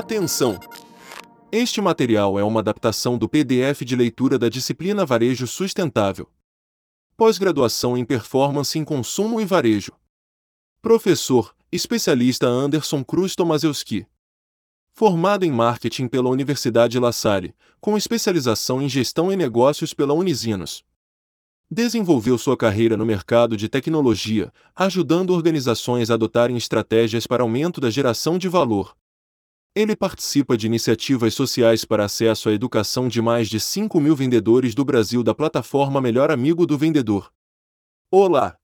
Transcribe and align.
Atenção! 0.00 0.58
Este 1.52 1.78
material 1.78 2.38
é 2.38 2.42
uma 2.42 2.60
adaptação 2.60 3.18
do 3.18 3.28
PDF 3.28 3.82
de 3.84 3.94
leitura 3.94 4.38
da 4.38 4.48
disciplina 4.48 5.04
Varejo 5.04 5.46
Sustentável. 5.46 6.26
Pós-graduação 7.18 7.98
em 7.98 8.04
Performance 8.06 8.78
em 8.78 8.82
Consumo 8.82 9.42
e 9.42 9.44
Varejo. 9.44 9.92
Professor, 10.80 11.54
especialista 11.70 12.46
Anderson 12.46 13.04
Cruz 13.04 13.36
Tomaszewski. 13.36 14.06
Formado 14.94 15.44
em 15.44 15.52
Marketing 15.52 16.08
pela 16.08 16.30
Universidade 16.30 16.98
La 16.98 17.12
Salle, 17.12 17.54
com 17.78 17.94
especialização 17.94 18.80
em 18.80 18.88
Gestão 18.88 19.30
e 19.30 19.36
Negócios 19.36 19.92
pela 19.92 20.14
Unisinos. 20.14 20.82
Desenvolveu 21.70 22.38
sua 22.38 22.56
carreira 22.56 22.96
no 22.96 23.04
mercado 23.04 23.54
de 23.54 23.68
tecnologia, 23.68 24.50
ajudando 24.74 25.34
organizações 25.34 26.10
a 26.10 26.14
adotarem 26.14 26.56
estratégias 26.56 27.26
para 27.26 27.42
aumento 27.42 27.82
da 27.82 27.90
geração 27.90 28.38
de 28.38 28.48
valor. 28.48 28.96
Ele 29.72 29.94
participa 29.94 30.56
de 30.56 30.66
iniciativas 30.66 31.32
sociais 31.32 31.84
para 31.84 32.04
acesso 32.04 32.48
à 32.48 32.52
educação 32.52 33.06
de 33.06 33.22
mais 33.22 33.48
de 33.48 33.60
5 33.60 34.00
mil 34.00 34.16
vendedores 34.16 34.74
do 34.74 34.84
Brasil 34.84 35.22
da 35.22 35.32
plataforma 35.32 36.00
Melhor 36.00 36.28
Amigo 36.28 36.66
do 36.66 36.76
Vendedor. 36.76 37.32
Olá! 38.10 38.56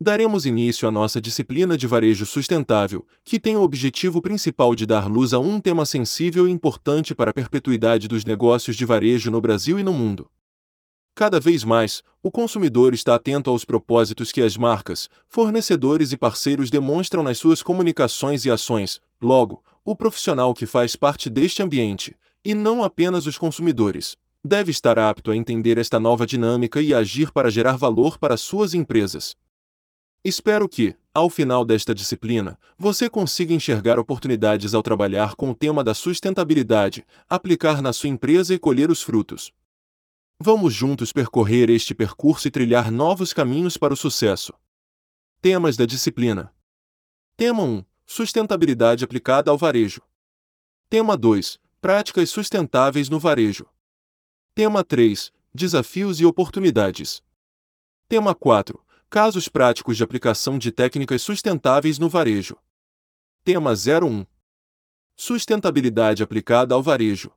Daremos 0.00 0.44
início 0.44 0.88
à 0.88 0.90
nossa 0.90 1.20
disciplina 1.20 1.78
de 1.78 1.86
varejo 1.86 2.26
sustentável, 2.26 3.06
que 3.24 3.38
tem 3.38 3.56
o 3.56 3.62
objetivo 3.62 4.20
principal 4.20 4.74
de 4.74 4.84
dar 4.84 5.08
luz 5.08 5.32
a 5.32 5.38
um 5.38 5.60
tema 5.60 5.86
sensível 5.86 6.48
e 6.48 6.50
importante 6.50 7.14
para 7.14 7.30
a 7.30 7.34
perpetuidade 7.34 8.08
dos 8.08 8.24
negócios 8.24 8.74
de 8.74 8.84
varejo 8.84 9.30
no 9.30 9.40
Brasil 9.40 9.78
e 9.78 9.84
no 9.84 9.92
mundo. 9.92 10.28
Cada 11.16 11.40
vez 11.40 11.64
mais, 11.64 12.02
o 12.22 12.30
consumidor 12.30 12.92
está 12.92 13.14
atento 13.14 13.48
aos 13.48 13.64
propósitos 13.64 14.30
que 14.30 14.42
as 14.42 14.54
marcas, 14.54 15.08
fornecedores 15.26 16.12
e 16.12 16.16
parceiros 16.18 16.68
demonstram 16.68 17.22
nas 17.22 17.38
suas 17.38 17.62
comunicações 17.62 18.44
e 18.44 18.50
ações, 18.50 19.00
logo, 19.18 19.64
o 19.82 19.96
profissional 19.96 20.52
que 20.52 20.66
faz 20.66 20.94
parte 20.94 21.30
deste 21.30 21.62
ambiente, 21.62 22.14
e 22.44 22.52
não 22.52 22.84
apenas 22.84 23.26
os 23.26 23.38
consumidores, 23.38 24.14
deve 24.44 24.70
estar 24.70 24.98
apto 24.98 25.30
a 25.30 25.36
entender 25.36 25.78
esta 25.78 25.98
nova 25.98 26.26
dinâmica 26.26 26.82
e 26.82 26.92
agir 26.92 27.32
para 27.32 27.50
gerar 27.50 27.78
valor 27.78 28.18
para 28.18 28.36
suas 28.36 28.74
empresas. 28.74 29.34
Espero 30.22 30.68
que, 30.68 30.94
ao 31.14 31.30
final 31.30 31.64
desta 31.64 31.94
disciplina, 31.94 32.58
você 32.76 33.08
consiga 33.08 33.54
enxergar 33.54 33.98
oportunidades 33.98 34.74
ao 34.74 34.82
trabalhar 34.82 35.34
com 35.34 35.48
o 35.48 35.54
tema 35.54 35.82
da 35.82 35.94
sustentabilidade, 35.94 37.06
aplicar 37.26 37.80
na 37.80 37.94
sua 37.94 38.10
empresa 38.10 38.52
e 38.52 38.58
colher 38.58 38.90
os 38.90 39.00
frutos. 39.00 39.50
Vamos 40.38 40.74
juntos 40.74 41.14
percorrer 41.14 41.70
este 41.70 41.94
percurso 41.94 42.46
e 42.46 42.50
trilhar 42.50 42.90
novos 42.90 43.32
caminhos 43.32 43.78
para 43.78 43.94
o 43.94 43.96
sucesso. 43.96 44.52
Temas 45.40 45.78
da 45.78 45.86
disciplina: 45.86 46.54
Tema 47.38 47.62
1 47.62 47.82
Sustentabilidade 48.04 49.02
aplicada 49.02 49.50
ao 49.50 49.56
varejo. 49.56 50.02
Tema 50.90 51.16
2 51.16 51.58
Práticas 51.80 52.28
sustentáveis 52.28 53.08
no 53.08 53.18
varejo. 53.18 53.66
Tema 54.54 54.84
3 54.84 55.32
Desafios 55.54 56.20
e 56.20 56.26
oportunidades. 56.26 57.22
Tema 58.06 58.34
4 58.34 58.84
Casos 59.08 59.48
práticos 59.48 59.96
de 59.96 60.04
aplicação 60.04 60.58
de 60.58 60.70
técnicas 60.70 61.22
sustentáveis 61.22 61.98
no 61.98 62.10
varejo. 62.10 62.58
Tema 63.42 63.72
01 63.72 64.26
Sustentabilidade 65.16 66.22
aplicada 66.22 66.74
ao 66.74 66.82
varejo. 66.82 67.32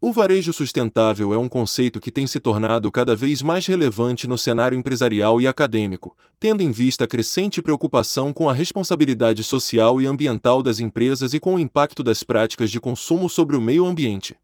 O 0.00 0.12
varejo 0.12 0.52
sustentável 0.52 1.34
é 1.34 1.38
um 1.38 1.48
conceito 1.48 1.98
que 1.98 2.12
tem 2.12 2.24
se 2.24 2.38
tornado 2.38 2.88
cada 2.88 3.16
vez 3.16 3.42
mais 3.42 3.66
relevante 3.66 4.28
no 4.28 4.38
cenário 4.38 4.78
empresarial 4.78 5.40
e 5.40 5.46
acadêmico, 5.48 6.16
tendo 6.38 6.62
em 6.62 6.70
vista 6.70 7.02
a 7.02 7.08
crescente 7.08 7.60
preocupação 7.60 8.32
com 8.32 8.48
a 8.48 8.52
responsabilidade 8.52 9.42
social 9.42 10.00
e 10.00 10.06
ambiental 10.06 10.62
das 10.62 10.78
empresas 10.78 11.34
e 11.34 11.40
com 11.40 11.56
o 11.56 11.58
impacto 11.58 12.04
das 12.04 12.22
práticas 12.22 12.70
de 12.70 12.78
consumo 12.78 13.28
sobre 13.28 13.56
o 13.56 13.60
meio 13.60 13.84
ambiente. 13.84 14.36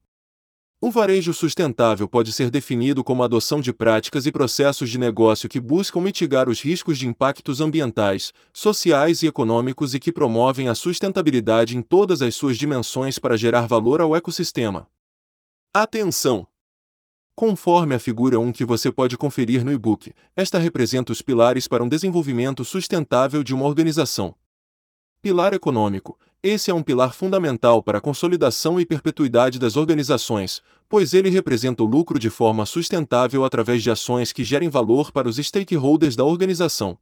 O 0.81 0.91
varejo 0.91 1.33
sustentável 1.33 2.09
pode 2.09 2.33
ser 2.33 2.51
definido 2.51 3.05
como 3.05 3.23
a 3.23 3.27
adoção 3.27 3.61
de 3.61 3.73
práticas 3.73 4.27
e 4.27 4.33
processos 4.33 4.91
de 4.91 4.99
negócio 4.99 5.49
que 5.49 5.61
buscam 5.61 6.01
mitigar 6.01 6.49
os 6.49 6.61
riscos 6.61 6.99
de 6.99 7.07
impactos 7.07 7.61
ambientais, 7.61 8.33
sociais 8.53 9.23
e 9.23 9.29
econômicos 9.29 9.95
e 9.95 10.01
que 10.01 10.11
promovem 10.11 10.69
a 10.69 10.75
sustentabilidade 10.75 11.77
em 11.77 11.81
todas 11.81 12.23
as 12.23 12.35
suas 12.35 12.59
dimensões 12.59 13.21
para 13.21 13.37
gerar 13.37 13.69
valor 13.69 14.01
ao 14.01 14.17
ecossistema. 14.17 14.89
Atenção! 15.77 16.47
Conforme 17.35 17.97
a 17.97 17.99
figura 17.99 18.39
1 18.39 18.53
que 18.53 18.65
você 18.65 18.93
pode 18.93 19.19
conferir 19.19 19.65
no 19.65 19.73
e-book, 19.73 20.15
esta 20.37 20.57
representa 20.57 21.11
os 21.11 21.21
pilares 21.21 21.67
para 21.67 21.83
um 21.83 21.89
desenvolvimento 21.89 22.65
sustentável 22.65 23.43
de 23.43 23.53
uma 23.53 23.67
organização. 23.67 24.37
Pilar 25.21 25.53
econômico. 25.53 26.17
Esse 26.41 26.71
é 26.71 26.75
um 26.75 26.81
pilar 26.81 27.13
fundamental 27.13 27.83
para 27.83 27.99
a 27.99 28.01
consolidação 28.01 28.79
e 28.79 28.87
perpetuidade 28.87 29.59
das 29.59 29.77
organizações, 29.77 30.63
pois 30.89 31.13
ele 31.13 31.29
representa 31.29 31.83
o 31.83 31.87
lucro 31.87 32.21
de 32.21 32.31
forma 32.31 32.65
sustentável 32.65 33.45
através 33.45 33.83
de 33.83 33.91
ações 33.91 34.31
que 34.31 34.45
gerem 34.45 34.69
valor 34.69 35.11
para 35.11 35.29
os 35.29 35.39
stakeholders 35.39 36.15
da 36.15 36.23
organização. 36.23 36.97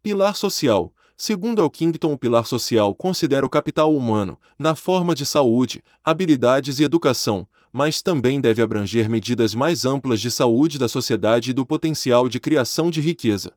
Pilar 0.00 0.36
social. 0.36 0.94
Segundo 1.16 1.60
Elkington, 1.60 2.12
o 2.12 2.18
pilar 2.18 2.46
social 2.46 2.94
considera 2.94 3.44
o 3.44 3.50
capital 3.50 3.94
humano, 3.94 4.38
na 4.56 4.76
forma 4.76 5.12
de 5.12 5.26
saúde, 5.26 5.82
habilidades 6.04 6.78
e 6.78 6.84
educação, 6.84 7.46
mas 7.72 8.02
também 8.02 8.40
deve 8.40 8.62
abranger 8.62 9.08
medidas 9.08 9.54
mais 9.54 9.84
amplas 9.84 10.20
de 10.20 10.30
saúde 10.30 10.78
da 10.78 10.88
sociedade 10.88 11.50
e 11.50 11.54
do 11.54 11.64
potencial 11.64 12.28
de 12.28 12.40
criação 12.40 12.90
de 12.90 13.00
riqueza. 13.00 13.52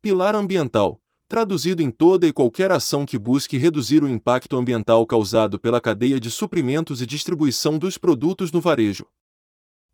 Pilar 0.00 0.34
ambiental 0.34 1.02
traduzido 1.32 1.82
em 1.82 1.90
toda 1.90 2.26
e 2.26 2.32
qualquer 2.32 2.70
ação 2.70 3.06
que 3.06 3.18
busque 3.18 3.56
reduzir 3.56 4.04
o 4.04 4.06
impacto 4.06 4.54
ambiental 4.54 5.06
causado 5.06 5.58
pela 5.58 5.80
cadeia 5.80 6.20
de 6.20 6.30
suprimentos 6.30 7.00
e 7.00 7.06
distribuição 7.06 7.78
dos 7.78 7.96
produtos 7.96 8.52
no 8.52 8.60
varejo. 8.60 9.06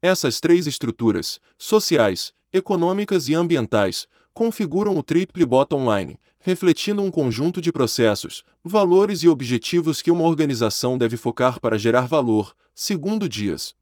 Essas 0.02 0.40
três 0.40 0.66
estruturas, 0.66 1.38
sociais, 1.56 2.34
econômicas 2.52 3.28
e 3.28 3.36
ambientais, 3.36 4.08
configuram 4.34 4.98
o 4.98 5.02
triple 5.02 5.46
bottom 5.46 5.86
line, 5.96 6.18
refletindo 6.40 7.02
um 7.02 7.10
conjunto 7.10 7.60
de 7.60 7.70
processos, 7.70 8.42
valores 8.64 9.22
e 9.22 9.28
objetivos 9.28 10.02
que 10.02 10.10
uma 10.10 10.24
organização 10.24 10.98
deve 10.98 11.16
focar 11.16 11.60
para 11.60 11.78
gerar 11.78 12.08
valor, 12.08 12.52
segundo 12.80 13.28
Dias. 13.28 13.74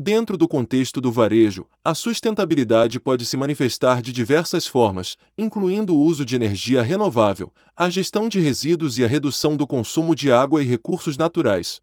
Dentro 0.00 0.38
do 0.38 0.48
contexto 0.48 1.02
do 1.02 1.12
varejo, 1.12 1.66
a 1.84 1.94
sustentabilidade 1.94 2.98
pode 2.98 3.26
se 3.26 3.36
manifestar 3.36 4.00
de 4.00 4.10
diversas 4.10 4.66
formas, 4.66 5.18
incluindo 5.36 5.94
o 5.94 6.00
uso 6.00 6.24
de 6.24 6.34
energia 6.34 6.80
renovável, 6.80 7.52
a 7.76 7.90
gestão 7.90 8.26
de 8.26 8.40
resíduos 8.40 8.96
e 8.96 9.04
a 9.04 9.06
redução 9.06 9.54
do 9.54 9.66
consumo 9.66 10.14
de 10.14 10.32
água 10.32 10.62
e 10.62 10.66
recursos 10.66 11.18
naturais. 11.18 11.82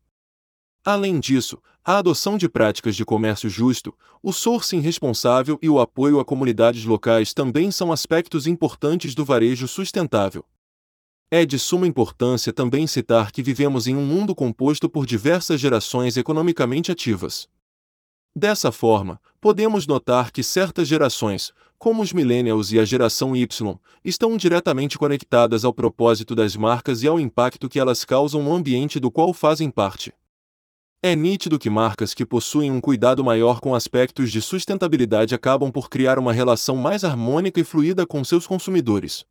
Além 0.83 1.19
disso, 1.19 1.61
a 1.85 1.99
adoção 1.99 2.35
de 2.35 2.49
práticas 2.49 2.95
de 2.95 3.05
comércio 3.05 3.47
justo, 3.47 3.95
o 4.23 4.33
sourcing 4.33 4.79
responsável 4.79 5.59
e 5.61 5.69
o 5.69 5.79
apoio 5.79 6.19
a 6.19 6.25
comunidades 6.25 6.83
locais 6.83 7.31
também 7.31 7.69
são 7.69 7.91
aspectos 7.91 8.47
importantes 8.47 9.13
do 9.13 9.23
varejo 9.23 9.67
sustentável. 9.67 10.43
É 11.35 11.47
de 11.47 11.57
suma 11.57 11.87
importância 11.87 12.53
também 12.53 12.85
citar 12.85 13.31
que 13.31 13.41
vivemos 13.41 13.87
em 13.87 13.95
um 13.95 14.05
mundo 14.05 14.35
composto 14.35 14.87
por 14.87 15.03
diversas 15.03 15.59
gerações 15.59 16.15
economicamente 16.15 16.91
ativas. 16.91 17.49
Dessa 18.35 18.71
forma, 18.71 19.19
podemos 19.41 19.87
notar 19.87 20.31
que 20.31 20.43
certas 20.43 20.87
gerações, 20.87 21.51
como 21.79 22.03
os 22.03 22.13
millennials 22.13 22.71
e 22.71 22.77
a 22.77 22.85
geração 22.85 23.35
Y, 23.35 23.79
estão 24.05 24.37
diretamente 24.37 24.95
conectadas 24.95 25.65
ao 25.65 25.73
propósito 25.73 26.35
das 26.35 26.55
marcas 26.55 27.01
e 27.01 27.07
ao 27.07 27.19
impacto 27.19 27.67
que 27.67 27.79
elas 27.79 28.05
causam 28.05 28.43
no 28.43 28.53
ambiente 28.53 28.99
do 28.99 29.09
qual 29.09 29.33
fazem 29.33 29.71
parte. 29.71 30.13
É 31.01 31.15
nítido 31.15 31.57
que 31.57 31.67
marcas 31.67 32.13
que 32.13 32.27
possuem 32.27 32.69
um 32.69 32.79
cuidado 32.79 33.23
maior 33.23 33.59
com 33.59 33.73
aspectos 33.73 34.31
de 34.31 34.39
sustentabilidade 34.39 35.33
acabam 35.33 35.71
por 35.71 35.89
criar 35.89 36.19
uma 36.19 36.31
relação 36.31 36.75
mais 36.75 37.03
harmônica 37.03 37.59
e 37.59 37.63
fluida 37.63 38.05
com 38.05 38.23
seus 38.23 38.45
consumidores. 38.45 39.25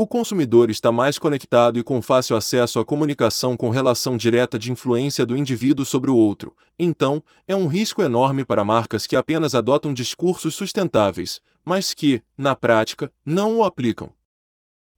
O 0.00 0.06
consumidor 0.06 0.70
está 0.70 0.92
mais 0.92 1.18
conectado 1.18 1.76
e 1.76 1.82
com 1.82 2.00
fácil 2.00 2.36
acesso 2.36 2.78
à 2.78 2.84
comunicação 2.84 3.56
com 3.56 3.68
relação 3.68 4.16
direta 4.16 4.56
de 4.56 4.70
influência 4.70 5.26
do 5.26 5.36
indivíduo 5.36 5.84
sobre 5.84 6.08
o 6.08 6.16
outro, 6.16 6.54
então, 6.78 7.20
é 7.48 7.56
um 7.56 7.66
risco 7.66 8.00
enorme 8.00 8.44
para 8.44 8.64
marcas 8.64 9.08
que 9.08 9.16
apenas 9.16 9.56
adotam 9.56 9.92
discursos 9.92 10.54
sustentáveis, 10.54 11.40
mas 11.64 11.94
que, 11.94 12.22
na 12.36 12.54
prática, 12.54 13.10
não 13.26 13.56
o 13.56 13.64
aplicam. 13.64 14.12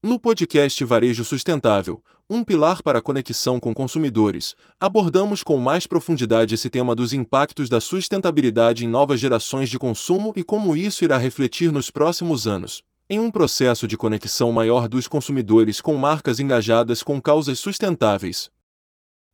No 0.02 0.20
podcast 0.20 0.84
Varejo 0.84 1.24
Sustentável, 1.24 2.04
um 2.28 2.44
pilar 2.44 2.82
para 2.82 2.98
a 2.98 3.02
conexão 3.02 3.58
com 3.58 3.72
consumidores, 3.72 4.54
abordamos 4.78 5.42
com 5.42 5.56
mais 5.56 5.86
profundidade 5.86 6.54
esse 6.54 6.68
tema 6.68 6.94
dos 6.94 7.14
impactos 7.14 7.70
da 7.70 7.80
sustentabilidade 7.80 8.84
em 8.84 8.88
novas 8.88 9.18
gerações 9.18 9.70
de 9.70 9.78
consumo 9.78 10.34
e 10.36 10.44
como 10.44 10.76
isso 10.76 11.04
irá 11.04 11.16
refletir 11.16 11.72
nos 11.72 11.90
próximos 11.90 12.46
anos 12.46 12.82
em 13.12 13.18
um 13.18 13.28
processo 13.28 13.88
de 13.88 13.96
conexão 13.96 14.52
maior 14.52 14.86
dos 14.86 15.08
consumidores 15.08 15.80
com 15.80 15.96
marcas 15.96 16.38
engajadas 16.38 17.02
com 17.02 17.20
causas 17.20 17.58
sustentáveis. 17.58 18.48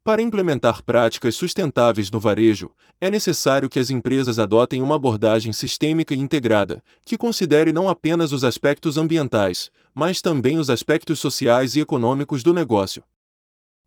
Para 0.03 0.23
implementar 0.23 0.83
práticas 0.83 1.35
sustentáveis 1.35 2.11
no 2.11 2.19
varejo, 2.19 2.71
é 2.99 3.11
necessário 3.11 3.69
que 3.69 3.79
as 3.79 3.91
empresas 3.91 4.39
adotem 4.39 4.81
uma 4.81 4.95
abordagem 4.95 5.53
sistêmica 5.53 6.15
e 6.15 6.19
integrada, 6.19 6.83
que 7.05 7.19
considere 7.19 7.71
não 7.71 7.87
apenas 7.87 8.33
os 8.33 8.45
aspectos 8.45 8.97
ambientais, 8.97 9.71
mas 9.95 10.23
também 10.23 10.59
os 10.59 10.71
aspectos 10.71 11.19
sociais 11.19 11.77
e 11.77 11.81
econômicos 11.81 12.43
do 12.43 12.55
negócio. 12.55 13.05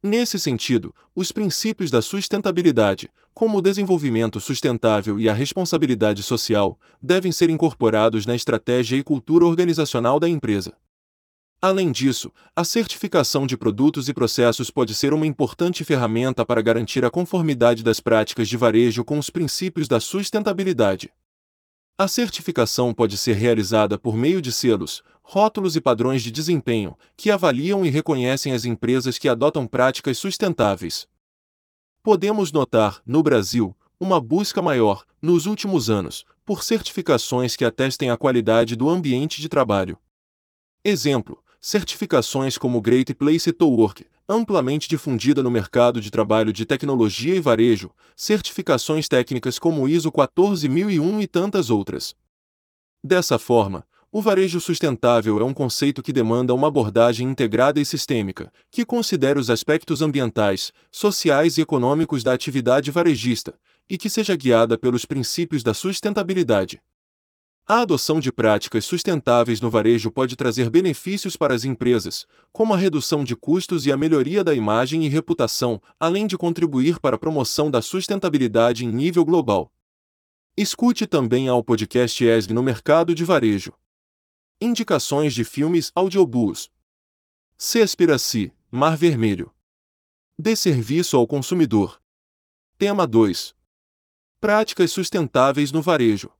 Nesse 0.02 0.40
sentido, 0.40 0.96
os 1.14 1.30
princípios 1.30 1.92
da 1.92 2.02
sustentabilidade, 2.02 3.10
como 3.34 3.58
o 3.58 3.62
desenvolvimento 3.62 4.40
sustentável 4.40 5.20
e 5.20 5.28
a 5.28 5.34
responsabilidade 5.34 6.24
social, 6.24 6.80
devem 7.02 7.34
ser 7.34 7.50
incorporados 7.50 8.26
na 8.26 8.34
estratégia 8.34 8.96
e 8.96 9.04
cultura 9.04 9.46
organizacional 9.46 10.18
da 10.18 10.30
empresa. 10.30 10.74
Além 11.62 11.92
disso, 11.92 12.32
a 12.56 12.64
certificação 12.64 13.46
de 13.46 13.58
produtos 13.58 14.08
e 14.08 14.14
processos 14.14 14.72
pode 14.72 14.96
ser 14.96 15.14
uma 15.14 15.28
importante 15.28 15.84
ferramenta 15.84 16.46
para 16.46 16.62
garantir 16.62 17.04
a 17.04 17.12
conformidade 17.12 17.84
das 17.84 18.00
práticas 18.00 18.48
de 18.48 18.56
varejo 18.56 19.04
com 19.04 19.20
os 19.20 19.30
princípios 19.30 19.86
da 19.86 20.00
sustentabilidade. 20.00 21.12
A 22.02 22.08
certificação 22.08 22.94
pode 22.94 23.18
ser 23.18 23.34
realizada 23.34 24.00
por 24.00 24.16
meio 24.16 24.42
de 24.42 24.54
selos, 24.54 25.04
rótulos 25.22 25.76
e 25.76 25.82
padrões 25.82 26.24
de 26.24 26.32
desempenho, 26.32 26.98
que 27.18 27.30
avaliam 27.30 27.86
e 27.86 27.90
reconhecem 27.90 28.54
as 28.54 28.64
empresas 28.64 29.18
que 29.18 29.28
adotam 29.28 29.68
práticas 29.68 30.18
sustentáveis. 30.18 31.10
Podemos 32.02 32.54
notar, 32.54 33.02
no 33.06 33.22
Brasil, 33.22 33.76
uma 34.00 34.22
busca 34.22 34.62
maior, 34.62 35.04
nos 35.22 35.46
últimos 35.46 35.90
anos, 35.90 36.24
por 36.46 36.64
certificações 36.64 37.58
que 37.58 37.66
atestem 37.66 38.10
a 38.10 38.16
qualidade 38.16 38.78
do 38.78 38.90
ambiente 38.90 39.42
de 39.42 39.50
trabalho. 39.50 39.98
Exemplo: 40.82 41.44
certificações 41.62 42.58
como 42.58 42.82
Great 42.82 43.14
Place 43.16 43.52
to 43.52 43.68
Work, 43.68 44.06
amplamente 44.28 44.88
difundida 44.88 45.44
no 45.44 45.52
mercado 45.52 46.00
de 46.00 46.10
trabalho 46.10 46.54
de 46.54 46.66
tecnologia 46.66 47.36
e 47.36 47.42
varejo, 47.42 47.92
certificações 48.16 49.08
técnicas 49.08 49.60
como 49.60 49.88
ISO 49.88 50.12
14001 50.12 51.22
e 51.22 51.28
tantas 51.28 51.70
outras. 51.70 52.16
Dessa 53.04 53.40
forma, 53.40 53.86
o 54.12 54.22
varejo 54.22 54.60
sustentável 54.60 55.40
é 55.40 55.44
um 55.44 55.54
conceito 55.54 56.02
que 56.02 56.12
demanda 56.12 56.54
uma 56.54 56.68
abordagem 56.68 57.28
integrada 57.28 57.80
e 57.80 57.86
sistêmica, 57.86 58.52
que 58.72 58.84
considere 58.84 59.40
os 59.40 59.50
aspectos 59.50 60.02
ambientais, 60.02 60.74
sociais 60.92 61.58
e 61.58 61.62
econômicos 61.62 62.24
da 62.24 62.34
atividade 62.34 62.90
varejista, 62.90 63.54
e 63.88 63.98
que 63.98 64.10
seja 64.10 64.36
guiada 64.36 64.78
pelos 64.78 65.06
princípios 65.06 65.62
da 65.62 65.74
sustentabilidade. 65.74 66.82
A 67.72 67.82
adoção 67.82 68.20
de 68.20 68.32
práticas 68.32 68.84
sustentáveis 68.84 69.62
no 69.62 69.70
varejo 69.70 70.10
pode 70.10 70.36
trazer 70.36 70.72
benefícios 70.72 71.38
para 71.38 71.54
as 71.54 71.64
empresas, 71.64 72.26
como 72.52 72.74
a 72.74 72.78
redução 72.78 73.24
de 73.24 73.36
custos 73.36 73.86
e 73.86 73.92
a 73.92 73.96
melhoria 73.96 74.44
da 74.44 74.56
imagem 74.56 75.06
e 75.06 75.08
reputação, 75.08 75.80
além 76.00 76.26
de 76.26 76.36
contribuir 76.36 77.00
para 77.00 77.16
a 77.16 77.20
promoção 77.20 77.70
da 77.70 77.80
sustentabilidade 77.80 78.86
em 78.86 78.92
nível 78.92 79.24
global. 79.24 79.72
Escute 80.58 81.06
também 81.06 81.48
ao 81.48 81.64
podcast 81.64 82.26
ESG 82.26 82.52
no 82.52 82.64
mercado 82.64 83.14
de 83.14 83.24
varejo. 83.24 83.72
Indicações 84.60 85.32
de 85.32 85.44
filmes 85.44 85.92
audiobooks. 85.94 86.72
Seaspiracy, 87.56 88.52
Mar 88.72 88.98
Vermelho. 88.98 89.54
Dê 90.40 90.56
serviço 90.56 91.16
ao 91.16 91.28
consumidor. 91.28 92.02
Tema 92.80 93.06
2. 93.06 93.54
Práticas 94.42 94.92
sustentáveis 94.92 95.72
no 95.72 95.84
varejo. 95.84 96.32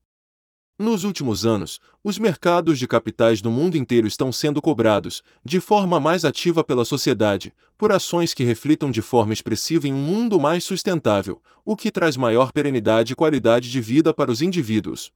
Nos 0.82 1.04
últimos 1.04 1.46
anos, 1.46 1.82
os 2.02 2.18
mercados 2.18 2.80
de 2.80 2.88
capitais 2.88 3.42
do 3.42 3.52
mundo 3.52 3.76
inteiro 3.76 4.08
estão 4.08 4.32
sendo 4.32 4.62
cobrados, 4.62 5.22
de 5.44 5.60
forma 5.60 6.00
mais 6.00 6.24
ativa 6.24 6.64
pela 6.64 6.86
sociedade, 6.86 7.54
por 7.78 7.92
ações 7.92 8.34
que 8.34 8.46
reflitam 8.46 8.90
de 8.90 9.02
forma 9.02 9.34
expressiva 9.34 9.90
em 9.90 9.94
um 9.94 9.98
mundo 9.98 10.40
mais 10.40 10.64
sustentável, 10.64 11.42
o 11.66 11.76
que 11.76 11.92
traz 11.92 12.16
maior 12.16 12.54
perenidade 12.54 13.12
e 13.12 13.16
qualidade 13.16 13.70
de 13.70 13.82
vida 13.82 14.14
para 14.14 14.32
os 14.32 14.42
indivíduos. 14.42 15.12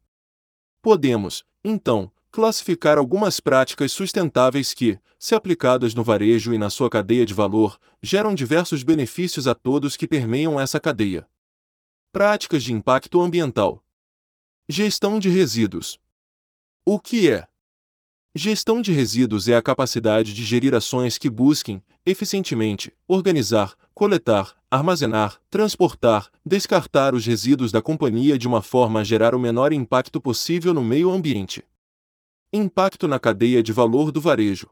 Podemos, 0.81 1.45
então, 1.63 2.11
classificar 2.29 2.97
algumas 2.97 3.39
práticas 3.39 3.93
sustentáveis 3.93 4.73
que, 4.73 4.99
se 5.17 5.33
aplicadas 5.33 5.95
no 5.95 6.03
varejo 6.03 6.53
e 6.53 6.57
na 6.57 6.69
sua 6.69 6.89
cadeia 6.89 7.25
de 7.25 7.33
valor, 7.33 7.79
geram 8.01 8.35
diversos 8.35 8.83
benefícios 8.83 9.47
a 9.47 9.55
todos 9.55 9.95
que 9.95 10.09
permeiam 10.09 10.59
essa 10.59 10.77
cadeia. 10.77 11.25
Práticas 12.11 12.63
de 12.63 12.73
impacto 12.73 13.21
ambiental. 13.21 13.82
Gestão 14.69 15.19
de 15.19 15.27
resíduos. 15.27 15.99
O 16.85 16.97
que 16.97 17.29
é? 17.29 17.45
Gestão 18.33 18.81
de 18.81 18.93
resíduos 18.93 19.49
é 19.49 19.57
a 19.57 19.61
capacidade 19.61 20.33
de 20.33 20.41
gerir 20.45 20.73
ações 20.73 21.17
que 21.17 21.29
busquem, 21.29 21.83
eficientemente, 22.05 22.93
organizar, 23.05 23.75
coletar, 23.93 24.55
armazenar, 24.71 25.37
transportar, 25.49 26.31
descartar 26.45 27.13
os 27.13 27.25
resíduos 27.25 27.73
da 27.73 27.81
companhia 27.81 28.37
de 28.37 28.47
uma 28.47 28.61
forma 28.61 29.01
a 29.01 29.03
gerar 29.03 29.35
o 29.35 29.39
menor 29.39 29.73
impacto 29.73 30.21
possível 30.21 30.73
no 30.73 30.81
meio 30.81 31.11
ambiente. 31.11 31.61
Impacto 32.53 33.05
na 33.05 33.19
cadeia 33.19 33.61
de 33.61 33.73
valor 33.73 34.13
do 34.13 34.21
varejo. 34.21 34.69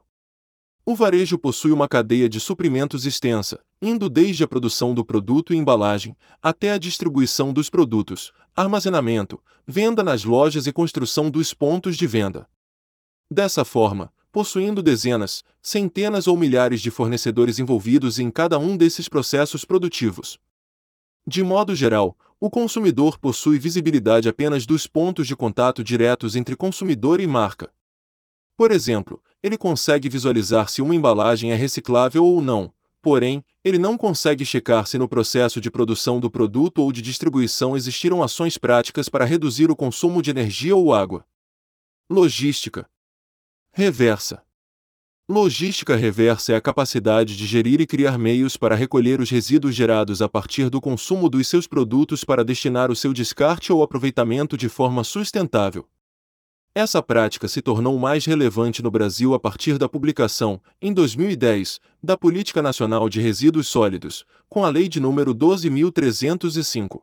O 0.86 0.94
varejo 0.94 1.38
possui 1.38 1.70
uma 1.70 1.86
cadeia 1.86 2.30
de 2.30 2.40
suprimentos 2.40 3.04
extensa, 3.04 3.62
indo 3.82 4.08
desde 4.08 4.44
a 4.44 4.48
produção 4.48 4.94
do 4.94 5.04
produto 5.04 5.52
e 5.52 5.56
embalagem, 5.56 6.16
até 6.40 6.70
a 6.70 6.78
distribuição 6.78 7.52
dos 7.52 7.68
produtos, 7.68 8.32
armazenamento, 8.54 9.42
venda 9.66 10.04
nas 10.04 10.22
lojas 10.22 10.68
e 10.68 10.72
construção 10.72 11.28
dos 11.28 11.52
pontos 11.52 11.96
de 11.96 12.06
venda. 12.06 12.48
Dessa 13.28 13.64
forma, 13.64 14.12
possuindo 14.30 14.82
dezenas, 14.82 15.42
centenas 15.60 16.28
ou 16.28 16.36
milhares 16.36 16.80
de 16.80 16.92
fornecedores 16.92 17.58
envolvidos 17.58 18.20
em 18.20 18.30
cada 18.30 18.56
um 18.56 18.76
desses 18.76 19.08
processos 19.08 19.64
produtivos. 19.64 20.38
De 21.26 21.42
modo 21.42 21.74
geral, 21.74 22.16
o 22.38 22.48
consumidor 22.48 23.18
possui 23.18 23.58
visibilidade 23.58 24.28
apenas 24.28 24.64
dos 24.64 24.86
pontos 24.86 25.26
de 25.26 25.34
contato 25.34 25.82
diretos 25.82 26.36
entre 26.36 26.56
consumidor 26.56 27.20
e 27.20 27.26
marca. 27.26 27.70
Por 28.56 28.70
exemplo, 28.70 29.22
ele 29.42 29.58
consegue 29.58 30.08
visualizar 30.08 30.68
se 30.68 30.80
uma 30.80 30.94
embalagem 30.94 31.52
é 31.52 31.54
reciclável 31.54 32.24
ou 32.24 32.40
não, 32.40 32.72
porém, 33.02 33.44
ele 33.64 33.78
não 33.78 33.98
consegue 33.98 34.44
checar 34.44 34.86
se 34.86 34.96
no 34.96 35.08
processo 35.08 35.60
de 35.60 35.70
produção 35.70 36.20
do 36.20 36.30
produto 36.30 36.78
ou 36.78 36.92
de 36.92 37.02
distribuição 37.02 37.76
existiram 37.76 38.22
ações 38.22 38.56
práticas 38.56 39.08
para 39.08 39.24
reduzir 39.24 39.70
o 39.70 39.76
consumo 39.76 40.22
de 40.22 40.30
energia 40.30 40.74
ou 40.74 40.94
água. 40.94 41.26
Logística 42.08 42.88
reversa. 43.74 44.42
Logística 45.28 45.96
reversa 45.96 46.52
é 46.52 46.56
a 46.56 46.60
capacidade 46.60 47.36
de 47.36 47.46
gerir 47.46 47.80
e 47.80 47.86
criar 47.86 48.18
meios 48.18 48.56
para 48.56 48.74
recolher 48.74 49.20
os 49.20 49.30
resíduos 49.30 49.74
gerados 49.74 50.20
a 50.20 50.28
partir 50.28 50.68
do 50.68 50.80
consumo 50.80 51.28
dos 51.28 51.48
seus 51.48 51.66
produtos 51.66 52.22
para 52.22 52.44
destinar 52.44 52.90
o 52.90 52.96
seu 52.96 53.12
descarte 53.12 53.72
ou 53.72 53.82
aproveitamento 53.82 54.56
de 54.56 54.68
forma 54.68 55.02
sustentável. 55.02 55.88
Essa 56.74 57.02
prática 57.02 57.46
se 57.48 57.60
tornou 57.60 57.98
mais 57.98 58.24
relevante 58.24 58.82
no 58.82 58.90
Brasil 58.90 59.34
a 59.34 59.38
partir 59.38 59.76
da 59.76 59.90
publicação, 59.90 60.58
em 60.80 60.90
2010, 60.90 61.78
da 62.02 62.16
Política 62.16 62.62
Nacional 62.62 63.10
de 63.10 63.20
Resíduos 63.20 63.68
Sólidos, 63.68 64.24
com 64.48 64.64
a 64.64 64.70
Lei 64.70 64.88
de 64.88 64.98
número 64.98 65.34
12.305. 65.34 67.02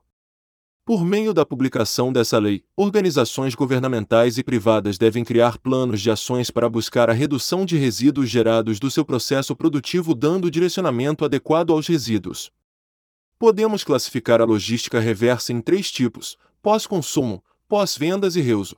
Por 0.84 1.06
meio 1.06 1.36
da 1.36 1.46
publicação 1.46 2.12
dessa 2.12 2.40
lei, 2.40 2.64
organizações 2.76 3.54
governamentais 3.54 4.40
e 4.40 4.44
privadas 4.44 4.98
devem 4.98 5.24
criar 5.24 5.60
planos 5.60 6.02
de 6.02 6.10
ações 6.10 6.50
para 6.50 6.68
buscar 6.68 7.08
a 7.12 7.14
redução 7.14 7.64
de 7.64 7.78
resíduos 7.78 8.28
gerados 8.28 8.80
do 8.80 8.90
seu 8.90 9.06
processo 9.06 9.56
produtivo, 9.56 10.16
dando 10.16 10.50
direcionamento 10.50 11.24
adequado 11.24 11.72
aos 11.74 11.88
resíduos. 11.88 12.52
Podemos 13.38 13.84
classificar 13.84 14.42
a 14.42 14.46
logística 14.46 15.00
reversa 15.00 15.54
em 15.54 15.62
três 15.62 15.92
tipos: 15.92 16.40
pós-consumo, 16.60 17.44
pós-vendas 17.68 18.36
e 18.36 18.42
reuso. 18.42 18.76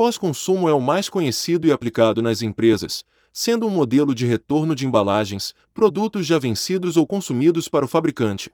Pós-consumo 0.00 0.66
é 0.66 0.72
o 0.72 0.80
mais 0.80 1.10
conhecido 1.10 1.66
e 1.66 1.72
aplicado 1.72 2.22
nas 2.22 2.40
empresas, 2.40 3.04
sendo 3.30 3.66
um 3.66 3.70
modelo 3.70 4.14
de 4.14 4.24
retorno 4.24 4.74
de 4.74 4.86
embalagens, 4.86 5.54
produtos 5.74 6.26
já 6.26 6.38
vencidos 6.38 6.96
ou 6.96 7.06
consumidos 7.06 7.68
para 7.68 7.84
o 7.84 7.88
fabricante. 7.88 8.50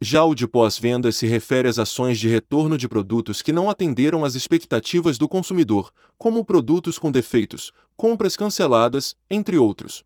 Já 0.00 0.22
o 0.22 0.36
de 0.36 0.46
pós-venda 0.46 1.10
se 1.10 1.26
refere 1.26 1.66
às 1.66 1.80
ações 1.80 2.16
de 2.16 2.28
retorno 2.28 2.78
de 2.78 2.88
produtos 2.88 3.42
que 3.42 3.52
não 3.52 3.68
atenderam 3.68 4.24
às 4.24 4.36
expectativas 4.36 5.18
do 5.18 5.28
consumidor, 5.28 5.92
como 6.16 6.44
produtos 6.44 6.96
com 6.96 7.10
defeitos, 7.10 7.72
compras 7.96 8.36
canceladas, 8.36 9.16
entre 9.28 9.58
outros. 9.58 10.04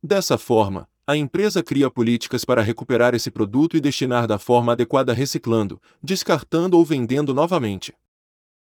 Dessa 0.00 0.38
forma, 0.38 0.88
a 1.04 1.16
empresa 1.16 1.64
cria 1.64 1.90
políticas 1.90 2.44
para 2.44 2.62
recuperar 2.62 3.12
esse 3.12 3.28
produto 3.28 3.76
e 3.76 3.80
destinar 3.80 4.28
da 4.28 4.38
forma 4.38 4.70
adequada 4.70 5.12
reciclando, 5.12 5.82
descartando 6.00 6.78
ou 6.78 6.84
vendendo 6.84 7.34
novamente. 7.34 7.92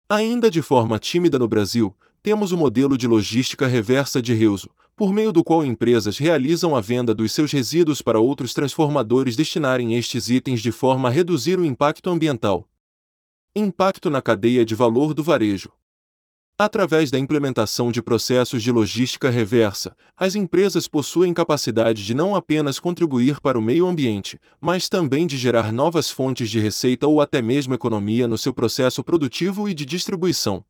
Ainda 0.08 0.50
de 0.50 0.60
forma 0.60 0.98
tímida 0.98 1.38
no 1.38 1.48
Brasil, 1.48 1.94
temos 2.22 2.52
o 2.52 2.56
modelo 2.56 2.96
de 2.96 3.06
logística 3.06 3.66
reversa 3.66 4.20
de 4.20 4.34
reuso, 4.34 4.70
por 4.94 5.12
meio 5.12 5.32
do 5.32 5.42
qual 5.42 5.64
empresas 5.64 6.18
realizam 6.18 6.76
a 6.76 6.80
venda 6.80 7.14
dos 7.14 7.32
seus 7.32 7.50
resíduos 7.50 8.02
para 8.02 8.20
outros 8.20 8.54
transformadores 8.54 9.34
destinarem 9.34 9.96
estes 9.96 10.28
itens 10.28 10.60
de 10.60 10.70
forma 10.70 11.08
a 11.08 11.10
reduzir 11.10 11.58
o 11.58 11.64
impacto 11.64 12.10
ambiental. 12.10 12.68
Impacto 13.54 14.08
na 14.10 14.22
cadeia 14.22 14.64
de 14.64 14.74
valor 14.74 15.14
do 15.14 15.22
varejo. 15.22 15.72
Através 16.64 17.10
da 17.10 17.18
implementação 17.18 17.90
de 17.90 18.00
processos 18.00 18.62
de 18.62 18.70
logística 18.70 19.28
reversa, 19.28 19.96
as 20.16 20.36
empresas 20.36 20.86
possuem 20.86 21.34
capacidade 21.34 22.06
de 22.06 22.14
não 22.14 22.36
apenas 22.36 22.78
contribuir 22.78 23.40
para 23.40 23.58
o 23.58 23.60
meio 23.60 23.84
ambiente, 23.84 24.38
mas 24.60 24.88
também 24.88 25.26
de 25.26 25.36
gerar 25.36 25.72
novas 25.72 26.08
fontes 26.08 26.48
de 26.48 26.60
receita 26.60 27.04
ou 27.08 27.20
até 27.20 27.42
mesmo 27.42 27.74
economia 27.74 28.28
no 28.28 28.38
seu 28.38 28.54
processo 28.54 29.02
produtivo 29.02 29.68
e 29.68 29.74
de 29.74 29.84
distribuição. 29.84 30.64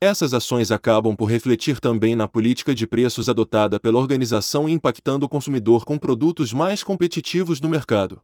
Essas 0.00 0.32
ações 0.32 0.70
acabam 0.70 1.16
por 1.16 1.24
refletir 1.24 1.80
também 1.80 2.14
na 2.14 2.28
política 2.28 2.72
de 2.72 2.86
preços 2.86 3.28
adotada 3.28 3.80
pela 3.80 3.98
organização 3.98 4.68
impactando 4.68 5.26
o 5.26 5.28
consumidor 5.28 5.84
com 5.84 5.98
produtos 5.98 6.52
mais 6.52 6.84
competitivos 6.84 7.60
no 7.60 7.68
mercado. 7.68 8.22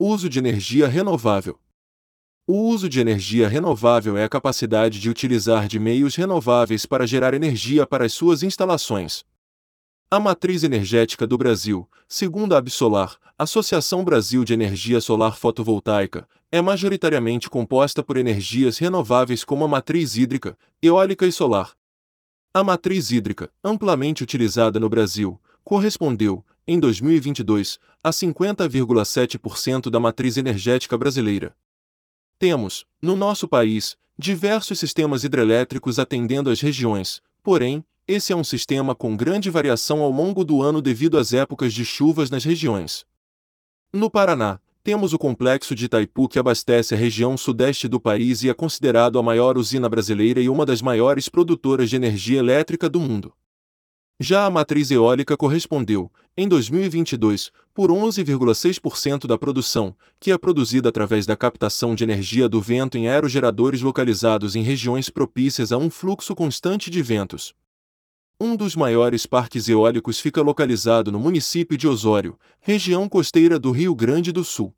Uso 0.00 0.28
de 0.28 0.40
energia 0.40 0.88
renovável. 0.88 1.60
O 2.44 2.54
uso 2.68 2.88
de 2.88 2.98
energia 2.98 3.48
renovável 3.48 4.16
é 4.16 4.24
a 4.24 4.28
capacidade 4.28 4.98
de 4.98 5.08
utilizar 5.08 5.68
de 5.68 5.78
meios 5.78 6.16
renováveis 6.16 6.84
para 6.84 7.06
gerar 7.06 7.34
energia 7.34 7.86
para 7.86 8.04
as 8.04 8.12
suas 8.12 8.42
instalações. 8.42 9.24
A 10.10 10.18
matriz 10.18 10.64
energética 10.64 11.24
do 11.24 11.38
Brasil, 11.38 11.88
segundo 12.08 12.54
a 12.54 12.58
Absolar, 12.58 13.16
Associação 13.38 14.04
Brasil 14.04 14.44
de 14.44 14.52
Energia 14.52 15.00
Solar 15.00 15.36
Fotovoltaica, 15.36 16.28
é 16.50 16.60
majoritariamente 16.60 17.48
composta 17.48 18.02
por 18.02 18.16
energias 18.16 18.76
renováveis 18.76 19.44
como 19.44 19.64
a 19.64 19.68
matriz 19.68 20.16
hídrica, 20.16 20.58
eólica 20.82 21.24
e 21.24 21.30
solar. 21.30 21.70
A 22.52 22.64
matriz 22.64 23.12
hídrica, 23.12 23.52
amplamente 23.62 24.24
utilizada 24.24 24.80
no 24.80 24.88
Brasil, 24.88 25.40
correspondeu, 25.62 26.44
em 26.66 26.80
2022, 26.80 27.78
a 28.02 28.10
50,7% 28.10 29.88
da 29.88 30.00
matriz 30.00 30.36
energética 30.36 30.98
brasileira. 30.98 31.54
Temos, 32.42 32.84
no 33.00 33.14
nosso 33.14 33.46
país, 33.46 33.96
diversos 34.18 34.76
sistemas 34.76 35.22
hidrelétricos 35.22 36.00
atendendo 36.00 36.50
às 36.50 36.60
regiões, 36.60 37.22
porém, 37.40 37.84
esse 38.04 38.32
é 38.32 38.36
um 38.36 38.42
sistema 38.42 38.96
com 38.96 39.16
grande 39.16 39.48
variação 39.48 40.00
ao 40.00 40.10
longo 40.10 40.44
do 40.44 40.60
ano 40.60 40.82
devido 40.82 41.18
às 41.18 41.32
épocas 41.32 41.72
de 41.72 41.84
chuvas 41.84 42.30
nas 42.30 42.42
regiões. 42.42 43.06
No 43.92 44.10
Paraná, 44.10 44.58
temos 44.82 45.12
o 45.12 45.18
complexo 45.20 45.72
de 45.72 45.84
Itaipu 45.84 46.28
que 46.28 46.36
abastece 46.36 46.96
a 46.96 46.98
região 46.98 47.36
sudeste 47.36 47.86
do 47.86 48.00
país 48.00 48.42
e 48.42 48.50
é 48.50 48.54
considerado 48.54 49.20
a 49.20 49.22
maior 49.22 49.56
usina 49.56 49.88
brasileira 49.88 50.40
e 50.40 50.48
uma 50.48 50.66
das 50.66 50.82
maiores 50.82 51.28
produtoras 51.28 51.88
de 51.88 51.94
energia 51.94 52.40
elétrica 52.40 52.90
do 52.90 52.98
mundo. 52.98 53.32
Já 54.22 54.46
a 54.46 54.50
matriz 54.50 54.88
eólica 54.92 55.36
correspondeu, 55.36 56.08
em 56.36 56.46
2022, 56.46 57.50
por 57.74 57.90
11,6% 57.90 59.26
da 59.26 59.36
produção, 59.36 59.96
que 60.20 60.30
é 60.30 60.38
produzida 60.38 60.90
através 60.90 61.26
da 61.26 61.36
captação 61.36 61.92
de 61.92 62.04
energia 62.04 62.48
do 62.48 62.60
vento 62.60 62.96
em 62.96 63.08
aerogeradores 63.08 63.82
localizados 63.82 64.54
em 64.54 64.62
regiões 64.62 65.10
propícias 65.10 65.72
a 65.72 65.76
um 65.76 65.90
fluxo 65.90 66.36
constante 66.36 66.88
de 66.88 67.02
ventos. 67.02 67.52
Um 68.40 68.54
dos 68.54 68.76
maiores 68.76 69.26
parques 69.26 69.68
eólicos 69.68 70.20
fica 70.20 70.40
localizado 70.40 71.10
no 71.10 71.18
município 71.18 71.76
de 71.76 71.88
Osório, 71.88 72.38
região 72.60 73.08
costeira 73.08 73.58
do 73.58 73.72
Rio 73.72 73.92
Grande 73.92 74.30
do 74.30 74.44
Sul. 74.44 74.72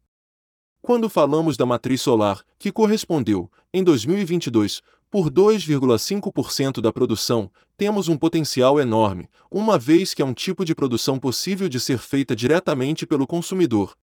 Quando 0.80 1.06
falamos 1.10 1.58
da 1.58 1.66
matriz 1.66 2.00
solar, 2.00 2.42
que 2.58 2.72
correspondeu, 2.72 3.50
em 3.74 3.84
2022, 3.84 4.80
por 5.14 5.30
2,5% 5.30 6.80
da 6.80 6.92
produção, 6.92 7.48
temos 7.76 8.08
um 8.08 8.16
potencial 8.16 8.80
enorme, 8.80 9.28
uma 9.48 9.78
vez 9.78 10.12
que 10.12 10.20
é 10.20 10.24
um 10.24 10.34
tipo 10.34 10.64
de 10.64 10.74
produção 10.74 11.20
possível 11.20 11.68
de 11.68 11.78
ser 11.78 11.98
feita 11.98 12.34
diretamente 12.34 13.06
pelo 13.06 13.24
consumidor. 13.24 13.96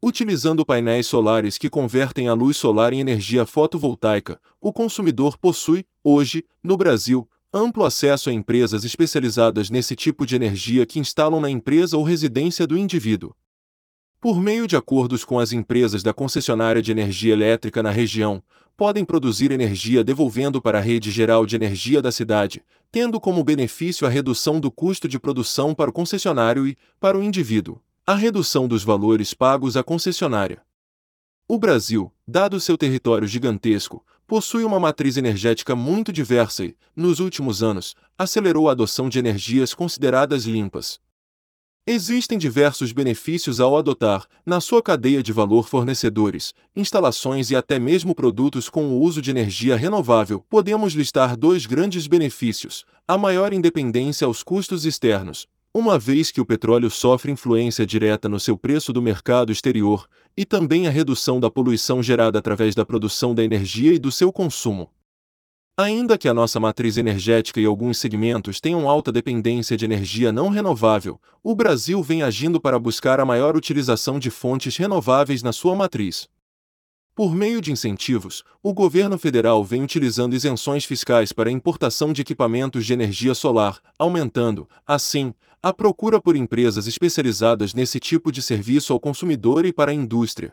Utilizando 0.00 0.64
painéis 0.64 1.08
solares 1.08 1.58
que 1.58 1.68
convertem 1.68 2.28
a 2.28 2.34
luz 2.34 2.56
solar 2.56 2.92
em 2.92 3.00
energia 3.00 3.44
fotovoltaica, 3.44 4.40
o 4.60 4.72
consumidor 4.72 5.36
possui, 5.36 5.84
hoje, 6.04 6.44
no 6.62 6.76
Brasil, 6.76 7.28
amplo 7.52 7.84
acesso 7.84 8.30
a 8.30 8.32
empresas 8.32 8.84
especializadas 8.84 9.68
nesse 9.70 9.96
tipo 9.96 10.24
de 10.24 10.36
energia 10.36 10.86
que 10.86 11.00
instalam 11.00 11.40
na 11.40 11.50
empresa 11.50 11.96
ou 11.96 12.04
residência 12.04 12.64
do 12.64 12.78
indivíduo. 12.78 13.34
Por 14.20 14.40
meio 14.40 14.66
de 14.66 14.76
acordos 14.76 15.24
com 15.24 15.38
as 15.38 15.52
empresas 15.52 16.02
da 16.02 16.12
concessionária 16.12 16.82
de 16.82 16.90
energia 16.90 17.32
elétrica 17.32 17.84
na 17.84 17.90
região, 17.90 18.42
podem 18.76 19.04
produzir 19.04 19.52
energia 19.52 20.02
devolvendo 20.02 20.60
para 20.60 20.78
a 20.78 20.80
rede 20.80 21.08
geral 21.12 21.46
de 21.46 21.54
energia 21.54 22.02
da 22.02 22.10
cidade, 22.10 22.60
tendo 22.90 23.20
como 23.20 23.44
benefício 23.44 24.04
a 24.04 24.10
redução 24.10 24.58
do 24.58 24.72
custo 24.72 25.06
de 25.06 25.20
produção 25.20 25.72
para 25.72 25.90
o 25.90 25.92
concessionário 25.92 26.66
e, 26.66 26.76
para 26.98 27.16
o 27.16 27.22
indivíduo, 27.22 27.80
a 28.04 28.16
redução 28.16 28.66
dos 28.66 28.82
valores 28.82 29.34
pagos 29.34 29.76
à 29.76 29.84
concessionária. 29.84 30.62
O 31.46 31.56
Brasil, 31.56 32.12
dado 32.26 32.58
seu 32.58 32.76
território 32.76 33.28
gigantesco, 33.28 34.04
possui 34.26 34.64
uma 34.64 34.80
matriz 34.80 35.16
energética 35.16 35.76
muito 35.76 36.12
diversa 36.12 36.64
e, 36.64 36.76
nos 36.94 37.20
últimos 37.20 37.62
anos, 37.62 37.94
acelerou 38.18 38.68
a 38.68 38.72
adoção 38.72 39.08
de 39.08 39.20
energias 39.20 39.72
consideradas 39.74 40.44
limpas. 40.44 41.00
Existem 41.90 42.36
diversos 42.36 42.92
benefícios 42.92 43.60
ao 43.60 43.74
adotar, 43.74 44.26
na 44.44 44.60
sua 44.60 44.82
cadeia 44.82 45.22
de 45.22 45.32
valor, 45.32 45.66
fornecedores, 45.66 46.52
instalações 46.76 47.50
e 47.50 47.56
até 47.56 47.78
mesmo 47.78 48.14
produtos 48.14 48.68
com 48.68 48.88
o 48.88 49.00
uso 49.00 49.22
de 49.22 49.30
energia 49.30 49.74
renovável. 49.74 50.44
Podemos 50.50 50.92
listar 50.92 51.34
dois 51.34 51.64
grandes 51.64 52.06
benefícios: 52.06 52.84
a 53.08 53.16
maior 53.16 53.54
independência 53.54 54.26
aos 54.26 54.42
custos 54.42 54.84
externos, 54.84 55.46
uma 55.72 55.98
vez 55.98 56.30
que 56.30 56.42
o 56.42 56.44
petróleo 56.44 56.90
sofre 56.90 57.32
influência 57.32 57.86
direta 57.86 58.28
no 58.28 58.38
seu 58.38 58.58
preço 58.58 58.92
do 58.92 59.00
mercado 59.00 59.50
exterior, 59.50 60.06
e 60.36 60.44
também 60.44 60.86
a 60.86 60.90
redução 60.90 61.40
da 61.40 61.50
poluição 61.50 62.02
gerada 62.02 62.38
através 62.38 62.74
da 62.74 62.84
produção 62.84 63.34
da 63.34 63.42
energia 63.42 63.94
e 63.94 63.98
do 63.98 64.12
seu 64.12 64.30
consumo. 64.30 64.90
Ainda 65.80 66.18
que 66.18 66.28
a 66.28 66.34
nossa 66.34 66.58
matriz 66.58 66.96
energética 66.96 67.60
e 67.60 67.64
alguns 67.64 67.98
segmentos 67.98 68.60
tenham 68.60 68.88
alta 68.88 69.12
dependência 69.12 69.76
de 69.76 69.84
energia 69.84 70.32
não 70.32 70.48
renovável, 70.48 71.20
o 71.40 71.54
Brasil 71.54 72.02
vem 72.02 72.20
agindo 72.20 72.60
para 72.60 72.80
buscar 72.80 73.20
a 73.20 73.24
maior 73.24 73.56
utilização 73.56 74.18
de 74.18 74.28
fontes 74.28 74.76
renováveis 74.76 75.40
na 75.40 75.52
sua 75.52 75.76
matriz. 75.76 76.28
Por 77.14 77.32
meio 77.32 77.60
de 77.60 77.70
incentivos, 77.70 78.42
o 78.60 78.74
governo 78.74 79.16
federal 79.16 79.62
vem 79.62 79.84
utilizando 79.84 80.34
isenções 80.34 80.84
fiscais 80.84 81.32
para 81.32 81.48
a 81.48 81.52
importação 81.52 82.12
de 82.12 82.22
equipamentos 82.22 82.84
de 82.84 82.92
energia 82.92 83.32
solar, 83.32 83.80
aumentando, 83.96 84.68
assim, 84.84 85.32
a 85.62 85.72
procura 85.72 86.20
por 86.20 86.34
empresas 86.34 86.88
especializadas 86.88 87.72
nesse 87.72 88.00
tipo 88.00 88.32
de 88.32 88.42
serviço 88.42 88.92
ao 88.92 88.98
consumidor 88.98 89.64
e 89.64 89.72
para 89.72 89.92
a 89.92 89.94
indústria. 89.94 90.52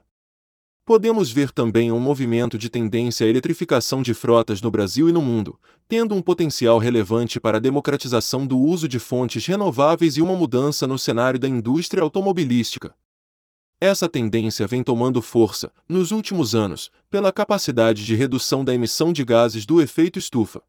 Podemos 0.86 1.32
ver 1.32 1.50
também 1.50 1.92
um 1.92 2.00
movimento 2.00 2.60
de 2.60 2.70
tendência 2.70 3.25
à 3.25 3.30
eletrificação 3.30 4.04
de 4.04 4.13
frotas 4.13 4.62
no 4.62 4.70
Brasil 4.70 5.10
e 5.10 5.12
no 5.12 5.20
mundo, 5.20 5.60
tendo 5.88 6.13
um 6.13 6.22
potencial 6.22 6.77
relevante 6.77 7.39
para 7.39 7.58
a 7.58 7.60
democratização 7.60 8.46
do 8.46 8.60
uso 8.60 8.88
de 8.88 9.00
fontes 9.00 9.44
renováveis 9.48 10.15
e 10.15 10.22
uma 10.22 10.36
mudança 10.36 10.86
no 10.86 11.00
cenário 11.00 11.39
da 11.39 11.48
indústria 11.48 12.04
automobilística. 12.04 12.94
Essa 13.82 14.08
tendência 14.08 14.68
vem 14.68 14.84
tomando 14.84 15.24
força, 15.24 15.72
nos 15.89 16.12
últimos 16.12 16.54
anos, 16.54 16.92
pela 17.10 17.34
capacidade 17.34 18.06
de 18.06 18.13
redução 18.13 18.63
da 18.63 18.72
emissão 18.72 19.12
de 19.12 19.25
gases 19.25 19.65
do 19.65 19.82
efeito 19.82 20.20
estufa. 20.20 20.62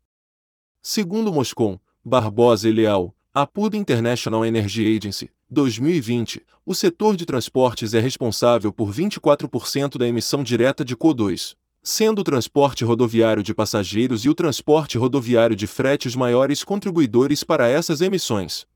Segundo 0.80 1.30
Moscon, 1.30 1.78
Barbosa 2.02 2.66
e 2.70 2.72
Leal, 2.72 3.14
a 3.34 3.46
PUD 3.46 3.76
International 3.76 4.46
Energy 4.46 4.96
Agency, 4.96 5.30
2020, 5.48 6.44
o 6.64 6.74
setor 6.74 7.16
de 7.16 7.24
transportes 7.24 7.94
é 7.94 8.00
responsável 8.00 8.72
por 8.72 8.92
24% 8.92 9.96
da 9.96 10.08
emissão 10.08 10.42
direta 10.42 10.84
de 10.84 10.96
CO2, 10.96 11.54
sendo 11.80 12.18
o 12.18 12.24
transporte 12.24 12.84
rodoviário 12.84 13.44
de 13.44 13.54
passageiros 13.54 14.24
e 14.24 14.28
o 14.28 14.34
transporte 14.34 14.98
rodoviário 14.98 15.54
de 15.54 15.68
frete 15.68 16.08
os 16.08 16.16
maiores 16.16 16.64
contribuidores 16.64 17.44
para 17.44 17.68
essas 17.68 18.00
emissões. 18.00 18.66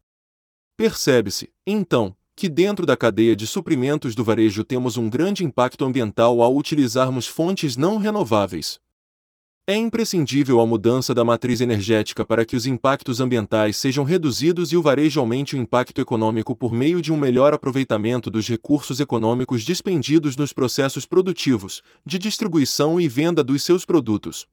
Percebe-se, 0.77 1.51
então, 1.67 2.15
que 2.37 2.49
dentro 2.49 2.87
da 2.87 2.97
cadeia 2.97 3.35
de 3.35 3.49
suprimentos 3.49 4.15
do 4.15 4.23
varejo 4.23 4.63
temos 4.63 4.97
um 4.97 5.11
grande 5.11 5.45
impacto 5.45 5.85
ambiental 5.85 6.41
ao 6.41 6.57
utilizarmos 6.57 7.27
fontes 7.27 7.77
não 7.77 7.99
renováveis. 7.99 8.79
É 9.67 9.77
imprescindível 9.77 10.59
a 10.61 10.67
mudança 10.67 11.15
da 11.15 11.25
matriz 11.25 11.61
energética 11.61 12.25
para 12.25 12.45
que 12.45 12.57
os 12.57 12.67
impactos 12.67 13.21
ambientais 13.21 13.77
sejam 13.77 14.03
reduzidos 14.03 14.73
e 14.73 14.77
o 14.77 14.83
varejo 14.83 15.21
aumente 15.21 15.55
o 15.55 15.59
impacto 15.59 16.01
econômico 16.01 16.57
por 16.57 16.73
meio 16.73 17.01
de 17.01 17.13
um 17.13 17.17
melhor 17.17 17.55
aproveitamento 17.55 18.31
dos 18.31 18.49
recursos 18.49 18.99
econômicos 18.99 19.63
dispendidos 19.63 20.37
nos 20.37 20.53
processos 20.53 21.07
produtivos, 21.07 21.83
de 22.05 22.19
distribuição 22.19 23.01
e 23.01 23.07
venda 23.07 23.45
dos 23.45 23.63
seus 23.63 23.85
produtos. 23.85 24.45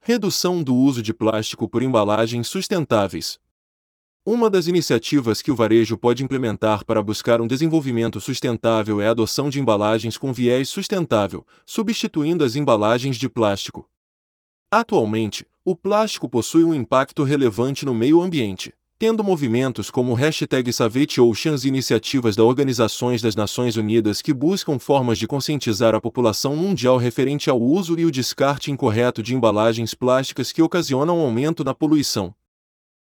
Redução 0.00 0.60
do 0.60 0.74
uso 0.74 1.02
de 1.02 1.14
plástico 1.14 1.68
por 1.68 1.82
embalagens 1.82 2.48
sustentáveis. 2.48 3.38
Uma 4.24 4.50
das 4.50 4.66
iniciativas 4.66 5.40
que 5.40 5.52
o 5.52 5.54
varejo 5.54 5.96
pode 5.96 6.24
implementar 6.24 6.84
para 6.84 7.00
buscar 7.00 7.40
um 7.40 7.46
desenvolvimento 7.46 8.20
sustentável 8.20 9.00
é 9.00 9.06
a 9.06 9.12
adoção 9.12 9.48
de 9.48 9.60
embalagens 9.60 10.18
com 10.18 10.32
viés 10.32 10.68
sustentável, 10.68 11.46
substituindo 11.64 12.42
as 12.42 12.56
embalagens 12.56 13.16
de 13.16 13.28
plástico. 13.28 13.88
Atualmente, 14.70 15.46
o 15.64 15.76
plástico 15.76 16.28
possui 16.28 16.64
um 16.64 16.74
impacto 16.74 17.22
relevante 17.22 17.86
no 17.86 17.94
meio 17.94 18.20
ambiente, 18.20 18.74
tendo 18.98 19.22
movimentos 19.22 19.90
como 19.90 20.10
o 20.10 20.14
hashtag 20.14 20.72
Savage 20.72 21.20
Oceans 21.20 21.64
e 21.64 21.68
iniciativas 21.68 22.34
da 22.34 22.42
Organizações 22.42 23.22
das 23.22 23.36
Nações 23.36 23.76
Unidas 23.76 24.20
que 24.20 24.34
buscam 24.34 24.76
formas 24.78 25.18
de 25.18 25.26
conscientizar 25.28 25.94
a 25.94 26.00
população 26.00 26.56
mundial 26.56 26.96
referente 26.96 27.48
ao 27.48 27.60
uso 27.60 27.96
e 27.96 28.04
o 28.04 28.10
descarte 28.10 28.72
incorreto 28.72 29.22
de 29.22 29.36
embalagens 29.36 29.94
plásticas 29.94 30.50
que 30.50 30.62
ocasionam 30.62 31.20
aumento 31.20 31.62
na 31.62 31.72
poluição. 31.72 32.34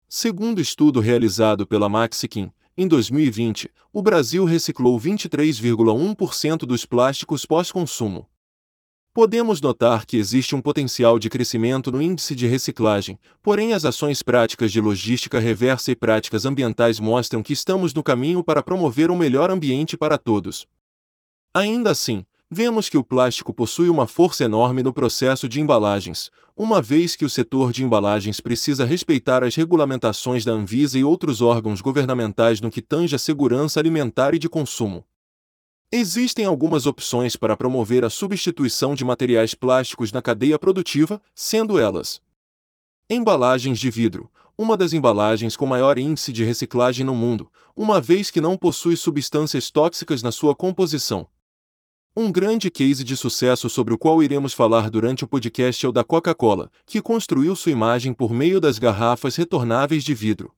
Segundo 0.10 0.60
estudo 0.60 1.00
realizado 1.00 1.68
pela 1.68 1.88
Maxiquim, 1.88 2.52
em 2.76 2.88
2020, 2.88 3.70
o 3.92 4.02
Brasil 4.02 4.44
reciclou 4.46 5.00
23,1% 5.00 6.60
dos 6.66 6.84
plásticos 6.84 7.46
pós-consumo. 7.46 8.28
Podemos 9.16 9.62
notar 9.62 10.08
que 10.08 10.18
existe 10.18 10.56
um 10.56 10.62
potencial 10.62 11.20
de 11.20 11.30
crescimento 11.30 11.92
no 11.92 12.02
índice 12.02 12.34
de 12.34 12.48
reciclagem, 12.48 13.20
porém 13.44 13.72
as 13.72 13.86
ações 13.86 14.24
práticas 14.24 14.72
de 14.72 14.82
logística 14.82 15.40
reversa 15.40 15.92
e 15.92 15.96
práticas 15.96 16.48
ambientais 16.48 17.00
mostram 17.00 17.44
que 17.44 17.54
estamos 17.54 17.94
no 17.94 18.02
caminho 18.02 18.44
para 18.44 18.64
promover 18.64 19.12
um 19.12 19.16
melhor 19.16 19.52
ambiente 19.52 19.96
para 19.96 20.18
todos. 20.18 20.66
Ainda 21.54 21.92
assim, 21.92 22.26
vemos 22.50 22.90
que 22.90 22.98
o 22.98 23.04
plástico 23.04 23.54
possui 23.54 23.88
uma 23.88 24.08
força 24.08 24.46
enorme 24.46 24.82
no 24.82 24.92
processo 24.92 25.48
de 25.48 25.62
embalagens, 25.62 26.32
uma 26.58 26.82
vez 26.82 27.16
que 27.16 27.24
o 27.24 27.30
setor 27.30 27.72
de 27.72 27.84
embalagens 27.84 28.40
precisa 28.40 28.84
respeitar 28.84 29.44
as 29.44 29.54
regulamentações 29.54 30.44
da 30.44 30.54
Anvisa 30.54 30.98
e 30.98 31.04
outros 31.04 31.40
órgãos 31.40 31.82
governamentais 31.82 32.60
no 32.60 32.72
que 32.72 32.82
tange 32.82 33.16
à 33.16 33.20
segurança 33.20 33.80
alimentar 33.80 34.34
e 34.34 34.40
de 34.40 34.50
consumo. 34.50 35.06
Existem 35.96 36.44
algumas 36.44 36.88
opções 36.88 37.36
para 37.36 37.56
promover 37.56 38.04
a 38.04 38.10
substituição 38.10 38.96
de 38.96 39.06
materiais 39.06 39.54
plásticos 39.54 40.12
na 40.12 40.24
cadeia 40.24 40.58
produtiva, 40.58 41.22
sendo 41.36 41.78
elas: 41.78 42.20
embalagens 43.08 43.78
de 43.78 43.92
vidro, 43.92 44.28
uma 44.58 44.76
das 44.76 44.92
embalagens 44.92 45.56
com 45.56 45.68
maior 45.68 46.00
índice 46.00 46.34
de 46.34 46.44
reciclagem 46.44 47.06
no 47.06 47.14
mundo, 47.14 47.48
uma 47.76 48.02
vez 48.02 48.32
que 48.32 48.42
não 48.42 48.58
possui 48.58 48.98
substâncias 48.98 49.70
tóxicas 49.70 50.24
na 50.24 50.32
sua 50.32 50.56
composição. 50.56 51.28
Um 52.18 52.32
grande 52.32 52.72
case 52.72 53.04
de 53.04 53.16
sucesso 53.16 53.70
sobre 53.70 53.94
o 53.94 53.98
qual 53.98 54.24
iremos 54.24 54.52
falar 54.52 54.90
durante 54.90 55.24
o 55.24 55.28
podcast 55.28 55.86
é 55.86 55.90
o 55.90 55.92
da 55.92 56.04
Coca-Cola, 56.04 56.72
que 56.88 57.04
construiu 57.04 57.56
sua 57.56 57.72
imagem 57.72 58.16
por 58.16 58.34
meio 58.34 58.60
das 58.60 58.80
garrafas 58.80 59.36
retornáveis 59.36 60.04
de 60.04 60.16
vidro. 60.16 60.52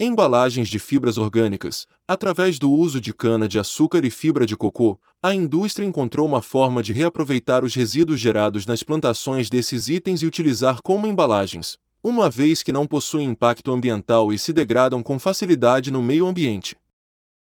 Embalagens 0.00 0.68
de 0.68 0.80
fibras 0.80 1.18
orgânicas. 1.18 1.86
Através 2.08 2.58
do 2.58 2.68
uso 2.68 3.00
de 3.00 3.14
cana-de-açúcar 3.14 4.04
e 4.04 4.10
fibra 4.10 4.44
de 4.44 4.56
cocô, 4.56 4.98
a 5.22 5.32
indústria 5.32 5.86
encontrou 5.86 6.26
uma 6.26 6.42
forma 6.42 6.82
de 6.82 6.92
reaproveitar 6.92 7.62
os 7.62 7.76
resíduos 7.76 8.18
gerados 8.18 8.66
nas 8.66 8.82
plantações 8.82 9.48
desses 9.48 9.88
itens 9.88 10.20
e 10.20 10.26
utilizar 10.26 10.82
como 10.82 11.06
embalagens, 11.06 11.78
uma 12.02 12.28
vez 12.28 12.60
que 12.60 12.72
não 12.72 12.88
possuem 12.88 13.28
impacto 13.28 13.70
ambiental 13.70 14.32
e 14.32 14.38
se 14.38 14.52
degradam 14.52 15.00
com 15.00 15.16
facilidade 15.16 15.92
no 15.92 16.02
meio 16.02 16.26
ambiente. 16.26 16.76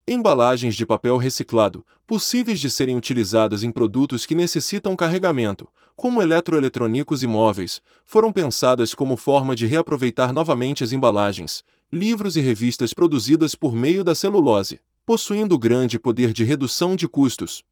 Embalagens 0.06 0.76
de 0.76 0.86
papel 0.86 1.16
reciclado, 1.16 1.86
possíveis 2.06 2.60
de 2.60 2.70
serem 2.70 2.98
utilizadas 2.98 3.64
em 3.64 3.72
produtos 3.72 4.26
que 4.26 4.36
necessitam 4.36 4.94
carregamento, 4.94 5.70
como 5.96 6.22
eletroeletrônicos 6.22 7.24
e 7.24 7.28
móveis, 7.28 7.82
foram 8.06 8.34
pensadas 8.34 8.94
como 8.94 9.16
forma 9.16 9.56
de 9.56 9.66
reaproveitar 9.66 10.34
novamente 10.34 10.84
as 10.84 10.92
embalagens, 10.92 11.64
livros 11.96 12.36
e 12.36 12.42
revistas 12.42 12.94
produzidas 12.94 13.56
por 13.56 13.74
meio 13.74 14.04
da 14.04 14.14
celulose, 14.14 14.82
possuindo 15.06 15.58
grande 15.58 15.98
poder 15.98 16.34
de 16.34 16.44
redução 16.44 16.94
de 16.94 17.08
custos. 17.08 17.64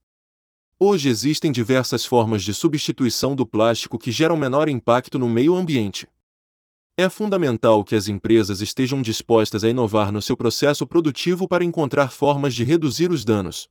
Hoje 0.80 1.10
existem 1.10 1.52
diversas 1.52 2.06
formas 2.06 2.42
de 2.42 2.54
substituição 2.54 3.36
do 3.36 3.46
plástico 3.46 4.00
que 4.00 4.14
geram 4.14 4.38
menor 4.38 4.70
impacto 4.70 5.20
no 5.20 5.28
meio 5.28 5.54
ambiente. 5.54 6.08
É 6.98 7.10
fundamental 7.10 7.84
que 7.84 7.96
as 7.96 8.08
empresas 8.08 8.62
estejam 8.62 9.02
dispostas 9.02 9.62
a 9.64 9.70
inovar 9.70 10.10
no 10.10 10.22
seu 10.22 10.38
processo 10.38 10.88
produtivo 10.88 11.46
para 11.46 11.66
encontrar 11.66 12.10
formas 12.10 12.56
de 12.56 12.64
reduzir 12.64 13.12
os 13.12 13.26
danos. 13.26 13.68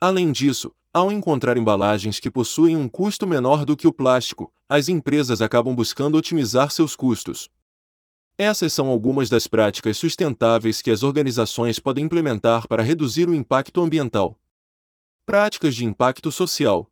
Além 0.00 0.32
disso, 0.32 0.72
ao 0.94 1.12
encontrar 1.12 1.58
embalagens 1.58 2.18
que 2.18 2.30
possuem 2.30 2.74
um 2.74 2.88
custo 2.88 3.26
menor 3.26 3.66
do 3.66 3.76
que 3.76 3.86
o 3.86 3.92
plástico, 3.92 4.50
as 4.66 4.88
empresas 4.88 5.42
acabam 5.42 5.74
buscando 5.74 6.16
otimizar 6.16 6.70
seus 6.70 6.96
custos. 6.96 7.50
Essas 8.40 8.72
são 8.72 8.86
algumas 8.86 9.28
das 9.28 9.48
práticas 9.48 9.96
sustentáveis 9.96 10.80
que 10.80 10.92
as 10.92 11.02
organizações 11.02 11.80
podem 11.80 12.04
implementar 12.04 12.68
para 12.68 12.84
reduzir 12.84 13.28
o 13.28 13.34
impacto 13.34 13.80
ambiental. 13.80 14.38
Práticas 15.26 15.74
de 15.74 15.84
impacto 15.84 16.30
social. 16.30 16.88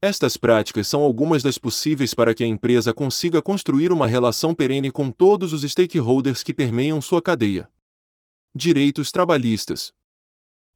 Estas 0.00 0.36
práticas 0.36 0.86
são 0.86 1.02
algumas 1.02 1.42
das 1.42 1.58
possíveis 1.58 2.14
para 2.14 2.32
que 2.32 2.44
a 2.44 2.46
empresa 2.46 2.94
consiga 2.94 3.42
construir 3.42 3.90
uma 3.90 4.06
relação 4.06 4.54
perene 4.54 4.92
com 4.92 5.10
todos 5.10 5.52
os 5.52 5.62
stakeholders 5.62 6.44
que 6.44 6.54
permeiam 6.54 7.02
sua 7.02 7.20
cadeia. 7.20 7.68
Direitos 8.54 9.10
trabalhistas. 9.10 9.92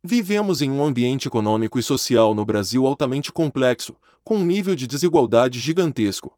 Vivemos 0.03 0.63
em 0.63 0.71
um 0.71 0.85
ambiente 0.85 1.29
econômico 1.29 1.79
e 1.79 1.83
social 1.83 2.35
no 2.35 2.45
Brasil 2.45 2.89
altamente 2.89 3.31
complexo, 3.31 3.95
com 4.25 4.39
um 4.39 4.45
nível 4.45 4.75
de 4.75 4.89
desigualdade 4.89 5.61
gigantesco. 5.61 6.37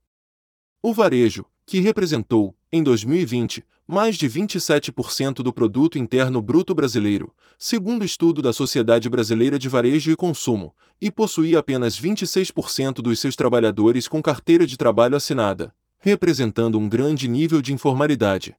O 0.83 0.93
varejo, 0.93 1.47
que 1.69 1.81
representou, 1.81 2.57
em 2.73 2.83
2020, 2.83 3.63
mais 3.87 4.17
de 4.17 4.27
27% 4.27 5.43
do 5.43 5.53
produto 5.53 5.99
interno 5.99 6.41
bruto 6.41 6.75
brasileiro, 6.75 7.31
segundo 7.59 8.07
estudo 8.07 8.41
da 8.41 8.55
Sociedade 8.55 9.07
Brasileira 9.07 9.59
de 9.59 9.69
Varejo 9.69 10.11
e 10.11 10.17
Consumo, 10.17 10.75
e 10.99 11.11
possuía 11.11 11.59
apenas 11.59 12.01
26% 12.01 13.03
dos 13.03 13.21
seus 13.21 13.37
trabalhadores 13.37 14.09
com 14.09 14.23
carteira 14.23 14.67
de 14.67 14.79
trabalho 14.79 15.15
assinada, 15.15 15.75
representando 15.99 16.79
um 16.79 16.89
grande 16.89 17.29
nível 17.29 17.61
de 17.61 17.75
informalidade. 17.75 18.57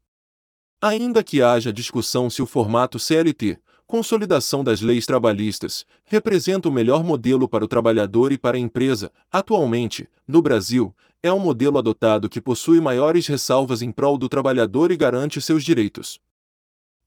Ainda 0.79 1.23
que 1.23 1.41
haja 1.41 1.73
discussão 1.73 2.29
se 2.29 2.43
o 2.43 2.45
formato 2.45 2.99
CLT, 2.99 3.57
consolidação 3.89 4.63
das 4.63 4.81
leis 4.81 5.07
trabalhistas, 5.07 5.83
representa 6.05 6.69
o 6.69 6.71
melhor 6.71 7.03
modelo 7.03 7.49
para 7.49 7.65
o 7.65 7.67
trabalhador 7.67 8.31
e 8.31 8.37
para 8.37 8.55
a 8.55 8.59
empresa, 8.59 9.11
atualmente, 9.31 10.07
no 10.27 10.43
Brasil, 10.43 10.95
é 11.23 11.33
um 11.33 11.39
modelo 11.39 11.79
adotado 11.79 12.29
que 12.29 12.39
possui 12.39 12.79
maiores 12.79 13.25
ressalvas 13.25 13.81
em 13.81 13.91
prol 13.91 14.15
do 14.15 14.29
trabalhador 14.29 14.91
e 14.91 14.95
garante 14.95 15.41
seus 15.41 15.63
direitos. 15.63 16.19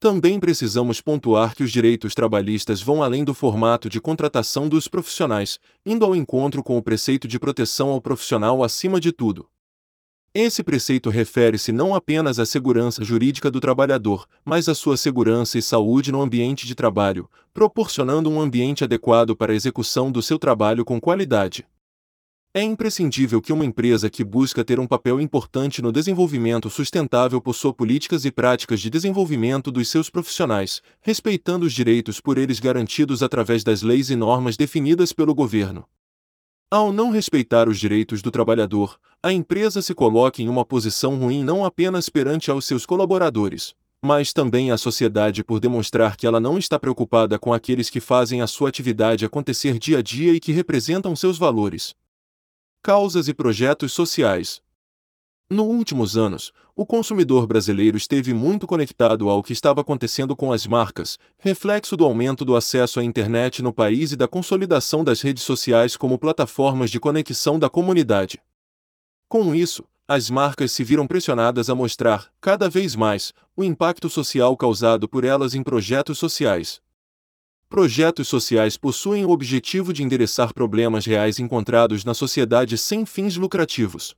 Também 0.00 0.40
precisamos 0.40 1.00
pontuar 1.00 1.54
que 1.54 1.62
os 1.62 1.70
direitos 1.70 2.16
trabalhistas 2.16 2.82
vão 2.82 3.00
além 3.00 3.22
do 3.22 3.32
formato 3.32 3.88
de 3.88 4.00
contratação 4.00 4.68
dos 4.68 4.88
profissionais, 4.88 5.60
indo 5.86 6.04
ao 6.04 6.16
encontro 6.16 6.64
com 6.64 6.76
o 6.76 6.82
preceito 6.82 7.28
de 7.28 7.38
proteção 7.38 7.90
ao 7.90 8.00
profissional 8.00 8.64
acima 8.64 8.98
de 8.98 9.12
tudo. 9.12 9.48
Esse 10.34 10.62
preceito 10.62 11.10
refere-se 11.10 11.72
não 11.72 11.94
apenas 11.94 12.38
à 12.38 12.46
segurança 12.46 13.04
jurídica 13.04 13.50
do 13.50 13.60
trabalhador, 13.60 14.26
mas 14.42 14.66
à 14.66 14.74
sua 14.74 14.96
segurança 14.96 15.58
e 15.58 15.62
saúde 15.62 16.10
no 16.10 16.22
ambiente 16.22 16.66
de 16.66 16.74
trabalho, 16.74 17.28
proporcionando 17.52 18.30
um 18.30 18.40
ambiente 18.40 18.82
adequado 18.82 19.36
para 19.36 19.52
a 19.52 19.54
execução 19.54 20.10
do 20.10 20.22
seu 20.22 20.38
trabalho 20.38 20.86
com 20.86 20.98
qualidade. 20.98 21.66
É 22.54 22.62
imprescindível 22.62 23.42
que 23.42 23.52
uma 23.52 23.64
empresa 23.64 24.08
que 24.08 24.24
busca 24.24 24.64
ter 24.64 24.80
um 24.80 24.86
papel 24.86 25.20
importante 25.20 25.82
no 25.82 25.92
desenvolvimento 25.92 26.70
sustentável 26.70 27.38
possua 27.38 27.74
políticas 27.74 28.24
e 28.24 28.30
práticas 28.30 28.80
de 28.80 28.88
desenvolvimento 28.88 29.70
dos 29.70 29.90
seus 29.90 30.08
profissionais, 30.08 30.80
respeitando 31.02 31.66
os 31.66 31.74
direitos 31.74 32.20
por 32.20 32.38
eles 32.38 32.58
garantidos 32.58 33.22
através 33.22 33.62
das 33.62 33.82
leis 33.82 34.08
e 34.08 34.16
normas 34.16 34.56
definidas 34.56 35.12
pelo 35.12 35.34
governo. 35.34 35.86
Ao 36.72 36.90
não 36.90 37.10
respeitar 37.10 37.68
os 37.68 37.78
direitos 37.78 38.22
do 38.22 38.30
trabalhador, 38.30 38.98
a 39.22 39.30
empresa 39.30 39.82
se 39.82 39.94
coloca 39.94 40.40
em 40.40 40.48
uma 40.48 40.64
posição 40.64 41.16
ruim 41.16 41.44
não 41.44 41.66
apenas 41.66 42.08
perante 42.08 42.50
aos 42.50 42.64
seus 42.64 42.86
colaboradores, 42.86 43.74
mas 44.00 44.32
também 44.32 44.70
à 44.70 44.78
sociedade 44.78 45.44
por 45.44 45.60
demonstrar 45.60 46.16
que 46.16 46.26
ela 46.26 46.40
não 46.40 46.56
está 46.56 46.78
preocupada 46.78 47.38
com 47.38 47.52
aqueles 47.52 47.90
que 47.90 48.00
fazem 48.00 48.40
a 48.40 48.46
sua 48.46 48.70
atividade 48.70 49.22
acontecer 49.22 49.78
dia 49.78 49.98
a 49.98 50.02
dia 50.02 50.32
e 50.32 50.40
que 50.40 50.50
representam 50.50 51.14
seus 51.14 51.36
valores 51.36 51.94
causas 52.82 53.28
e 53.28 53.34
projetos 53.34 53.92
sociais. 53.92 54.62
Nos 55.52 55.66
últimos 55.66 56.16
anos, 56.16 56.50
o 56.74 56.86
consumidor 56.86 57.46
brasileiro 57.46 57.94
esteve 57.94 58.32
muito 58.32 58.66
conectado 58.66 59.28
ao 59.28 59.42
que 59.42 59.52
estava 59.52 59.82
acontecendo 59.82 60.34
com 60.34 60.50
as 60.50 60.66
marcas, 60.66 61.18
reflexo 61.36 61.94
do 61.94 62.06
aumento 62.06 62.42
do 62.42 62.56
acesso 62.56 62.98
à 62.98 63.04
internet 63.04 63.62
no 63.62 63.70
país 63.70 64.12
e 64.12 64.16
da 64.16 64.26
consolidação 64.26 65.04
das 65.04 65.20
redes 65.20 65.42
sociais 65.42 65.94
como 65.94 66.18
plataformas 66.18 66.90
de 66.90 66.98
conexão 66.98 67.58
da 67.58 67.68
comunidade. 67.68 68.40
Com 69.28 69.54
isso, 69.54 69.84
as 70.08 70.30
marcas 70.30 70.72
se 70.72 70.82
viram 70.82 71.06
pressionadas 71.06 71.68
a 71.68 71.74
mostrar, 71.74 72.32
cada 72.40 72.70
vez 72.70 72.96
mais, 72.96 73.34
o 73.54 73.62
impacto 73.62 74.08
social 74.08 74.56
causado 74.56 75.06
por 75.06 75.22
elas 75.22 75.54
em 75.54 75.62
projetos 75.62 76.16
sociais. 76.18 76.80
Projetos 77.68 78.26
sociais 78.26 78.78
possuem 78.78 79.26
o 79.26 79.30
objetivo 79.30 79.92
de 79.92 80.02
endereçar 80.02 80.54
problemas 80.54 81.04
reais 81.04 81.38
encontrados 81.38 82.06
na 82.06 82.14
sociedade 82.14 82.78
sem 82.78 83.04
fins 83.04 83.36
lucrativos. 83.36 84.16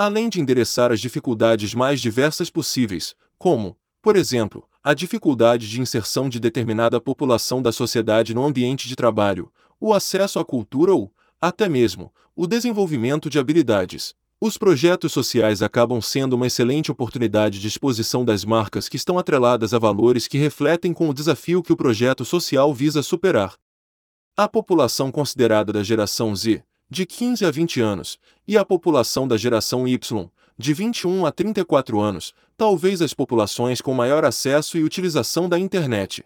Além 0.00 0.28
de 0.28 0.40
endereçar 0.40 0.92
as 0.92 1.00
dificuldades 1.00 1.74
mais 1.74 2.00
diversas 2.00 2.48
possíveis, 2.48 3.16
como, 3.36 3.76
por 4.00 4.14
exemplo, 4.14 4.64
a 4.80 4.94
dificuldade 4.94 5.68
de 5.68 5.80
inserção 5.80 6.28
de 6.28 6.38
determinada 6.38 7.00
população 7.00 7.60
da 7.60 7.72
sociedade 7.72 8.32
no 8.32 8.44
ambiente 8.44 8.86
de 8.86 8.94
trabalho, 8.94 9.52
o 9.80 9.92
acesso 9.92 10.38
à 10.38 10.44
cultura 10.44 10.94
ou, 10.94 11.12
até 11.40 11.68
mesmo, 11.68 12.12
o 12.36 12.46
desenvolvimento 12.46 13.28
de 13.28 13.40
habilidades, 13.40 14.14
os 14.40 14.56
projetos 14.56 15.10
sociais 15.10 15.62
acabam 15.62 16.00
sendo 16.00 16.34
uma 16.34 16.46
excelente 16.46 16.92
oportunidade 16.92 17.58
de 17.58 17.66
exposição 17.66 18.24
das 18.24 18.44
marcas 18.44 18.88
que 18.88 18.96
estão 18.96 19.18
atreladas 19.18 19.74
a 19.74 19.80
valores 19.80 20.28
que 20.28 20.38
refletem 20.38 20.92
com 20.92 21.08
o 21.08 21.14
desafio 21.14 21.60
que 21.60 21.72
o 21.72 21.76
projeto 21.76 22.24
social 22.24 22.72
visa 22.72 23.02
superar. 23.02 23.56
A 24.36 24.48
população 24.48 25.10
considerada 25.10 25.72
da 25.72 25.82
geração 25.82 26.36
Z, 26.36 26.62
de 26.90 27.04
15 27.04 27.44
a 27.44 27.50
20 27.50 27.80
anos, 27.80 28.18
e 28.46 28.56
a 28.56 28.64
população 28.64 29.28
da 29.28 29.36
geração 29.36 29.86
Y, 29.86 30.30
de 30.56 30.72
21 30.72 31.26
a 31.26 31.30
34 31.30 32.00
anos, 32.00 32.34
talvez 32.56 33.02
as 33.02 33.12
populações 33.12 33.80
com 33.80 33.92
maior 33.92 34.24
acesso 34.24 34.78
e 34.78 34.82
utilização 34.82 35.48
da 35.48 35.58
internet. 35.58 36.24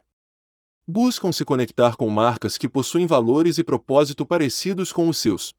Buscam 0.87 1.33
se 1.33 1.45
conectar 1.45 1.97
com 1.97 2.09
marcas 2.09 2.57
que 2.57 2.69
possuem 2.69 3.07
valores 3.07 3.59
e 3.59 3.65
propósito 3.65 4.25
parecidos 4.25 4.93
com 4.93 5.09
os 5.09 5.19
seus. 5.19 5.53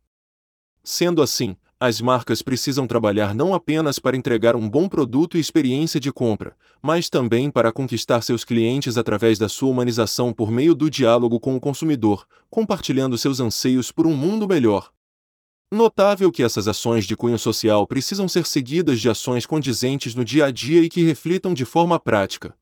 Sendo 0.83 1.21
assim, 1.21 1.55
as 1.85 1.99
marcas 1.99 2.41
precisam 2.41 2.87
trabalhar 2.87 3.35
não 3.35 3.53
apenas 3.53 3.99
para 3.99 4.15
entregar 4.15 4.55
um 4.55 4.69
bom 4.69 4.87
produto 4.87 5.35
e 5.35 5.39
experiência 5.41 5.99
de 5.99 6.13
compra, 6.13 6.55
mas 6.81 7.09
também 7.09 7.51
para 7.51 7.73
conquistar 7.73 8.21
seus 8.21 8.45
clientes 8.45 8.97
através 8.97 9.37
da 9.37 9.49
sua 9.49 9.69
humanização 9.69 10.31
por 10.31 10.49
meio 10.49 10.73
do 10.73 10.89
diálogo 10.89 11.41
com 11.41 11.57
o 11.57 11.59
consumidor, 11.59 12.25
compartilhando 12.49 13.17
seus 13.17 13.41
anseios 13.41 13.91
por 13.91 14.07
um 14.07 14.15
mundo 14.15 14.47
melhor. 14.47 14.92
Notável 15.73 16.31
que 16.31 16.43
essas 16.43 16.67
ações 16.67 17.03
de 17.03 17.15
cunho 17.15 17.39
social 17.39 17.87
precisam 17.87 18.27
ser 18.27 18.45
seguidas 18.45 19.01
de 19.01 19.09
ações 19.09 19.43
condizentes 19.43 20.13
no 20.13 20.23
dia 20.23 20.45
a 20.45 20.51
dia 20.51 20.83
e 20.83 20.87
que 20.87 21.01
reflitam 21.01 21.51
de 21.51 21.65
forma 21.65 21.99
prática. 21.99 22.53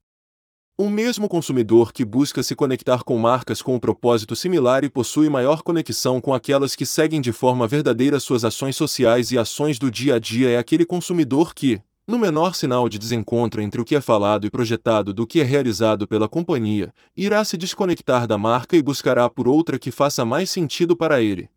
O 0.78 0.90
mesmo 0.90 1.28
consumidor 1.28 1.92
que 1.92 2.06
busca 2.06 2.42
se 2.42 2.56
conectar 2.56 3.04
com 3.04 3.18
marcas 3.18 3.62
com 3.62 3.76
um 3.76 3.80
propósito 3.80 4.34
similar 4.34 4.86
e 4.86 4.90
possui 4.90 5.28
maior 5.28 5.62
conexão 5.62 6.22
com 6.22 6.34
aquelas 6.34 6.74
que 6.74 6.86
seguem 6.86 7.20
de 7.20 7.34
forma 7.34 7.68
verdadeira 7.68 8.18
suas 8.18 8.46
ações 8.46 8.78
sociais 8.78 9.30
e 9.30 9.38
ações 9.38 9.78
do 9.78 9.92
dia 9.92 10.16
a 10.16 10.20
dia 10.20 10.50
é 10.50 10.58
aquele 10.58 10.86
consumidor 10.86 11.54
que, 11.54 11.82
no 12.08 12.18
menor 12.18 12.56
sinal 12.56 12.88
de 12.88 12.98
desencontro 12.98 13.62
entre 13.62 13.82
o 13.82 13.84
que 13.84 13.94
é 13.98 14.00
falado 14.00 14.48
e 14.48 14.50
projetado 14.50 15.14
do 15.14 15.28
que 15.28 15.42
é 15.42 15.44
realizado 15.44 16.08
pela 16.08 16.30
companhia, 16.30 16.94
irá 17.14 17.44
se 17.44 17.58
desconectar 17.58 18.26
da 18.26 18.38
marca 18.38 18.78
e 18.78 18.82
buscará 18.82 19.30
por 19.30 19.50
outra 19.50 19.78
que 19.78 19.92
faça 19.92 20.24
mais 20.24 20.50
sentido 20.50 20.96
para 20.96 21.22
ele. 21.22 21.50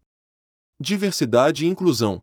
Diversidade 0.80 1.64
e 1.64 1.68
inclusão. 1.68 2.20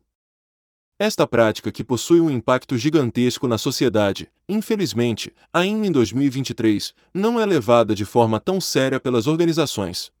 Esta 0.98 1.26
prática 1.26 1.72
que 1.72 1.82
possui 1.82 2.20
um 2.20 2.28
impacto 2.28 2.76
gigantesco 2.76 3.48
na 3.48 3.56
sociedade, 3.56 4.30
infelizmente, 4.46 5.32
ainda 5.50 5.86
em 5.86 5.90
2023, 5.90 6.92
não 7.14 7.40
é 7.40 7.46
levada 7.46 7.94
de 7.94 8.04
forma 8.04 8.38
tão 8.38 8.60
séria 8.60 9.00
pelas 9.00 9.26
organizações. 9.26 10.12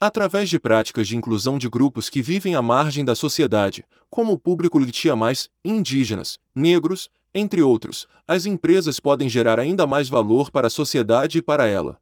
Através 0.00 0.50
de 0.50 0.58
práticas 0.58 1.06
de 1.06 1.16
inclusão 1.16 1.56
de 1.56 1.68
grupos 1.68 2.10
que 2.10 2.20
vivem 2.20 2.56
à 2.56 2.60
margem 2.60 3.04
da 3.04 3.14
sociedade, 3.14 3.84
como 4.10 4.32
o 4.32 4.38
público 4.38 4.76
litia 4.76 5.14
mais, 5.14 5.48
indígenas, 5.64 6.40
negros, 6.52 7.08
entre 7.32 7.62
outros, 7.62 8.08
as 8.26 8.46
empresas 8.46 8.98
podem 8.98 9.28
gerar 9.28 9.60
ainda 9.60 9.86
mais 9.86 10.08
valor 10.08 10.50
para 10.50 10.66
a 10.66 10.70
sociedade 10.70 11.38
e 11.38 11.42
para 11.42 11.68
ela. 11.68 12.00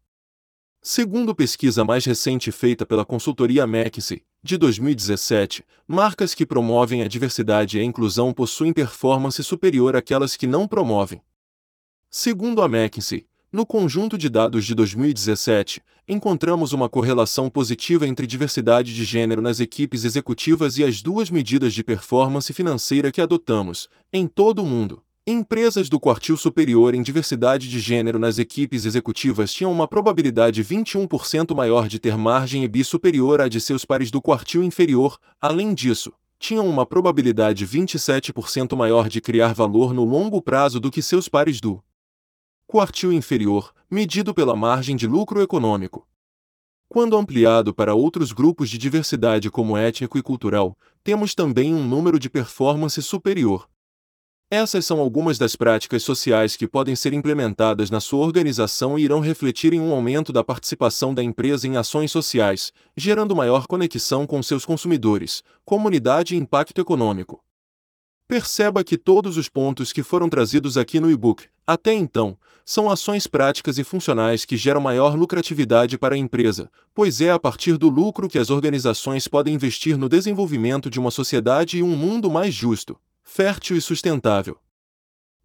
Segundo 0.80 1.34
pesquisa 1.34 1.84
mais 1.84 2.06
recente 2.06 2.50
feita 2.50 2.86
pela 2.86 3.04
consultoria 3.04 3.64
McKinsey, 3.64 4.24
de 4.44 4.58
2017, 4.58 5.64
marcas 5.86 6.34
que 6.34 6.44
promovem 6.44 7.02
a 7.02 7.08
diversidade 7.08 7.78
e 7.78 7.80
a 7.80 7.84
inclusão 7.84 8.32
possuem 8.32 8.72
performance 8.72 9.40
superior 9.44 9.94
àquelas 9.94 10.36
que 10.36 10.48
não 10.48 10.66
promovem. 10.66 11.22
Segundo 12.10 12.60
a 12.60 12.66
McKinsey, 12.66 13.24
no 13.52 13.64
conjunto 13.64 14.18
de 14.18 14.28
dados 14.28 14.64
de 14.64 14.74
2017, 14.74 15.80
encontramos 16.08 16.72
uma 16.72 16.88
correlação 16.88 17.48
positiva 17.48 18.04
entre 18.04 18.26
diversidade 18.26 18.92
de 18.92 19.04
gênero 19.04 19.40
nas 19.40 19.60
equipes 19.60 20.04
executivas 20.04 20.76
e 20.76 20.82
as 20.82 21.00
duas 21.00 21.30
medidas 21.30 21.72
de 21.72 21.84
performance 21.84 22.52
financeira 22.52 23.12
que 23.12 23.20
adotamos, 23.20 23.88
em 24.12 24.26
todo 24.26 24.60
o 24.60 24.66
mundo. 24.66 25.04
Empresas 25.24 25.88
do 25.88 26.00
quartil 26.00 26.36
superior 26.36 26.96
em 26.96 27.00
diversidade 27.00 27.68
de 27.68 27.78
gênero 27.78 28.18
nas 28.18 28.38
equipes 28.38 28.84
executivas 28.84 29.54
tinham 29.54 29.70
uma 29.70 29.86
probabilidade 29.86 30.64
21% 30.64 31.54
maior 31.54 31.86
de 31.86 32.00
ter 32.00 32.18
margem 32.18 32.64
EBI 32.64 32.82
superior 32.82 33.40
à 33.40 33.46
de 33.46 33.60
seus 33.60 33.84
pares 33.84 34.10
do 34.10 34.20
quartil 34.20 34.64
inferior, 34.64 35.16
além 35.40 35.74
disso, 35.74 36.12
tinham 36.40 36.68
uma 36.68 36.84
probabilidade 36.84 37.64
27% 37.64 38.74
maior 38.74 39.08
de 39.08 39.20
criar 39.20 39.54
valor 39.54 39.94
no 39.94 40.04
longo 40.04 40.42
prazo 40.42 40.80
do 40.80 40.90
que 40.90 41.00
seus 41.00 41.28
pares 41.28 41.60
do 41.60 41.80
quartil 42.66 43.12
inferior, 43.12 43.72
medido 43.88 44.34
pela 44.34 44.56
margem 44.56 44.96
de 44.96 45.06
lucro 45.06 45.40
econômico. 45.40 46.04
Quando 46.88 47.16
ampliado 47.16 47.72
para 47.72 47.94
outros 47.94 48.32
grupos 48.32 48.68
de 48.68 48.76
diversidade 48.76 49.52
como 49.52 49.76
étnico 49.76 50.18
e 50.18 50.22
cultural, 50.22 50.76
temos 51.04 51.32
também 51.32 51.72
um 51.72 51.86
número 51.86 52.18
de 52.18 52.28
performance 52.28 53.00
superior. 53.00 53.68
Essas 54.54 54.84
são 54.84 55.00
algumas 55.00 55.38
das 55.38 55.56
práticas 55.56 56.02
sociais 56.02 56.56
que 56.56 56.68
podem 56.68 56.94
ser 56.94 57.14
implementadas 57.14 57.90
na 57.90 58.00
sua 58.00 58.22
organização 58.22 58.98
e 58.98 59.02
irão 59.02 59.18
refletir 59.18 59.72
em 59.72 59.80
um 59.80 59.90
aumento 59.94 60.30
da 60.30 60.44
participação 60.44 61.14
da 61.14 61.22
empresa 61.22 61.66
em 61.66 61.78
ações 61.78 62.12
sociais, 62.12 62.70
gerando 62.94 63.34
maior 63.34 63.66
conexão 63.66 64.26
com 64.26 64.42
seus 64.42 64.66
consumidores, 64.66 65.42
comunidade 65.64 66.34
e 66.34 66.38
impacto 66.38 66.82
econômico. 66.82 67.42
Perceba 68.28 68.84
que 68.84 68.98
todos 68.98 69.38
os 69.38 69.48
pontos 69.48 69.90
que 69.90 70.02
foram 70.02 70.28
trazidos 70.28 70.76
aqui 70.76 71.00
no 71.00 71.10
e-book, 71.10 71.46
até 71.66 71.94
então, 71.94 72.36
são 72.62 72.90
ações 72.90 73.26
práticas 73.26 73.78
e 73.78 73.84
funcionais 73.84 74.44
que 74.44 74.58
geram 74.58 74.82
maior 74.82 75.16
lucratividade 75.16 75.96
para 75.96 76.14
a 76.14 76.18
empresa, 76.18 76.70
pois 76.94 77.22
é 77.22 77.30
a 77.30 77.38
partir 77.38 77.78
do 77.78 77.88
lucro 77.88 78.28
que 78.28 78.38
as 78.38 78.50
organizações 78.50 79.26
podem 79.26 79.54
investir 79.54 79.96
no 79.96 80.10
desenvolvimento 80.10 80.90
de 80.90 81.00
uma 81.00 81.10
sociedade 81.10 81.78
e 81.78 81.82
um 81.82 81.96
mundo 81.96 82.30
mais 82.30 82.52
justo 82.52 82.98
fértil 83.22 83.76
e 83.76 83.80
sustentável. 83.80 84.60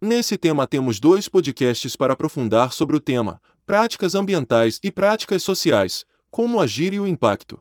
Nesse 0.00 0.38
tema 0.38 0.66
temos 0.66 1.00
dois 1.00 1.28
podcasts 1.28 1.96
para 1.96 2.12
aprofundar 2.12 2.72
sobre 2.72 2.96
o 2.96 3.00
tema: 3.00 3.40
práticas 3.66 4.14
ambientais 4.14 4.78
e 4.82 4.90
práticas 4.90 5.42
sociais, 5.42 6.04
como 6.30 6.60
agir 6.60 6.92
e 6.92 7.00
o 7.00 7.06
impacto. 7.06 7.60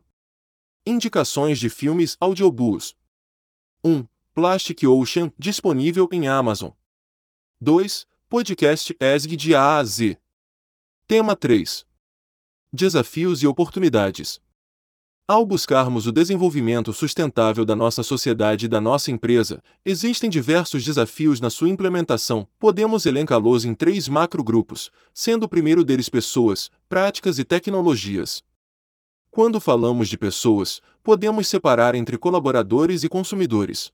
Indicações 0.85 1.59
de 1.59 1.69
filmes 1.69 2.15
audiobooks. 2.19 2.95
1. 3.83 4.05
Plastic 4.33 4.83
Ocean, 4.83 5.31
disponível 5.37 6.07
em 6.11 6.27
Amazon. 6.27 6.71
2. 7.59 8.07
Podcast 8.29 8.95
ESG 8.99 9.35
de 9.35 9.55
A 9.55 9.77
a 9.77 9.83
Z. 9.83 10.17
Tema 11.07 11.35
3. 11.35 11.85
Desafios 12.71 13.41
e 13.41 13.47
oportunidades. 13.47 14.39
Ao 15.29 15.45
buscarmos 15.45 16.07
o 16.07 16.11
desenvolvimento 16.13 16.93
sustentável 16.93 17.65
da 17.65 17.75
nossa 17.75 18.01
sociedade 18.01 18.65
e 18.65 18.69
da 18.69 18.79
nossa 18.79 19.11
empresa, 19.11 19.61
existem 19.83 20.29
diversos 20.29 20.85
desafios 20.85 21.41
na 21.41 21.49
sua 21.49 21.67
implementação. 21.67 22.47
Podemos 22.57 23.05
elencá-los 23.05 23.65
em 23.65 23.75
três 23.75 24.07
macrogrupos, 24.07 24.89
sendo 25.13 25.43
o 25.43 25.49
primeiro 25.49 25.83
deles 25.83 26.07
pessoas, 26.07 26.71
práticas 26.87 27.39
e 27.39 27.43
tecnologias. 27.43 28.41
Quando 29.29 29.59
falamos 29.59 30.07
de 30.07 30.17
pessoas, 30.17 30.81
podemos 31.03 31.45
separar 31.49 31.93
entre 31.93 32.17
colaboradores 32.17 33.03
e 33.03 33.09
consumidores. 33.09 33.91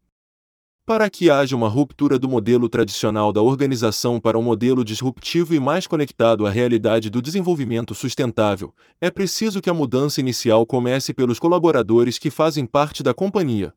Para 0.85 1.09
que 1.09 1.29
haja 1.29 1.55
uma 1.55 1.69
ruptura 1.69 2.19
do 2.19 2.27
modelo 2.27 2.67
tradicional 2.67 3.31
da 3.31 3.41
organização 3.41 4.19
para 4.19 4.37
um 4.37 4.41
modelo 4.41 4.83
disruptivo 4.83 5.55
e 5.55 5.59
mais 5.59 5.87
conectado 5.87 6.45
à 6.45 6.49
realidade 6.49 7.09
do 7.09 7.21
desenvolvimento 7.21 7.95
sustentável, 7.95 8.75
é 8.99 9.09
preciso 9.09 9.61
que 9.61 9.69
a 9.69 9.73
mudança 9.73 10.19
inicial 10.19 10.65
comece 10.65 11.13
pelos 11.13 11.39
colaboradores 11.39 12.19
que 12.19 12.29
fazem 12.29 12.65
parte 12.65 13.01
da 13.01 13.13
companhia. 13.13 13.73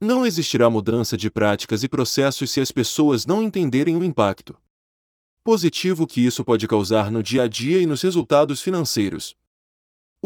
Não 0.00 0.24
existirá 0.24 0.70
mudança 0.70 1.14
de 1.14 1.30
práticas 1.30 1.82
e 1.84 1.88
processos 1.90 2.50
se 2.50 2.58
as 2.58 2.72
pessoas 2.72 3.26
não 3.26 3.42
entenderem 3.42 3.94
o 3.94 4.02
impacto 4.02 4.56
positivo 5.44 6.06
que 6.06 6.24
isso 6.24 6.42
pode 6.42 6.66
causar 6.66 7.10
no 7.10 7.22
dia 7.22 7.42
a 7.42 7.46
dia 7.46 7.78
e 7.78 7.84
nos 7.84 8.00
resultados 8.00 8.62
financeiros. 8.62 9.36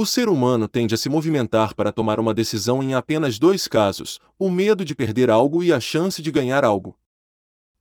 O 0.01 0.07
ser 0.07 0.29
humano 0.29 0.69
tende 0.69 0.95
a 0.95 0.97
se 0.97 1.09
movimentar 1.09 1.75
para 1.75 1.91
tomar 1.91 2.21
uma 2.21 2.33
decisão 2.33 2.81
em 2.81 2.95
apenas 2.95 3.37
dois 3.37 3.67
casos: 3.67 4.21
o 4.39 4.49
medo 4.49 4.85
de 4.85 4.95
perder 4.95 5.29
algo 5.29 5.61
e 5.61 5.73
a 5.73 5.81
chance 5.81 6.23
de 6.23 6.31
ganhar 6.31 6.65
algo. 6.65 6.97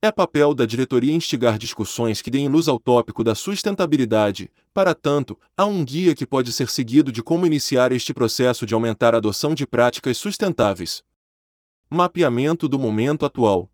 É 0.02 0.10
papel 0.10 0.52
da 0.52 0.66
diretoria 0.66 1.14
instigar 1.14 1.56
discussões 1.56 2.20
que 2.20 2.28
deem 2.28 2.48
luz 2.48 2.66
ao 2.66 2.80
tópico 2.80 3.22
da 3.22 3.36
sustentabilidade. 3.36 4.50
Para 4.74 4.96
tanto, 4.96 5.38
há 5.56 5.64
um 5.64 5.84
guia 5.84 6.12
que 6.12 6.26
pode 6.26 6.52
ser 6.52 6.68
seguido 6.68 7.12
de 7.12 7.22
como 7.22 7.46
iniciar 7.46 7.92
este 7.92 8.12
processo 8.12 8.66
de 8.66 8.74
aumentar 8.74 9.14
a 9.14 9.18
adoção 9.18 9.54
de 9.54 9.64
práticas 9.64 10.18
sustentáveis. 10.18 11.04
Mapeamento 11.88 12.68
do 12.68 12.80
momento 12.80 13.26
atual. 13.26 13.70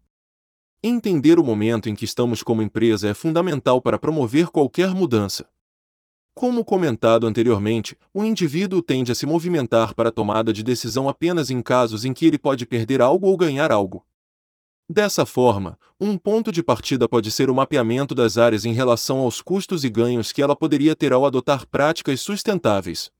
Entender 0.82 1.38
o 1.38 1.42
momento 1.42 1.88
em 1.88 1.94
que 1.94 2.04
estamos 2.04 2.42
como 2.42 2.60
empresa 2.60 3.08
é 3.08 3.14
fundamental 3.14 3.80
para 3.80 3.98
promover 3.98 4.48
qualquer 4.48 4.90
mudança. 4.94 5.48
Como 6.34 6.64
comentado 6.64 7.28
anteriormente, 7.28 7.96
o 8.12 8.24
indivíduo 8.24 8.82
tende 8.82 9.12
a 9.12 9.14
se 9.14 9.24
movimentar 9.24 9.94
para 9.94 10.08
a 10.08 10.12
tomada 10.12 10.52
de 10.52 10.64
decisão 10.64 11.08
apenas 11.08 11.48
em 11.48 11.62
casos 11.62 12.04
em 12.04 12.12
que 12.12 12.26
ele 12.26 12.38
pode 12.38 12.66
perder 12.66 13.00
algo 13.00 13.28
ou 13.28 13.36
ganhar 13.36 13.70
algo. 13.70 14.04
Dessa 14.90 15.24
forma, 15.24 15.78
um 15.98 16.18
ponto 16.18 16.50
de 16.50 16.60
partida 16.60 17.08
pode 17.08 17.30
ser 17.30 17.48
o 17.48 17.54
mapeamento 17.54 18.16
das 18.16 18.36
áreas 18.36 18.64
em 18.64 18.72
relação 18.72 19.18
aos 19.18 19.40
custos 19.40 19.84
e 19.84 19.88
ganhos 19.88 20.32
que 20.32 20.42
ela 20.42 20.56
poderia 20.56 20.96
ter 20.96 21.12
ao 21.12 21.24
adotar 21.24 21.68
práticas 21.68 22.20
sustentáveis. 22.20 23.12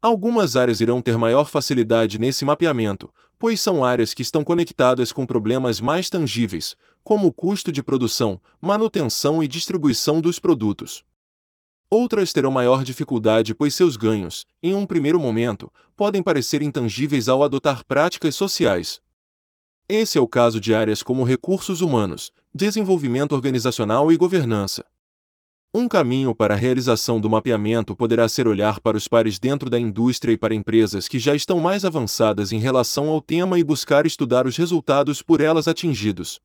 Algumas 0.00 0.54
áreas 0.54 0.80
irão 0.80 1.02
ter 1.02 1.18
maior 1.18 1.46
facilidade 1.46 2.20
nesse 2.20 2.44
mapeamento, 2.44 3.12
pois 3.36 3.60
são 3.60 3.84
áreas 3.84 4.14
que 4.14 4.22
estão 4.22 4.44
conectadas 4.44 5.10
com 5.10 5.26
problemas 5.26 5.80
mais 5.80 6.08
tangíveis, 6.08 6.76
como 7.02 7.26
o 7.26 7.32
custo 7.32 7.72
de 7.72 7.82
produção, 7.82 8.40
manutenção 8.60 9.42
e 9.42 9.48
distribuição 9.48 10.20
dos 10.20 10.38
produtos. 10.38 11.04
Outras 11.90 12.34
terão 12.34 12.50
maior 12.50 12.84
dificuldade 12.84 13.54
pois 13.54 13.74
seus 13.74 13.96
ganhos, 13.96 14.44
em 14.62 14.74
um 14.74 14.84
primeiro 14.84 15.18
momento, 15.18 15.72
podem 15.96 16.22
parecer 16.22 16.60
intangíveis 16.60 17.28
ao 17.28 17.42
adotar 17.42 17.82
práticas 17.86 18.34
sociais. 18.34 19.00
Esse 19.88 20.18
é 20.18 20.20
o 20.20 20.28
caso 20.28 20.60
de 20.60 20.74
áreas 20.74 21.02
como 21.02 21.24
recursos 21.24 21.80
humanos, 21.80 22.30
desenvolvimento 22.54 23.32
organizacional 23.32 24.12
e 24.12 24.18
governança. 24.18 24.84
Um 25.72 25.88
caminho 25.88 26.34
para 26.34 26.52
a 26.52 26.56
realização 26.56 27.18
do 27.18 27.30
mapeamento 27.30 27.96
poderá 27.96 28.28
ser 28.28 28.46
olhar 28.46 28.80
para 28.80 28.96
os 28.96 29.08
pares 29.08 29.38
dentro 29.38 29.70
da 29.70 29.78
indústria 29.78 30.32
e 30.32 30.36
para 30.36 30.54
empresas 30.54 31.08
que 31.08 31.18
já 31.18 31.34
estão 31.34 31.58
mais 31.58 31.86
avançadas 31.86 32.52
em 32.52 32.58
relação 32.58 33.08
ao 33.08 33.22
tema 33.22 33.58
e 33.58 33.64
buscar 33.64 34.04
estudar 34.04 34.46
os 34.46 34.58
resultados 34.58 35.22
por 35.22 35.40
elas 35.40 35.68
atingidos. 35.68 36.38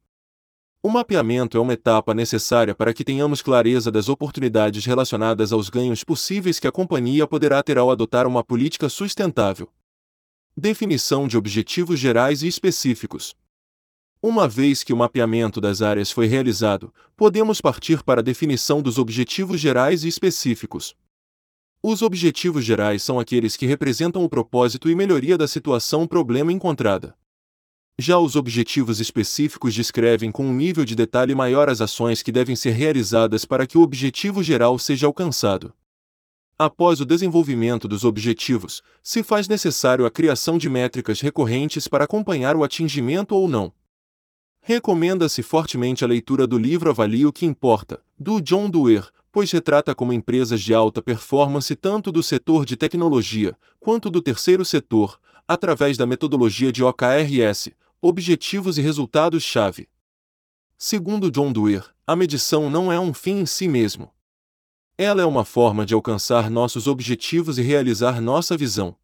O 0.85 0.89
mapeamento 0.89 1.57
é 1.57 1.61
uma 1.61 1.71
etapa 1.71 2.13
necessária 2.13 2.75
para 2.75 2.93
que 2.93 3.05
tenhamos 3.05 3.41
clareza 3.41 3.89
das 3.89 4.09
oportunidades 4.09 4.83
relacionadas 4.85 5.53
aos 5.53 5.69
ganhos 5.69 6.03
possíveis 6.03 6.59
que 6.59 6.67
a 6.67 6.73
companhia 6.73 7.25
poderá 7.25 7.63
ter 7.63 7.77
ao 7.77 7.89
adotar 7.89 8.27
uma 8.27 8.43
política 8.43 8.89
sustentável. 8.89 9.71
Definição 10.57 11.25
de 11.25 11.37
objetivos 11.37 11.97
gerais 11.97 12.43
e 12.43 12.49
específicos. 12.49 13.33
Uma 14.21 14.45
vez 14.45 14.83
que 14.83 14.91
o 14.91 14.97
mapeamento 14.97 15.61
das 15.61 15.81
áreas 15.81 16.11
foi 16.11 16.27
realizado, 16.27 16.93
podemos 17.15 17.61
partir 17.61 18.03
para 18.03 18.19
a 18.19 18.23
definição 18.23 18.81
dos 18.81 18.97
objetivos 18.97 19.61
gerais 19.61 20.03
e 20.03 20.09
específicos. 20.09 20.93
Os 21.81 22.01
objetivos 22.01 22.65
gerais 22.65 23.01
são 23.01 23.21
aqueles 23.21 23.55
que 23.55 23.65
representam 23.65 24.21
o 24.21 24.29
propósito 24.29 24.89
e 24.89 24.95
melhoria 24.95 25.37
da 25.37 25.47
situação 25.47 26.05
problema 26.05 26.51
encontrada. 26.51 27.15
Já 27.99 28.17
os 28.17 28.35
objetivos 28.35 28.99
específicos 28.99 29.73
descrevem 29.73 30.31
com 30.31 30.47
um 30.47 30.53
nível 30.53 30.83
de 30.83 30.95
detalhe 30.95 31.35
maior 31.35 31.69
as 31.69 31.79
ações 31.79 32.23
que 32.23 32.31
devem 32.31 32.55
ser 32.55 32.71
realizadas 32.71 33.45
para 33.45 33.67
que 33.67 33.77
o 33.77 33.81
objetivo 33.81 34.41
geral 34.41 34.79
seja 34.79 35.05
alcançado. 35.05 35.71
Após 36.57 36.99
o 36.99 37.05
desenvolvimento 37.05 37.87
dos 37.87 38.03
objetivos, 38.03 38.81
se 39.01 39.21
faz 39.21 39.47
necessário 39.47 40.07
a 40.07 40.11
criação 40.11 40.57
de 40.57 40.69
métricas 40.69 41.21
recorrentes 41.21 41.87
para 41.87 42.05
acompanhar 42.05 42.55
o 42.55 42.63
atingimento 42.63 43.35
ou 43.35 43.47
não. 43.47 43.71
Recomenda-se 44.59 45.43
fortemente 45.43 46.03
a 46.03 46.07
leitura 46.07 46.47
do 46.47 46.57
livro 46.57 46.89
Avalie 46.89 47.27
o 47.27 47.33
que 47.33 47.45
Importa, 47.45 48.01
do 48.17 48.41
John 48.41 48.69
Doerr, 48.69 49.09
pois 49.31 49.51
retrata 49.51 49.93
como 49.93 50.13
empresas 50.13 50.61
de 50.61 50.73
alta 50.73 51.01
performance 51.01 51.75
tanto 51.75 52.11
do 52.11 52.23
setor 52.23 52.65
de 52.65 52.75
tecnologia 52.75 53.55
quanto 53.79 54.09
do 54.09 54.21
terceiro 54.21 54.63
setor, 54.63 55.19
através 55.47 55.97
da 55.97 56.05
metodologia 56.05 56.71
de 56.71 56.83
OKRS, 56.83 57.71
Objetivos 58.05 58.77
e 58.77 58.81
Resultados-Chave. 58.81 59.87
Segundo 60.77 61.31
John 61.31 61.53
Doerr, 61.53 61.85
a 62.05 62.17
medição 62.17 62.69
não 62.69 62.91
é 62.91 62.99
um 62.99 63.13
fim 63.13 63.39
em 63.39 63.45
si 63.45 63.65
mesmo. 63.65 64.11
Ela 64.97 65.21
é 65.21 65.25
uma 65.25 65.45
forma 65.45 65.85
de 65.85 65.93
alcançar 65.93 66.49
nossos 66.49 66.85
objetivos 66.85 67.57
e 67.57 67.61
realizar 67.61 68.19
nossa 68.19 68.57
visão. 68.57 68.97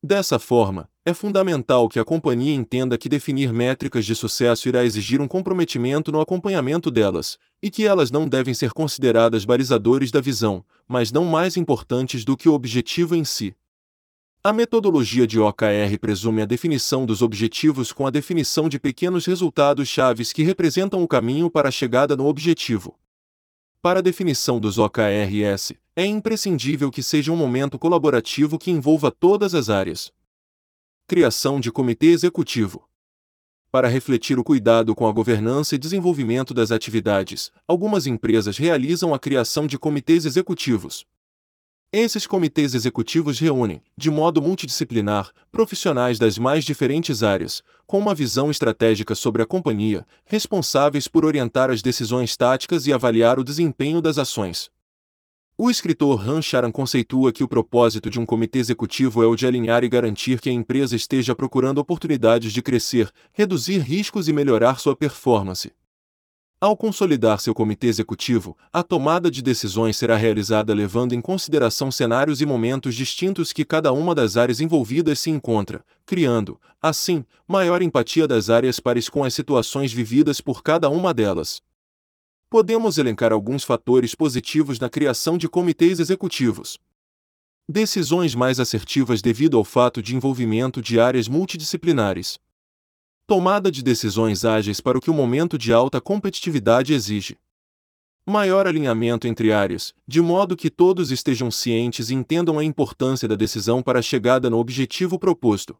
Dessa 0.00 0.38
forma, 0.38 0.88
é 1.04 1.12
fundamental 1.12 1.88
que 1.88 1.98
a 1.98 2.04
companhia 2.04 2.54
entenda 2.54 2.96
que 2.96 3.08
definir 3.08 3.52
métricas 3.52 4.06
de 4.06 4.14
sucesso 4.14 4.68
irá 4.68 4.84
exigir 4.84 5.20
um 5.20 5.26
comprometimento 5.26 6.12
no 6.12 6.20
acompanhamento 6.20 6.92
delas, 6.92 7.36
e 7.60 7.72
que 7.72 7.84
elas 7.84 8.12
não 8.12 8.28
devem 8.28 8.54
ser 8.54 8.70
consideradas 8.70 9.44
balizadores 9.44 10.12
da 10.12 10.20
visão, 10.20 10.64
mas 10.86 11.10
não 11.10 11.24
mais 11.24 11.56
importantes 11.56 12.24
do 12.24 12.36
que 12.36 12.48
o 12.48 12.54
objetivo 12.54 13.16
em 13.16 13.24
si. 13.24 13.52
A 14.44 14.52
metodologia 14.52 15.24
de 15.24 15.38
OKR 15.38 15.96
presume 16.00 16.42
a 16.42 16.44
definição 16.44 17.06
dos 17.06 17.22
objetivos 17.22 17.92
com 17.92 18.08
a 18.08 18.10
definição 18.10 18.68
de 18.68 18.76
pequenos 18.76 19.24
resultados 19.24 19.86
chaves 19.86 20.32
que 20.32 20.42
representam 20.42 21.00
o 21.00 21.06
caminho 21.06 21.48
para 21.48 21.68
a 21.68 21.70
chegada 21.70 22.16
no 22.16 22.26
objetivo. 22.26 22.98
Para 23.80 24.00
a 24.00 24.02
definição 24.02 24.58
dos 24.58 24.78
OKRS, 24.78 25.78
é 25.94 26.04
imprescindível 26.04 26.90
que 26.90 27.04
seja 27.04 27.30
um 27.30 27.36
momento 27.36 27.78
colaborativo 27.78 28.58
que 28.58 28.72
envolva 28.72 29.12
todas 29.12 29.54
as 29.54 29.70
áreas. 29.70 30.12
Criação 31.06 31.60
de 31.60 31.70
comitê 31.70 32.06
executivo. 32.06 32.88
Para 33.70 33.86
refletir 33.86 34.40
o 34.40 34.44
cuidado 34.44 34.92
com 34.92 35.06
a 35.06 35.12
governança 35.12 35.76
e 35.76 35.78
desenvolvimento 35.78 36.52
das 36.52 36.72
atividades, 36.72 37.52
algumas 37.64 38.08
empresas 38.08 38.58
realizam 38.58 39.14
a 39.14 39.20
criação 39.20 39.68
de 39.68 39.78
comitês 39.78 40.26
executivos, 40.26 41.06
esses 41.92 42.26
comitês 42.26 42.74
executivos 42.74 43.38
reúnem, 43.38 43.82
de 43.94 44.10
modo 44.10 44.40
multidisciplinar, 44.40 45.30
profissionais 45.52 46.18
das 46.18 46.38
mais 46.38 46.64
diferentes 46.64 47.22
áreas, 47.22 47.62
com 47.86 47.98
uma 47.98 48.14
visão 48.14 48.50
estratégica 48.50 49.14
sobre 49.14 49.42
a 49.42 49.46
companhia, 49.46 50.06
responsáveis 50.24 51.06
por 51.06 51.26
orientar 51.26 51.70
as 51.70 51.82
decisões 51.82 52.34
táticas 52.34 52.86
e 52.86 52.92
avaliar 52.94 53.38
o 53.38 53.44
desempenho 53.44 54.00
das 54.00 54.16
ações. 54.16 54.70
O 55.58 55.70
escritor 55.70 56.26
Han 56.26 56.40
Charan 56.40 56.72
conceitua 56.72 57.30
que 57.30 57.44
o 57.44 57.48
propósito 57.48 58.08
de 58.08 58.18
um 58.18 58.24
comitê 58.24 58.58
executivo 58.58 59.22
é 59.22 59.26
o 59.26 59.36
de 59.36 59.46
alinhar 59.46 59.84
e 59.84 59.88
garantir 59.88 60.40
que 60.40 60.48
a 60.48 60.52
empresa 60.52 60.96
esteja 60.96 61.34
procurando 61.34 61.76
oportunidades 61.76 62.54
de 62.54 62.62
crescer, 62.62 63.10
reduzir 63.34 63.80
riscos 63.80 64.28
e 64.28 64.32
melhorar 64.32 64.80
sua 64.80 64.96
performance. 64.96 65.70
Ao 66.62 66.76
consolidar 66.76 67.40
seu 67.40 67.52
comitê 67.52 67.88
executivo, 67.88 68.56
a 68.72 68.84
tomada 68.84 69.28
de 69.28 69.42
decisões 69.42 69.96
será 69.96 70.16
realizada 70.16 70.72
levando 70.72 71.12
em 71.12 71.20
consideração 71.20 71.90
cenários 71.90 72.40
e 72.40 72.46
momentos 72.46 72.94
distintos 72.94 73.52
que 73.52 73.64
cada 73.64 73.92
uma 73.92 74.14
das 74.14 74.36
áreas 74.36 74.60
envolvidas 74.60 75.18
se 75.18 75.28
encontra, 75.28 75.84
criando, 76.06 76.60
assim, 76.80 77.24
maior 77.48 77.82
empatia 77.82 78.28
das 78.28 78.48
áreas 78.48 78.78
pares 78.78 79.08
com 79.08 79.24
as 79.24 79.34
situações 79.34 79.92
vividas 79.92 80.40
por 80.40 80.62
cada 80.62 80.88
uma 80.88 81.12
delas. 81.12 81.60
Podemos 82.48 82.96
elencar 82.96 83.32
alguns 83.32 83.64
fatores 83.64 84.14
positivos 84.14 84.78
na 84.78 84.88
criação 84.88 85.36
de 85.36 85.48
comitês 85.48 85.98
executivos. 85.98 86.78
Decisões 87.68 88.36
mais 88.36 88.60
assertivas 88.60 89.20
devido 89.20 89.56
ao 89.56 89.64
fato 89.64 90.00
de 90.00 90.14
envolvimento 90.14 90.80
de 90.80 91.00
áreas 91.00 91.26
multidisciplinares. 91.26 92.38
Tomada 93.32 93.72
de 93.72 93.82
decisões 93.82 94.44
ágeis 94.44 94.78
para 94.78 94.98
o 94.98 95.00
que 95.00 95.10
o 95.10 95.14
momento 95.14 95.56
de 95.56 95.72
alta 95.72 96.02
competitividade 96.02 96.92
exige. 96.92 97.38
Maior 98.26 98.66
alinhamento 98.66 99.26
entre 99.26 99.50
áreas, 99.50 99.94
de 100.06 100.20
modo 100.20 100.54
que 100.54 100.68
todos 100.68 101.10
estejam 101.10 101.50
cientes 101.50 102.10
e 102.10 102.14
entendam 102.14 102.58
a 102.58 102.62
importância 102.62 103.26
da 103.26 103.34
decisão 103.34 103.82
para 103.82 104.00
a 104.00 104.02
chegada 104.02 104.50
no 104.50 104.58
objetivo 104.58 105.18
proposto. 105.18 105.78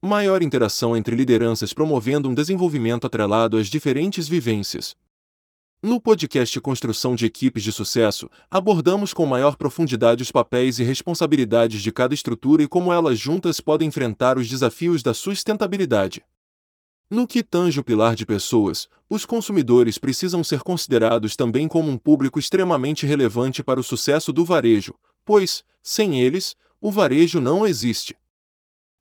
Maior 0.00 0.44
interação 0.44 0.96
entre 0.96 1.16
lideranças 1.16 1.72
promovendo 1.72 2.28
um 2.28 2.34
desenvolvimento 2.34 3.04
atrelado 3.04 3.56
às 3.56 3.66
diferentes 3.66 4.28
vivências. 4.28 4.94
No 5.82 6.00
podcast 6.00 6.60
Construção 6.60 7.16
de 7.16 7.26
Equipes 7.26 7.64
de 7.64 7.72
Sucesso, 7.72 8.30
abordamos 8.48 9.12
com 9.12 9.26
maior 9.26 9.56
profundidade 9.56 10.22
os 10.22 10.30
papéis 10.30 10.78
e 10.78 10.84
responsabilidades 10.84 11.82
de 11.82 11.90
cada 11.90 12.14
estrutura 12.14 12.62
e 12.62 12.68
como 12.68 12.92
elas 12.92 13.18
juntas 13.18 13.60
podem 13.60 13.88
enfrentar 13.88 14.38
os 14.38 14.48
desafios 14.48 15.02
da 15.02 15.12
sustentabilidade. 15.12 16.22
No 17.10 17.26
que 17.26 17.42
tange 17.42 17.80
o 17.80 17.82
pilar 17.82 18.14
de 18.14 18.24
pessoas, 18.24 18.88
os 19.08 19.26
consumidores 19.26 19.98
precisam 19.98 20.44
ser 20.44 20.60
considerados 20.60 21.34
também 21.34 21.66
como 21.66 21.90
um 21.90 21.98
público 21.98 22.38
extremamente 22.38 23.04
relevante 23.04 23.64
para 23.64 23.80
o 23.80 23.82
sucesso 23.82 24.32
do 24.32 24.44
varejo, 24.44 24.94
pois, 25.24 25.64
sem 25.82 26.20
eles, 26.20 26.54
o 26.80 26.88
varejo 26.92 27.40
não 27.40 27.66
existe. 27.66 28.16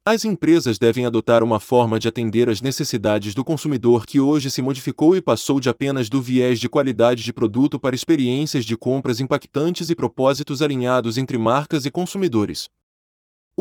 As 0.04 0.26
empresas 0.26 0.80
devem 0.80 1.06
adotar 1.06 1.44
uma 1.44 1.60
forma 1.60 2.00
de 2.00 2.08
atender 2.08 2.50
às 2.50 2.62
necessidades 2.62 3.36
do 3.36 3.46
consumidor 3.46 4.08
que 4.08 4.20
hoje 4.20 4.50
se 4.50 4.60
modificou 4.60 5.16
e 5.16 5.22
passou 5.22 5.60
de 5.60 5.70
apenas 5.70 6.10
do 6.10 6.20
viés 6.20 6.60
de 6.60 6.68
qualidade 6.68 7.22
de 7.22 7.32
produto 7.32 7.80
para 7.80 7.96
experiências 7.96 8.66
de 8.66 8.76
compras 8.76 9.20
impactantes 9.20 9.88
e 9.92 9.96
propósitos 9.96 10.64
alinhados 10.64 11.16
entre 11.20 11.38
marcas 11.38 11.86
e 11.86 11.92
consumidores. 11.92 12.72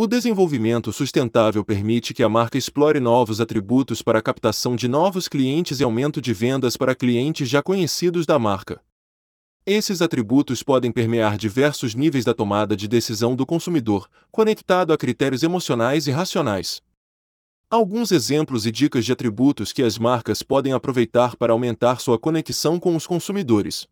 O 0.00 0.06
desenvolvimento 0.06 0.92
sustentável 0.92 1.64
permite 1.64 2.14
que 2.14 2.22
a 2.22 2.28
marca 2.28 2.56
explore 2.56 3.00
novos 3.00 3.40
atributos 3.40 4.00
para 4.00 4.20
a 4.20 4.22
captação 4.22 4.76
de 4.76 4.86
novos 4.86 5.26
clientes 5.26 5.80
e 5.80 5.82
aumento 5.82 6.22
de 6.22 6.32
vendas 6.32 6.76
para 6.76 6.94
clientes 6.94 7.48
já 7.48 7.60
conhecidos 7.60 8.24
da 8.24 8.38
marca. 8.38 8.80
Esses 9.66 10.00
atributos 10.00 10.62
podem 10.62 10.92
permear 10.92 11.36
diversos 11.36 11.96
níveis 11.96 12.24
da 12.24 12.32
tomada 12.32 12.76
de 12.76 12.86
decisão 12.86 13.34
do 13.34 13.44
consumidor, 13.44 14.08
conectado 14.30 14.92
a 14.92 14.96
critérios 14.96 15.42
emocionais 15.42 16.06
e 16.06 16.12
racionais. 16.12 16.80
Alguns 17.68 18.12
exemplos 18.12 18.66
e 18.66 18.70
dicas 18.70 19.04
de 19.04 19.10
atributos 19.10 19.72
que 19.72 19.82
as 19.82 19.98
marcas 19.98 20.44
podem 20.44 20.72
aproveitar 20.72 21.34
para 21.34 21.52
aumentar 21.52 22.00
sua 22.00 22.20
conexão 22.20 22.78
com 22.78 22.94
os 22.94 23.04
consumidores. 23.04 23.88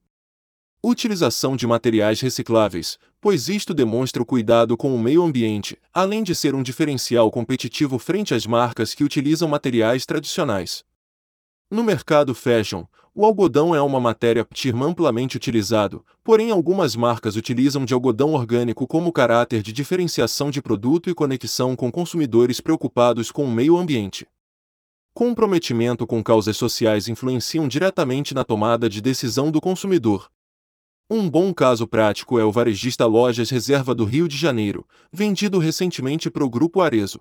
Utilização 0.89 1.57
de 1.57 1.67
materiais 1.67 2.21
recicláveis, 2.21 2.97
pois 3.21 3.49
isto 3.49 3.75
demonstra 3.75 4.23
o 4.23 4.25
cuidado 4.25 4.77
com 4.77 4.95
o 4.95 4.99
meio 5.01 5.21
ambiente, 5.21 5.77
além 5.93 6.23
de 6.23 6.33
ser 6.33 6.55
um 6.55 6.63
diferencial 6.63 7.29
competitivo 7.29 7.99
frente 7.99 8.33
às 8.33 8.47
marcas 8.47 8.95
que 8.95 9.03
utilizam 9.03 9.49
materiais 9.49 10.07
tradicionais. 10.07 10.85
No 11.69 11.83
mercado 11.83 12.37
fashion, 12.37 12.85
o 13.13 13.27
algodão 13.27 13.75
é 13.75 13.83
uma 13.83 13.99
matéria-prima 13.99 14.87
amplamente 14.87 15.37
utilizado, 15.37 16.05
porém 16.23 16.53
algumas 16.53 16.95
marcas 16.95 17.35
utilizam 17.35 17.85
de 17.85 17.93
algodão 17.93 18.35
orgânico 18.35 18.87
como 18.87 19.11
caráter 19.11 19.63
de 19.63 19.73
diferenciação 19.73 20.53
de 20.53 20.63
produto 20.63 21.11
e 21.11 21.15
conexão 21.15 21.75
com 21.75 21.91
consumidores 21.91 22.61
preocupados 22.61 23.33
com 23.33 23.45
o 23.45 23.51
meio 23.51 23.77
ambiente. 23.77 24.25
Comprometimento 25.13 26.07
com 26.07 26.23
causas 26.23 26.57
sociais 26.57 27.09
influenciam 27.09 27.67
diretamente 27.67 28.33
na 28.33 28.45
tomada 28.45 28.89
de 28.89 29.01
decisão 29.01 29.51
do 29.51 29.61
consumidor, 29.61 30.31
um 31.09 31.31
bom 31.31 31.55
caso 31.55 31.87
prático 31.87 32.37
é 32.37 32.45
o 32.45 32.51
varejista 32.51 33.07
Lojas 33.07 33.49
Reserva 33.49 33.95
do 33.95 34.05
Rio 34.05 34.27
de 34.27 34.37
Janeiro, 34.37 34.85
vendido 35.13 35.59
recentemente 35.59 36.29
para 36.29 36.45
o 36.45 36.51
Grupo 36.51 36.81
Arezo. 36.81 37.21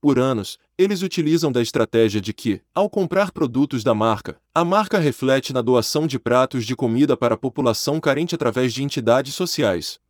Por 0.00 0.18
anos, 0.18 0.58
eles 0.76 1.02
utilizam 1.02 1.52
da 1.52 1.62
estratégia 1.62 2.20
de 2.20 2.32
que, 2.32 2.60
ao 2.74 2.90
comprar 2.90 3.30
produtos 3.30 3.84
da 3.84 3.94
marca, 3.94 4.40
a 4.52 4.64
marca 4.64 4.98
reflete 4.98 5.52
na 5.52 5.62
doação 5.62 6.08
de 6.08 6.18
pratos 6.18 6.66
de 6.66 6.74
comida 6.74 7.16
para 7.16 7.36
a 7.36 7.38
população 7.38 8.00
carente 8.00 8.34
através 8.34 8.74
de 8.74 8.82
entidades 8.82 9.34
sociais. 9.34 10.00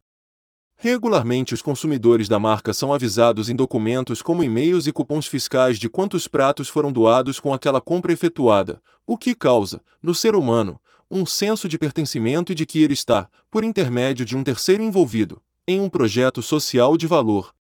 Regularmente, 0.76 1.52
os 1.52 1.60
consumidores 1.60 2.28
da 2.28 2.38
marca 2.38 2.72
são 2.72 2.94
avisados 2.94 3.50
em 3.50 3.56
documentos 3.56 4.22
como 4.22 4.44
e-mails 4.44 4.86
e 4.86 4.92
cupons 4.92 5.26
fiscais 5.26 5.78
de 5.78 5.90
quantos 5.90 6.26
pratos 6.26 6.68
foram 6.68 6.92
doados 6.92 7.38
com 7.38 7.52
aquela 7.52 7.80
compra 7.80 8.12
efetuada, 8.12 8.80
o 9.06 9.18
que 9.18 9.34
causa, 9.34 9.82
no 10.02 10.14
ser 10.14 10.34
humano, 10.34 10.80
um 11.10 11.24
senso 11.24 11.68
de 11.68 11.78
pertencimento 11.78 12.52
e 12.52 12.54
de 12.54 12.66
que 12.66 12.82
ele 12.82 12.92
está, 12.92 13.30
por 13.50 13.64
intermédio 13.64 14.26
de 14.26 14.36
um 14.36 14.44
terceiro 14.44 14.82
envolvido, 14.82 15.40
em 15.66 15.80
um 15.80 15.88
projeto 15.88 16.42
social 16.42 16.96
de 16.96 17.06
valor. 17.06 17.54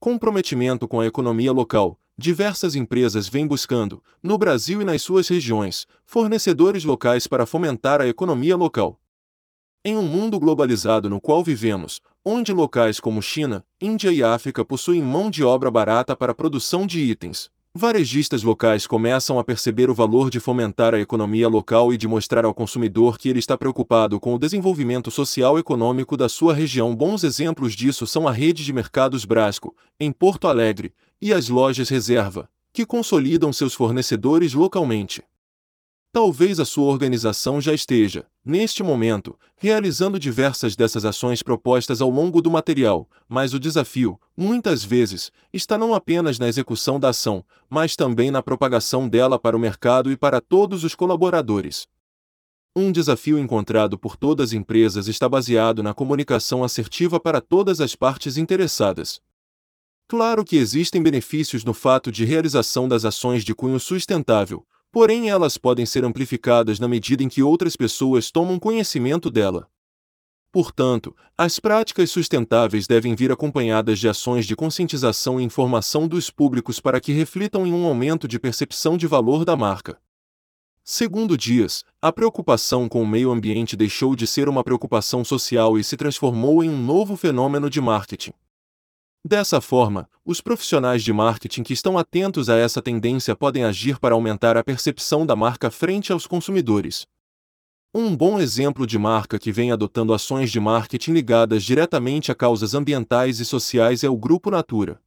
Comprometimento 0.00 0.88
com 0.88 1.00
a 1.00 1.06
economia 1.06 1.52
local. 1.52 1.98
Diversas 2.16 2.76
empresas 2.76 3.28
vêm 3.28 3.46
buscando, 3.46 4.02
no 4.22 4.38
Brasil 4.38 4.80
e 4.82 4.84
nas 4.84 5.02
suas 5.02 5.28
regiões, 5.28 5.86
fornecedores 6.04 6.84
locais 6.84 7.26
para 7.26 7.46
fomentar 7.46 8.00
a 8.00 8.06
economia 8.06 8.56
local. 8.56 9.00
Em 9.84 9.96
um 9.96 10.02
mundo 10.02 10.38
globalizado 10.38 11.10
no 11.10 11.20
qual 11.20 11.42
vivemos, 11.42 12.00
onde 12.24 12.52
locais 12.52 13.00
como 13.00 13.20
China, 13.20 13.64
Índia 13.80 14.10
e 14.10 14.22
África 14.22 14.64
possuem 14.64 15.02
mão 15.02 15.30
de 15.30 15.44
obra 15.44 15.70
barata 15.70 16.16
para 16.16 16.32
a 16.32 16.34
produção 16.34 16.86
de 16.86 17.00
itens, 17.00 17.50
varejistas 17.76 18.44
locais 18.44 18.86
começam 18.86 19.36
a 19.36 19.42
perceber 19.42 19.90
o 19.90 19.94
valor 19.94 20.30
de 20.30 20.38
fomentar 20.38 20.94
a 20.94 21.00
economia 21.00 21.48
local 21.48 21.92
e 21.92 21.96
de 21.96 22.06
mostrar 22.06 22.44
ao 22.44 22.54
consumidor 22.54 23.18
que 23.18 23.28
ele 23.28 23.40
está 23.40 23.58
preocupado 23.58 24.20
com 24.20 24.32
o 24.32 24.38
desenvolvimento 24.38 25.10
social 25.10 25.56
e 25.56 25.60
econômico 25.60 26.16
da 26.16 26.28
sua 26.28 26.54
região. 26.54 26.94
Bons 26.94 27.24
exemplos 27.24 27.74
disso 27.74 28.06
são 28.06 28.28
a 28.28 28.32
rede 28.32 28.64
de 28.64 28.72
mercados 28.72 29.24
Brasco, 29.24 29.74
em 29.98 30.12
Porto 30.12 30.46
Alegre, 30.46 30.94
e 31.20 31.32
as 31.32 31.48
lojas 31.48 31.88
Reserva, 31.88 32.48
que 32.72 32.86
consolidam 32.86 33.52
seus 33.52 33.74
fornecedores 33.74 34.54
localmente. 34.54 35.24
Talvez 36.14 36.60
a 36.60 36.64
sua 36.64 36.84
organização 36.92 37.60
já 37.60 37.74
esteja, 37.74 38.24
neste 38.44 38.84
momento, 38.84 39.36
realizando 39.56 40.16
diversas 40.16 40.76
dessas 40.76 41.04
ações 41.04 41.42
propostas 41.42 42.00
ao 42.00 42.08
longo 42.08 42.40
do 42.40 42.48
material, 42.48 43.10
mas 43.28 43.52
o 43.52 43.58
desafio, 43.58 44.16
muitas 44.36 44.84
vezes, 44.84 45.32
está 45.52 45.76
não 45.76 45.92
apenas 45.92 46.38
na 46.38 46.46
execução 46.46 47.00
da 47.00 47.08
ação, 47.08 47.44
mas 47.68 47.96
também 47.96 48.30
na 48.30 48.40
propagação 48.40 49.08
dela 49.08 49.40
para 49.40 49.56
o 49.56 49.58
mercado 49.58 50.12
e 50.12 50.16
para 50.16 50.40
todos 50.40 50.84
os 50.84 50.94
colaboradores. 50.94 51.88
Um 52.76 52.92
desafio 52.92 53.36
encontrado 53.36 53.98
por 53.98 54.16
todas 54.16 54.50
as 54.50 54.52
empresas 54.52 55.08
está 55.08 55.28
baseado 55.28 55.82
na 55.82 55.92
comunicação 55.92 56.62
assertiva 56.62 57.18
para 57.18 57.40
todas 57.40 57.80
as 57.80 57.96
partes 57.96 58.36
interessadas. 58.36 59.20
Claro 60.06 60.44
que 60.44 60.54
existem 60.54 61.02
benefícios 61.02 61.64
no 61.64 61.74
fato 61.74 62.12
de 62.12 62.24
realização 62.24 62.86
das 62.86 63.04
ações 63.04 63.42
de 63.42 63.52
cunho 63.52 63.80
sustentável, 63.80 64.64
porém 64.94 65.28
elas 65.28 65.58
podem 65.58 65.84
ser 65.84 66.04
amplificadas 66.04 66.78
na 66.78 66.86
medida 66.86 67.20
em 67.20 67.28
que 67.28 67.42
outras 67.42 67.74
pessoas 67.74 68.30
tomam 68.30 68.60
conhecimento 68.60 69.28
dela. 69.28 69.68
Portanto, 70.52 71.16
as 71.36 71.58
práticas 71.58 72.12
sustentáveis 72.12 72.86
devem 72.86 73.12
vir 73.16 73.32
acompanhadas 73.32 73.98
de 73.98 74.08
ações 74.08 74.46
de 74.46 74.54
conscientização 74.54 75.40
e 75.40 75.42
informação 75.42 76.06
dos 76.06 76.30
públicos 76.30 76.78
para 76.78 77.00
que 77.00 77.10
reflitam 77.10 77.66
em 77.66 77.72
um 77.72 77.84
aumento 77.84 78.28
de 78.28 78.38
percepção 78.38 78.96
de 78.96 79.08
valor 79.08 79.44
da 79.44 79.56
marca. 79.56 79.98
Segundo 80.84 81.36
Dias, 81.36 81.82
a 82.00 82.12
preocupação 82.12 82.88
com 82.88 83.02
o 83.02 83.06
meio 83.06 83.32
ambiente 83.32 83.74
deixou 83.74 84.14
de 84.14 84.28
ser 84.28 84.48
uma 84.48 84.62
preocupação 84.62 85.24
social 85.24 85.76
e 85.76 85.82
se 85.82 85.96
transformou 85.96 86.62
em 86.62 86.70
um 86.70 86.80
novo 86.80 87.16
fenômeno 87.16 87.68
de 87.68 87.80
marketing. 87.80 88.32
Dessa 89.26 89.58
forma, 89.58 90.06
os 90.22 90.42
profissionais 90.42 91.02
de 91.02 91.10
marketing 91.10 91.62
que 91.62 91.72
estão 91.72 91.96
atentos 91.96 92.50
a 92.50 92.58
essa 92.58 92.82
tendência 92.82 93.34
podem 93.34 93.64
agir 93.64 93.98
para 93.98 94.14
aumentar 94.14 94.54
a 94.54 94.62
percepção 94.62 95.24
da 95.24 95.34
marca 95.34 95.70
frente 95.70 96.12
aos 96.12 96.26
consumidores. 96.26 97.06
Um 97.94 98.14
bom 98.14 98.38
exemplo 98.38 98.86
de 98.86 98.98
marca 98.98 99.38
que 99.38 99.50
vem 99.50 99.72
adotando 99.72 100.12
ações 100.12 100.52
de 100.52 100.60
marketing 100.60 101.12
ligadas 101.12 101.64
diretamente 101.64 102.30
a 102.30 102.34
causas 102.34 102.74
ambientais 102.74 103.40
e 103.40 103.46
sociais 103.46 104.04
é 104.04 104.10
o 104.10 104.16
Grupo 104.16 104.50
Natura. 104.50 105.00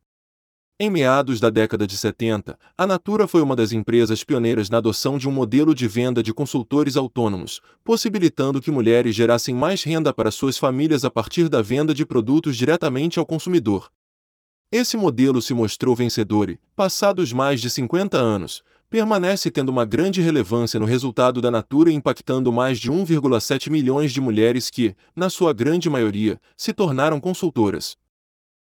Em 0.79 0.89
meados 0.89 1.39
da 1.39 1.51
década 1.51 1.85
de 1.85 1.95
70, 1.95 2.57
a 2.75 2.87
Natura 2.87 3.27
foi 3.27 3.43
uma 3.43 3.55
das 3.55 3.71
empresas 3.71 4.23
pioneiras 4.23 4.67
na 4.67 4.79
adoção 4.79 5.19
de 5.19 5.29
um 5.29 5.31
modelo 5.31 5.75
de 5.75 5.87
venda 5.87 6.23
de 6.23 6.33
consultores 6.33 6.97
autônomos, 6.97 7.61
possibilitando 7.83 8.61
que 8.61 8.71
mulheres 8.71 9.15
gerassem 9.15 9.53
mais 9.53 9.83
renda 9.83 10.11
para 10.11 10.31
suas 10.31 10.57
famílias 10.57 11.05
a 11.05 11.11
partir 11.11 11.49
da 11.49 11.61
venda 11.61 11.93
de 11.93 12.03
produtos 12.03 12.57
diretamente 12.57 13.19
ao 13.19 13.25
consumidor. 13.25 13.91
Esse 14.71 14.97
modelo 14.97 15.41
se 15.41 15.53
mostrou 15.53 15.95
vencedor 15.95 16.49
e, 16.49 16.59
passados 16.75 17.31
mais 17.31 17.61
de 17.61 17.69
50 17.69 18.17
anos, 18.17 18.61
permanece 18.89 19.49
tendo 19.49 19.69
uma 19.69 19.85
grande 19.85 20.21
relevância 20.21 20.77
no 20.77 20.85
resultado 20.85 21.41
da 21.41 21.49
Natura 21.49 21.89
impactando 21.89 22.51
mais 22.51 22.77
de 22.77 22.91
1,7 22.91 23.69
milhões 23.69 24.11
de 24.11 24.19
mulheres 24.19 24.69
que, 24.69 24.93
na 25.15 25.29
sua 25.29 25.53
grande 25.53 25.89
maioria, 25.89 26.37
se 26.57 26.73
tornaram 26.73 27.17
consultoras. 27.17 27.95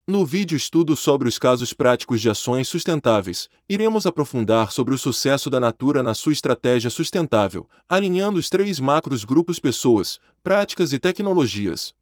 No 0.07 0.25
vídeo 0.25 0.57
estudo 0.57 0.95
sobre 0.95 1.29
os 1.29 1.39
casos 1.39 1.73
práticos 1.73 2.21
de 2.21 2.31
ações 2.31 2.69
sustentáveis, 2.69 3.49
iremos 3.69 4.07
aprofundar 4.07 4.71
sobre 4.71 4.95
o 4.95 4.99
sucesso 4.99 5.51
da 5.51 5.59
Natura 5.59 6.05
na 6.05 6.15
sua 6.15 6.33
estratégia 6.33 6.89
sustentável, 6.89 7.69
alinhando 7.89 8.39
os 8.39 8.49
três 8.49 8.79
macros 8.79 9.25
grupos 9.25 9.59
pessoas, 9.59 10.21
práticas 10.41 10.93
e 10.93 11.01
tecnologias. 11.01 11.95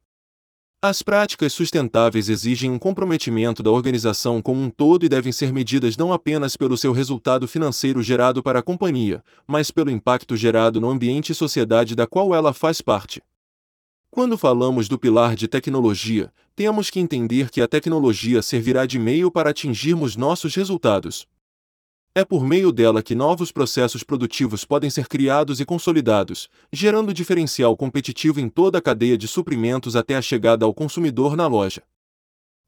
As 0.81 1.01
práticas 1.01 1.51
sustentáveis 1.51 2.29
exigem 2.29 2.71
um 2.71 2.79
comprometimento 2.79 3.61
da 3.61 3.69
organização 3.69 4.41
como 4.41 4.61
um 4.61 4.69
todo 4.69 5.05
e 5.05 5.09
devem 5.09 5.29
ser 5.29 5.51
medidas 5.51 5.97
não 5.97 6.13
apenas 6.13 6.55
pelo 6.55 6.77
seu 6.77 6.93
resultado 6.93 7.49
financeiro 7.49 8.01
gerado 8.01 8.41
para 8.41 8.59
a 8.59 8.63
companhia, 8.63 9.21
mas 9.45 9.71
pelo 9.71 9.91
impacto 9.91 10.37
gerado 10.37 10.79
no 10.79 10.89
ambiente 10.89 11.33
e 11.33 11.35
sociedade 11.35 11.95
da 11.97 12.07
qual 12.07 12.33
ela 12.33 12.53
faz 12.53 12.79
parte. 12.79 13.21
Quando 14.09 14.37
falamos 14.37 14.87
do 14.87 14.97
pilar 14.97 15.35
de 15.35 15.49
tecnologia, 15.49 16.31
temos 16.55 16.89
que 16.89 17.01
entender 17.01 17.49
que 17.49 17.61
a 17.61 17.67
tecnologia 17.67 18.41
servirá 18.41 18.85
de 18.85 18.97
meio 18.97 19.29
para 19.29 19.49
atingirmos 19.49 20.15
nossos 20.15 20.55
resultados. 20.55 21.27
É 22.15 22.25
por 22.25 22.43
meio 22.43 22.71
dela 22.71 23.03
que 23.03 23.13
novos 23.13 23.51
processos 23.51 24.03
produtivos 24.03 24.65
podem 24.65 24.89
ser 24.89 25.07
criados 25.07 25.59
e 25.59 25.65
consolidados, 25.65 26.49
gerando 26.73 27.13
diferencial 27.13 27.77
competitivo 27.77 28.39
em 28.39 28.49
toda 28.49 28.79
a 28.79 28.81
cadeia 28.81 29.15
de 29.15 29.27
suprimentos 29.27 29.95
até 29.95 30.15
a 30.15 30.21
chegada 30.21 30.65
ao 30.65 30.73
consumidor 30.73 31.37
na 31.37 31.45
loja. 31.45 31.83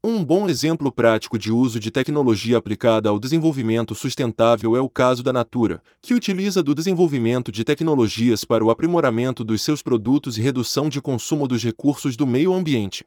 Um 0.04 0.24
bom 0.24 0.48
exemplo 0.48 0.90
prático 0.90 1.38
de 1.38 1.52
uso 1.52 1.78
de 1.78 1.90
tecnologia 1.90 2.56
aplicada 2.56 3.08
ao 3.08 3.18
desenvolvimento 3.18 3.94
sustentável 3.94 4.76
é 4.76 4.80
o 4.80 4.88
caso 4.88 5.22
da 5.22 5.32
Natura, 5.32 5.82
que 6.00 6.14
utiliza 6.14 6.62
do 6.62 6.74
desenvolvimento 6.74 7.52
de 7.52 7.64
tecnologias 7.64 8.44
para 8.44 8.64
o 8.64 8.70
aprimoramento 8.70 9.44
dos 9.44 9.62
seus 9.62 9.82
produtos 9.82 10.38
e 10.38 10.40
redução 10.40 10.88
de 10.88 11.00
consumo 11.00 11.46
dos 11.46 11.62
recursos 11.62 12.16
do 12.16 12.26
meio 12.26 12.52
ambiente. 12.52 13.04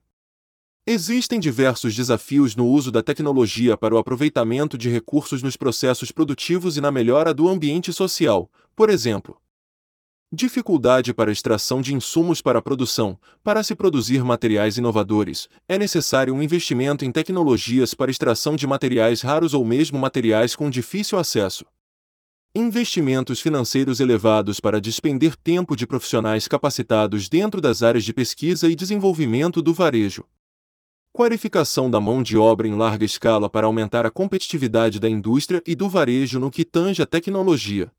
Existem 0.88 1.40
diversos 1.40 1.96
desafios 1.96 2.56
no 2.56 2.68
uso 2.68 2.92
da 2.92 3.02
tecnologia 3.02 3.76
para 3.76 3.96
o 3.96 3.98
aproveitamento 3.98 4.78
de 4.78 4.88
recursos 4.88 5.42
nos 5.42 5.58
processos 5.58 6.12
produtivos 6.12 6.78
e 6.78 6.82
na 6.82 6.92
melhora 6.92 7.34
do 7.34 7.50
ambiente 7.50 7.92
social, 7.92 8.52
por 8.76 8.92
exemplo. 8.92 9.36
Dificuldade 10.32 11.12
para 11.12 11.32
extração 11.32 11.82
de 11.82 11.96
insumos 11.96 12.40
para 12.40 12.60
a 12.60 12.62
produção. 12.62 13.18
Para 13.44 13.64
se 13.64 13.74
produzir 13.74 14.24
materiais 14.24 14.78
inovadores, 14.78 15.50
é 15.68 15.76
necessário 15.80 16.36
um 16.36 16.44
investimento 16.44 17.04
em 17.04 17.12
tecnologias 17.12 17.96
para 17.96 18.12
extração 18.12 18.56
de 18.56 18.68
materiais 18.68 19.24
raros 19.24 19.56
ou 19.56 19.66
mesmo 19.66 19.98
materiais 19.98 20.56
com 20.56 20.70
difícil 20.70 21.18
acesso. 21.18 21.66
Investimentos 22.54 23.42
financeiros 23.42 24.00
elevados 24.00 24.60
para 24.60 24.80
despender 24.80 25.36
tempo 25.36 25.76
de 25.76 25.88
profissionais 25.88 26.48
capacitados 26.48 27.28
dentro 27.28 27.60
das 27.60 27.82
áreas 27.82 28.04
de 28.04 28.14
pesquisa 28.14 28.70
e 28.70 28.76
desenvolvimento 28.76 29.64
do 29.64 29.74
varejo. 29.74 30.24
Qualificação 31.16 31.90
da 31.90 32.02
mão 32.02 32.22
de 32.22 32.38
obra 32.38 32.68
em 32.68 32.76
larga 32.76 33.06
escala 33.06 33.50
para 33.50 33.68
aumentar 33.68 34.06
a 34.06 34.12
competitividade 34.12 35.00
da 35.00 35.10
indústria 35.10 35.64
e 35.66 35.74
do 35.74 35.88
varejo 35.88 36.42
no 36.42 36.52
que 36.52 36.66
tange 36.66 37.02
a 37.02 37.06
tecnologia. 37.06 37.90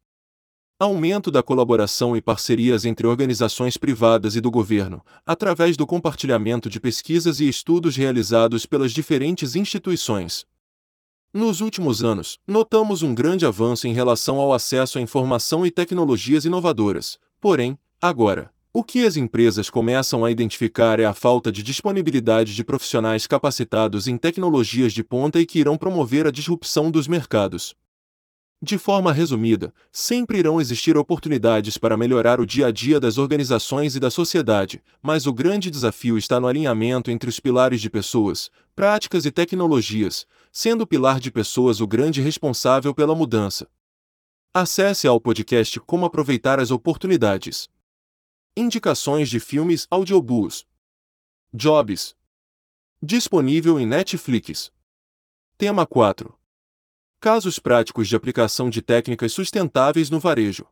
Aumento 0.78 1.30
da 1.30 1.42
colaboração 1.42 2.14
e 2.14 2.20
parcerias 2.20 2.84
entre 2.84 3.06
organizações 3.06 3.78
privadas 3.78 4.36
e 4.36 4.40
do 4.42 4.50
governo, 4.50 5.02
através 5.24 5.78
do 5.78 5.86
compartilhamento 5.86 6.68
de 6.68 6.78
pesquisas 6.78 7.40
e 7.40 7.48
estudos 7.48 7.96
realizados 7.96 8.66
pelas 8.66 8.92
diferentes 8.92 9.56
instituições. 9.56 10.44
Nos 11.32 11.62
últimos 11.62 12.04
anos, 12.04 12.38
notamos 12.46 13.00
um 13.02 13.14
grande 13.14 13.46
avanço 13.46 13.88
em 13.88 13.94
relação 13.94 14.38
ao 14.38 14.52
acesso 14.52 14.98
à 14.98 15.00
informação 15.00 15.64
e 15.64 15.70
tecnologias 15.70 16.44
inovadoras. 16.44 17.18
Porém, 17.40 17.78
agora, 17.98 18.50
o 18.78 18.84
que 18.84 19.06
as 19.06 19.16
empresas 19.16 19.70
começam 19.70 20.22
a 20.22 20.30
identificar 20.30 21.00
é 21.00 21.06
a 21.06 21.14
falta 21.14 21.50
de 21.50 21.62
disponibilidade 21.62 22.54
de 22.54 22.62
profissionais 22.62 23.26
capacitados 23.26 24.06
em 24.06 24.18
tecnologias 24.18 24.92
de 24.92 25.02
ponta 25.02 25.40
e 25.40 25.46
que 25.46 25.58
irão 25.58 25.78
promover 25.78 26.26
a 26.26 26.30
disrupção 26.30 26.90
dos 26.90 27.08
mercados. 27.08 27.74
De 28.60 28.76
forma 28.76 29.14
resumida, 29.14 29.72
sempre 29.90 30.40
irão 30.40 30.60
existir 30.60 30.94
oportunidades 30.94 31.78
para 31.78 31.96
melhorar 31.96 32.38
o 32.38 32.44
dia 32.44 32.66
a 32.66 32.70
dia 32.70 33.00
das 33.00 33.16
organizações 33.16 33.96
e 33.96 33.98
da 33.98 34.10
sociedade, 34.10 34.82
mas 35.02 35.26
o 35.26 35.32
grande 35.32 35.70
desafio 35.70 36.18
está 36.18 36.38
no 36.38 36.46
alinhamento 36.46 37.10
entre 37.10 37.30
os 37.30 37.40
pilares 37.40 37.80
de 37.80 37.88
pessoas, 37.88 38.50
práticas 38.74 39.24
e 39.24 39.30
tecnologias, 39.30 40.26
sendo 40.52 40.82
o 40.82 40.86
pilar 40.86 41.18
de 41.18 41.30
pessoas 41.30 41.80
o 41.80 41.86
grande 41.86 42.20
responsável 42.20 42.94
pela 42.94 43.14
mudança. 43.14 43.66
Acesse 44.52 45.06
ao 45.06 45.18
podcast 45.18 45.80
Como 45.80 46.04
Aproveitar 46.04 46.60
as 46.60 46.70
Oportunidades. 46.70 47.74
Indicações 48.58 49.28
de 49.28 49.38
filmes 49.38 49.86
audiobooks. 49.90 50.64
Jobs. 51.52 52.16
Disponível 53.02 53.78
em 53.78 53.84
Netflix. 53.84 54.72
Tema 55.58 55.84
4. 55.84 56.34
Casos 57.20 57.58
práticos 57.58 58.08
de 58.08 58.16
aplicação 58.16 58.70
de 58.70 58.80
técnicas 58.80 59.34
sustentáveis 59.34 60.08
no 60.08 60.18
varejo. 60.18 60.66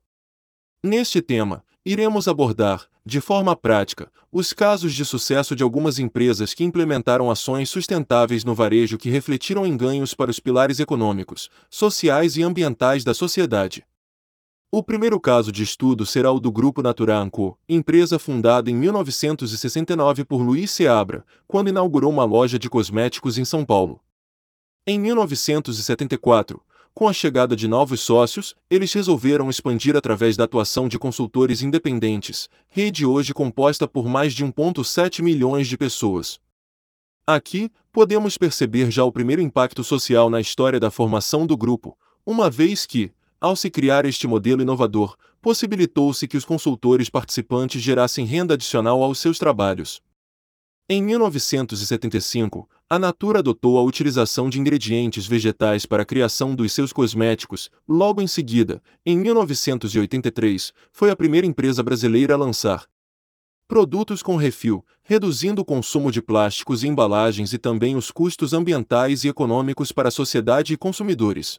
Neste 0.82 1.20
tema, 1.20 1.62
iremos 1.85 2.26
abordar, 2.26 2.89
de 3.05 3.20
forma 3.20 3.55
prática, 3.55 4.11
os 4.32 4.55
casos 4.55 4.95
de 4.95 5.05
sucesso 5.05 5.55
de 5.55 5.62
algumas 5.62 5.99
empresas 5.99 6.55
que 6.55 6.64
implementaram 6.64 7.30
ações 7.30 7.68
sustentáveis 7.68 8.45
no 8.45 8.55
varejo 8.55 8.97
que 8.97 9.11
refletiram 9.11 9.66
em 9.66 9.76
ganhos 9.76 10.14
para 10.14 10.30
os 10.30 10.41
pilares 10.41 10.80
econômicos, 10.80 11.51
sociais 11.68 12.39
e 12.39 12.43
ambientais 12.43 13.05
da 13.05 13.12
sociedade. 13.12 13.85
O 14.77 14.83
primeiro 14.83 15.20
caso 15.20 15.53
de 15.53 15.62
estudo 15.62 16.05
será 16.05 16.33
o 16.33 16.41
do 16.41 16.51
Grupo 16.51 16.83
Natura 16.83 17.25
Co., 17.31 17.57
empresa 17.68 18.18
fundada 18.18 18.68
em 18.68 18.75
1969 18.75 20.25
por 20.25 20.43
Luiz 20.43 20.68
Seabra, 20.72 21.25
quando 21.47 21.68
inaugurou 21.68 22.11
uma 22.11 22.25
loja 22.25 22.59
de 22.59 22.68
cosméticos 22.68 23.39
em 23.39 23.45
São 23.45 23.64
Paulo. 23.64 24.01
Em 24.85 24.99
1974, 24.99 26.61
com 26.93 27.07
a 27.07 27.12
chegada 27.12 27.55
de 27.55 27.68
novos 27.68 28.01
sócios, 28.01 28.57
eles 28.68 28.93
resolveram 28.93 29.49
expandir 29.49 29.95
através 29.97 30.37
da 30.37 30.43
atuação 30.43 30.89
de 30.89 30.99
consultores 30.99 31.62
independentes, 31.62 32.49
rede 32.68 33.07
hoje 33.07 33.33
composta 33.33 33.87
por 33.87 34.09
mais 34.09 34.35
de 34.35 34.45
1,7 34.45 35.22
milhões 35.22 35.68
de 35.68 35.79
pessoas. 35.79 36.41
Aqui, 37.25 37.70
podemos 37.93 38.37
perceber 38.37 38.91
já 38.91 39.05
o 39.05 39.12
primeiro 39.12 39.41
impacto 39.41 39.85
social 39.85 40.29
na 40.29 40.41
história 40.41 40.81
da 40.81 40.91
formação 40.91 41.47
do 41.47 41.57
grupo, 41.57 41.97
uma 42.27 42.51
vez 42.51 42.87
que, 42.87 43.12
ao 43.41 43.57
se 43.57 43.70
criar 43.70 44.05
este 44.05 44.26
modelo 44.26 44.62
inovador, 44.62 45.16
possibilitou-se 45.41 46.26
que 46.26 46.37
os 46.37 46.45
consultores 46.45 47.11
participantes 47.11 47.82
gerassem 47.82 48.24
renda 48.24 48.55
adicional 48.55 49.03
aos 49.03 49.18
seus 49.18 49.39
trabalhos. 49.39 50.01
Em 50.89 51.03
1975, 51.03 52.68
a 52.91 52.99
Natura 52.99 53.39
adotou 53.39 53.78
a 53.78 53.82
utilização 53.82 54.51
de 54.51 54.61
ingredientes 54.61 55.26
vegetais 55.26 55.87
para 55.87 56.03
a 56.03 56.07
criação 56.07 56.55
dos 56.55 56.72
seus 56.72 56.93
cosméticos. 56.93 57.70
Logo 57.89 58.20
em 58.20 58.26
seguida, 58.26 58.82
em 59.05 59.18
1983, 59.18 60.72
foi 60.93 61.11
a 61.11 61.16
primeira 61.16 61.47
empresa 61.47 61.82
brasileira 61.82 62.35
a 62.35 62.37
lançar 62.37 62.87
produtos 63.66 64.22
com 64.22 64.37
refil, 64.37 64.85
reduzindo 65.03 65.62
o 65.62 65.64
consumo 65.64 66.12
de 66.12 66.20
plásticos 66.20 66.85
e 66.85 66.89
embalagens 66.89 67.53
e 67.53 67.59
também 67.59 67.97
os 67.97 68.11
custos 68.11 68.53
ambientais 68.53 69.24
e 69.24 69.28
econômicos 69.28 69.91
para 69.91 70.09
a 70.09 70.12
sociedade 70.12 70.74
e 70.74 70.76
consumidores. 70.76 71.59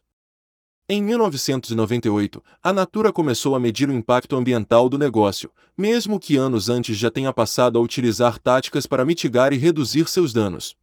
Em 0.88 1.02
1998, 1.02 2.44
a 2.62 2.72
Natura 2.72 3.12
começou 3.12 3.56
a 3.56 3.60
medir 3.60 3.90
o 3.90 3.92
impacto 3.92 4.36
ambiental 4.36 4.88
do 4.88 5.00
negócio, 5.00 5.50
mesmo 5.76 6.20
que 6.20 6.38
anos 6.38 6.70
antes 6.70 6.96
já 6.96 7.10
tenha 7.10 7.34
passado 7.34 7.80
a 7.80 7.82
utilizar 7.82 8.38
táticas 8.38 8.86
para 8.86 9.04
mitigar 9.04 9.52
e 9.52 9.58
reduzir 9.58 10.08
seus 10.08 10.32
danos. 10.32 10.76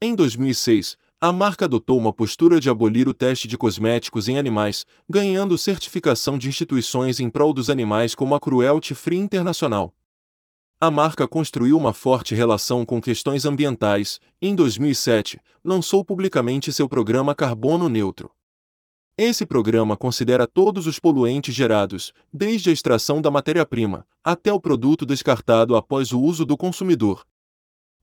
Em 0.00 0.16
2006, 0.16 0.96
a 1.20 1.30
marca 1.30 1.66
adotou 1.66 1.96
uma 1.96 2.12
postura 2.12 2.58
de 2.58 2.68
abolir 2.68 3.06
o 3.06 3.14
teste 3.14 3.46
de 3.46 3.56
cosméticos 3.56 4.26
em 4.26 4.38
animais, 4.38 4.84
ganhando 5.08 5.56
certificação 5.56 6.36
de 6.36 6.48
instituições 6.48 7.20
em 7.20 7.30
prol 7.30 7.52
dos 7.52 7.70
animais 7.70 8.16
como 8.16 8.34
a 8.34 8.40
Cruelty 8.40 8.92
Free 8.92 9.18
Internacional. 9.18 9.94
A 10.80 10.90
marca 10.90 11.28
construiu 11.28 11.78
uma 11.78 11.92
forte 11.92 12.34
relação 12.34 12.84
com 12.84 13.00
questões 13.00 13.44
ambientais. 13.44 14.18
Em 14.40 14.52
2007, 14.52 15.40
lançou 15.64 16.04
publicamente 16.04 16.72
seu 16.72 16.88
programa 16.88 17.36
Carbono 17.36 17.88
Neutro. 17.88 18.32
Esse 19.24 19.46
programa 19.46 19.96
considera 19.96 20.48
todos 20.48 20.88
os 20.88 20.98
poluentes 20.98 21.54
gerados, 21.54 22.12
desde 22.32 22.70
a 22.70 22.72
extração 22.72 23.22
da 23.22 23.30
matéria-prima, 23.30 24.04
até 24.24 24.52
o 24.52 24.58
produto 24.58 25.06
descartado 25.06 25.76
após 25.76 26.10
o 26.10 26.20
uso 26.20 26.44
do 26.44 26.56
consumidor. 26.56 27.24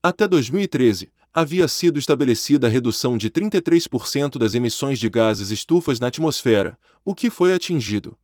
Até 0.02 0.26
2013, 0.26 1.12
havia 1.34 1.68
sido 1.68 2.00
estabelecida 2.00 2.68
a 2.68 2.70
redução 2.70 3.18
de 3.18 3.30
33% 3.30 4.38
das 4.38 4.54
emissões 4.54 4.98
de 4.98 5.10
gases 5.10 5.52
estufas 5.52 6.00
na 6.00 6.08
atmosfera, 6.08 6.80
o 7.04 7.14
que 7.14 7.30
foi 7.30 7.54
atingido. 7.54 8.18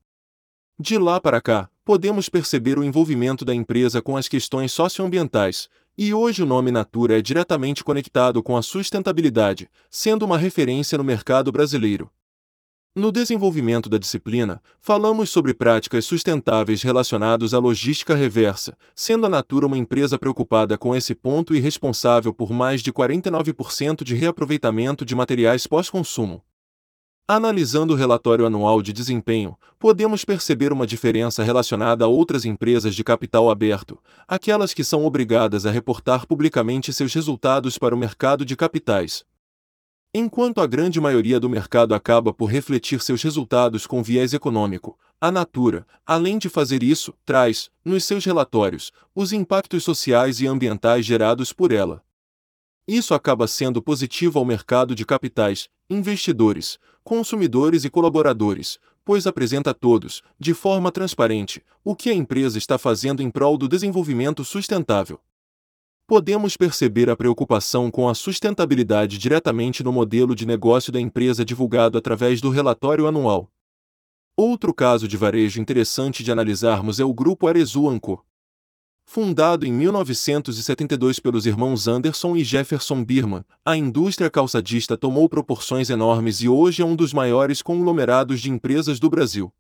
De 0.80 0.98
lá 0.98 1.20
para 1.20 1.42
cá, 1.42 1.70
podemos 1.84 2.30
perceber 2.30 2.80
o 2.80 2.84
envolvimento 2.84 3.44
da 3.44 3.54
empresa 3.54 4.02
com 4.02 4.16
as 4.16 4.30
questões 4.30 4.72
socioambientais, 4.72 5.68
e 5.98 6.14
hoje 6.14 6.44
o 6.44 6.46
nome 6.46 6.72
Natura 6.72 7.20
é 7.20 7.22
diretamente 7.22 7.84
conectado 7.84 8.42
com 8.42 8.56
a 8.56 8.62
sustentabilidade, 8.62 9.70
sendo 9.92 10.24
uma 10.24 10.38
referência 10.38 10.98
no 10.98 11.04
mercado 11.04 11.52
brasileiro. 11.52 12.10
No 12.98 13.12
desenvolvimento 13.12 13.90
da 13.90 13.98
disciplina, 13.98 14.62
falamos 14.80 15.30
sobre 15.30 15.54
práticas 15.54 16.06
sustentáveis 16.06 16.82
relacionadas 16.82 17.54
à 17.54 17.60
logística 17.60 18.16
reversa, 18.16 18.78
sendo 18.96 19.26
a 19.26 19.30
Natura 19.30 19.66
uma 19.66 19.78
empresa 19.78 20.18
preocupada 20.18 20.78
com 20.78 20.96
esse 20.96 21.14
ponto 21.14 21.54
e 21.54 21.60
responsável 21.60 22.34
por 22.34 22.54
mais 22.54 22.82
de 22.82 22.94
49% 22.94 24.02
de 24.02 24.16
reaproveitamento 24.16 25.04
de 25.04 25.14
materiais 25.14 25.68
pós-consumo. 25.68 26.42
Analisando 27.28 27.92
o 27.92 27.98
relatório 27.98 28.46
anual 28.46 28.82
de 28.82 28.94
desempenho, 28.94 29.58
podemos 29.78 30.24
perceber 30.24 30.72
uma 30.72 30.88
diferença 30.88 31.44
relacionada 31.44 32.06
a 32.06 32.08
outras 32.08 32.46
empresas 32.46 32.96
de 32.96 33.04
capital 33.04 33.50
aberto, 33.50 34.00
aquelas 34.26 34.74
que 34.74 34.86
são 34.86 35.04
obrigadas 35.04 35.66
a 35.66 35.72
reportar 35.72 36.26
publicamente 36.26 36.94
seus 36.94 37.14
resultados 37.14 37.78
para 37.78 37.94
o 37.94 37.98
mercado 37.98 38.46
de 38.46 38.56
capitais, 38.56 39.26
Enquanto 40.18 40.62
a 40.62 40.66
grande 40.66 41.02
maioria 41.02 41.42
do 41.42 41.50
mercado 41.50 41.94
acaba 41.94 42.34
por 42.34 42.46
refletir 42.46 43.02
seus 43.02 43.22
resultados 43.22 43.86
com 43.86 44.02
viés 44.02 44.34
econômico, 44.34 44.98
a 45.20 45.30
Natura, 45.30 45.86
além 46.06 46.38
de 46.38 46.48
fazer 46.48 46.84
isso, 46.84 47.14
traz, 47.26 47.70
nos 47.84 48.06
seus 48.06 48.24
relatórios, 48.24 48.94
os 49.14 49.34
impactos 49.34 49.84
sociais 49.84 50.40
e 50.40 50.48
ambientais 50.48 51.06
gerados 51.06 51.52
por 51.52 51.70
ela. 51.70 52.02
Isso 52.88 53.14
acaba 53.14 53.46
sendo 53.46 53.82
positivo 53.82 54.40
ao 54.40 54.46
mercado 54.46 54.96
de 54.96 55.06
capitais, 55.06 55.68
investidores, 55.90 56.80
consumidores 57.04 57.84
e 57.84 57.90
colaboradores, 57.90 58.80
pois 59.04 59.28
apresenta 59.28 59.72
a 59.72 59.74
todos, 59.74 60.24
de 60.40 60.54
forma 60.54 60.94
transparente, 60.94 61.62
o 61.84 61.94
que 61.94 62.10
a 62.10 62.14
empresa 62.14 62.58
está 62.58 62.78
fazendo 62.78 63.22
em 63.22 63.30
prol 63.30 63.58
do 63.58 63.68
desenvolvimento 63.68 64.46
sustentável 64.46 65.20
podemos 66.08 66.56
perceber 66.56 67.10
a 67.10 67.16
preocupação 67.16 67.90
com 67.90 68.08
a 68.08 68.14
sustentabilidade 68.14 69.18
diretamente 69.18 69.84
no 69.84 69.92
modelo 69.92 70.36
de 70.36 70.46
negócio 70.46 70.92
da 70.92 71.00
empresa 71.00 71.44
divulgado 71.44 71.98
através 71.98 72.40
do 72.40 72.50
relatório 72.50 73.08
anual. 73.08 73.52
Outro 74.38 74.74
caso 74.74 75.08
de 75.08 75.18
varejo 75.18 75.60
interessante 75.60 76.24
de 76.24 76.32
analisarmos 76.32 77.00
é 77.00 77.06
o 77.06 77.14
Grupo 77.14 77.48
Arezu 77.48 77.88
Anco. 77.88 78.24
Fundado 79.08 79.66
em 79.66 79.72
1972 79.72 81.20
pelos 81.20 81.46
irmãos 81.46 81.88
Anderson 81.88 82.36
e 82.36 82.44
Jefferson 82.44 83.04
Birman, 83.04 83.46
a 83.64 83.78
indústria 83.78 84.30
calçadista 84.30 84.98
tomou 84.98 85.30
proporções 85.30 85.90
enormes 85.90 86.42
e 86.42 86.50
hoje 86.50 86.82
é 86.82 86.86
um 86.86 86.96
dos 86.96 87.14
maiores 87.14 87.62
conglomerados 87.62 88.42
de 88.42 88.50
empresas 88.50 89.00
do 89.00 89.10
Brasil. 89.10 89.54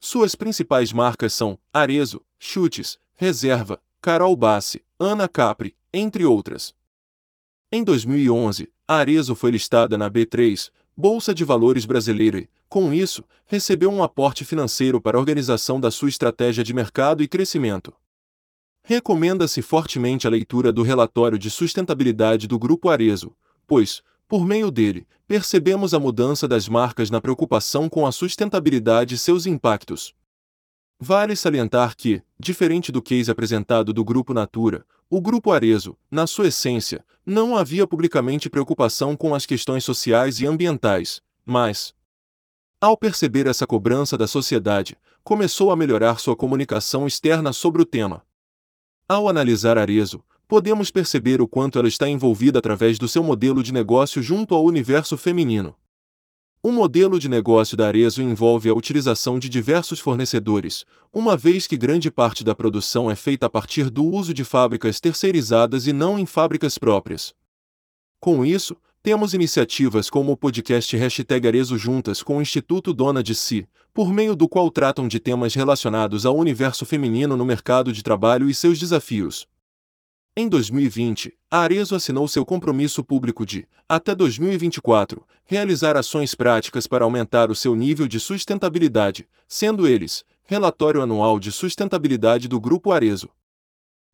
Suas 0.00 0.34
principais 0.34 0.92
marcas 0.92 1.32
são 1.32 1.58
Arezo, 1.72 2.20
Chutes, 2.38 2.98
Reserva, 3.14 3.80
Carol 4.02 4.36
Bassi, 4.36 4.84
Ana 4.98 5.28
Capri, 5.28 5.76
entre 5.92 6.24
outras. 6.24 6.74
Em 7.70 7.84
2011, 7.84 8.72
a 8.88 8.94
Arezo 8.94 9.34
foi 9.34 9.50
listada 9.50 9.98
na 9.98 10.10
B3, 10.10 10.70
Bolsa 10.96 11.34
de 11.34 11.44
Valores 11.44 11.84
Brasileira 11.84 12.38
e, 12.38 12.48
com 12.66 12.94
isso, 12.94 13.22
recebeu 13.44 13.90
um 13.90 14.02
aporte 14.02 14.42
financeiro 14.42 14.98
para 14.98 15.18
a 15.18 15.20
organização 15.20 15.78
da 15.78 15.90
sua 15.90 16.08
estratégia 16.08 16.64
de 16.64 16.72
mercado 16.72 17.22
e 17.22 17.28
crescimento. 17.28 17.92
Recomenda-se 18.82 19.60
fortemente 19.60 20.26
a 20.26 20.30
leitura 20.30 20.72
do 20.72 20.82
relatório 20.82 21.38
de 21.38 21.50
sustentabilidade 21.50 22.46
do 22.46 22.58
Grupo 22.58 22.88
Arezo, 22.88 23.36
pois, 23.66 24.02
por 24.26 24.46
meio 24.46 24.70
dele, 24.70 25.06
percebemos 25.28 25.92
a 25.92 26.00
mudança 26.00 26.48
das 26.48 26.70
marcas 26.70 27.10
na 27.10 27.20
preocupação 27.20 27.86
com 27.86 28.06
a 28.06 28.12
sustentabilidade 28.12 29.16
e 29.16 29.18
seus 29.18 29.44
impactos. 29.44 30.14
Vale 30.98 31.36
salientar 31.36 31.94
que, 31.94 32.22
diferente 32.38 32.90
do 32.90 33.02
case 33.02 33.30
apresentado 33.30 33.92
do 33.92 34.02
Grupo 34.02 34.32
Natura, 34.32 34.86
o 35.10 35.20
Grupo 35.20 35.52
Arezo, 35.52 35.94
na 36.10 36.26
sua 36.26 36.48
essência, 36.48 37.04
não 37.24 37.54
havia 37.54 37.86
publicamente 37.86 38.48
preocupação 38.48 39.14
com 39.14 39.34
as 39.34 39.44
questões 39.44 39.84
sociais 39.84 40.40
e 40.40 40.46
ambientais, 40.46 41.20
mas, 41.44 41.94
ao 42.80 42.96
perceber 42.96 43.46
essa 43.46 43.66
cobrança 43.66 44.16
da 44.16 44.26
sociedade, 44.26 44.96
começou 45.22 45.70
a 45.70 45.76
melhorar 45.76 46.18
sua 46.18 46.34
comunicação 46.34 47.06
externa 47.06 47.52
sobre 47.52 47.82
o 47.82 47.84
tema. 47.84 48.22
Ao 49.06 49.28
analisar 49.28 49.76
Arezo, 49.76 50.24
podemos 50.48 50.90
perceber 50.90 51.42
o 51.42 51.48
quanto 51.48 51.78
ela 51.78 51.88
está 51.88 52.08
envolvida 52.08 52.58
através 52.58 52.98
do 52.98 53.06
seu 53.06 53.22
modelo 53.22 53.62
de 53.62 53.72
negócio 53.72 54.22
junto 54.22 54.54
ao 54.54 54.64
universo 54.64 55.18
feminino. 55.18 55.74
O 56.62 56.72
modelo 56.72 57.18
de 57.18 57.28
negócio 57.28 57.76
da 57.76 57.86
Arezo 57.86 58.22
envolve 58.22 58.68
a 58.68 58.74
utilização 58.74 59.38
de 59.38 59.48
diversos 59.48 60.00
fornecedores, 60.00 60.84
uma 61.12 61.36
vez 61.36 61.66
que 61.66 61.76
grande 61.76 62.10
parte 62.10 62.42
da 62.42 62.54
produção 62.54 63.10
é 63.10 63.14
feita 63.14 63.46
a 63.46 63.50
partir 63.50 63.88
do 63.88 64.04
uso 64.04 64.34
de 64.34 64.42
fábricas 64.42 64.98
terceirizadas 64.98 65.86
e 65.86 65.92
não 65.92 66.18
em 66.18 66.26
fábricas 66.26 66.76
próprias. 66.76 67.34
Com 68.18 68.44
isso, 68.44 68.76
temos 69.02 69.34
iniciativas 69.34 70.10
como 70.10 70.32
o 70.32 70.36
podcast 70.36 70.96
Hashtag 70.96 71.46
Arezo 71.46 71.78
Juntas 71.78 72.24
com 72.24 72.38
o 72.38 72.42
Instituto 72.42 72.92
Dona 72.92 73.22
de 73.22 73.36
Si, 73.36 73.64
por 73.94 74.12
meio 74.12 74.34
do 74.34 74.48
qual 74.48 74.68
tratam 74.68 75.06
de 75.06 75.20
temas 75.20 75.54
relacionados 75.54 76.26
ao 76.26 76.36
universo 76.36 76.84
feminino 76.84 77.36
no 77.36 77.44
mercado 77.44 77.92
de 77.92 78.02
trabalho 78.02 78.50
e 78.50 78.54
seus 78.54 78.80
desafios. 78.80 79.46
Em 80.38 80.50
2020, 80.50 81.32
a 81.50 81.60
Arezo 81.60 81.94
assinou 81.94 82.28
seu 82.28 82.44
compromisso 82.44 83.02
público 83.02 83.46
de, 83.46 83.66
até 83.88 84.14
2024, 84.14 85.26
realizar 85.46 85.96
ações 85.96 86.34
práticas 86.34 86.86
para 86.86 87.06
aumentar 87.06 87.50
o 87.50 87.54
seu 87.54 87.74
nível 87.74 88.06
de 88.06 88.20
sustentabilidade, 88.20 89.26
sendo 89.48 89.88
eles: 89.88 90.26
Relatório 90.44 91.00
Anual 91.00 91.40
de 91.40 91.50
Sustentabilidade 91.50 92.48
do 92.48 92.60
Grupo 92.60 92.92
Arezo. 92.92 93.30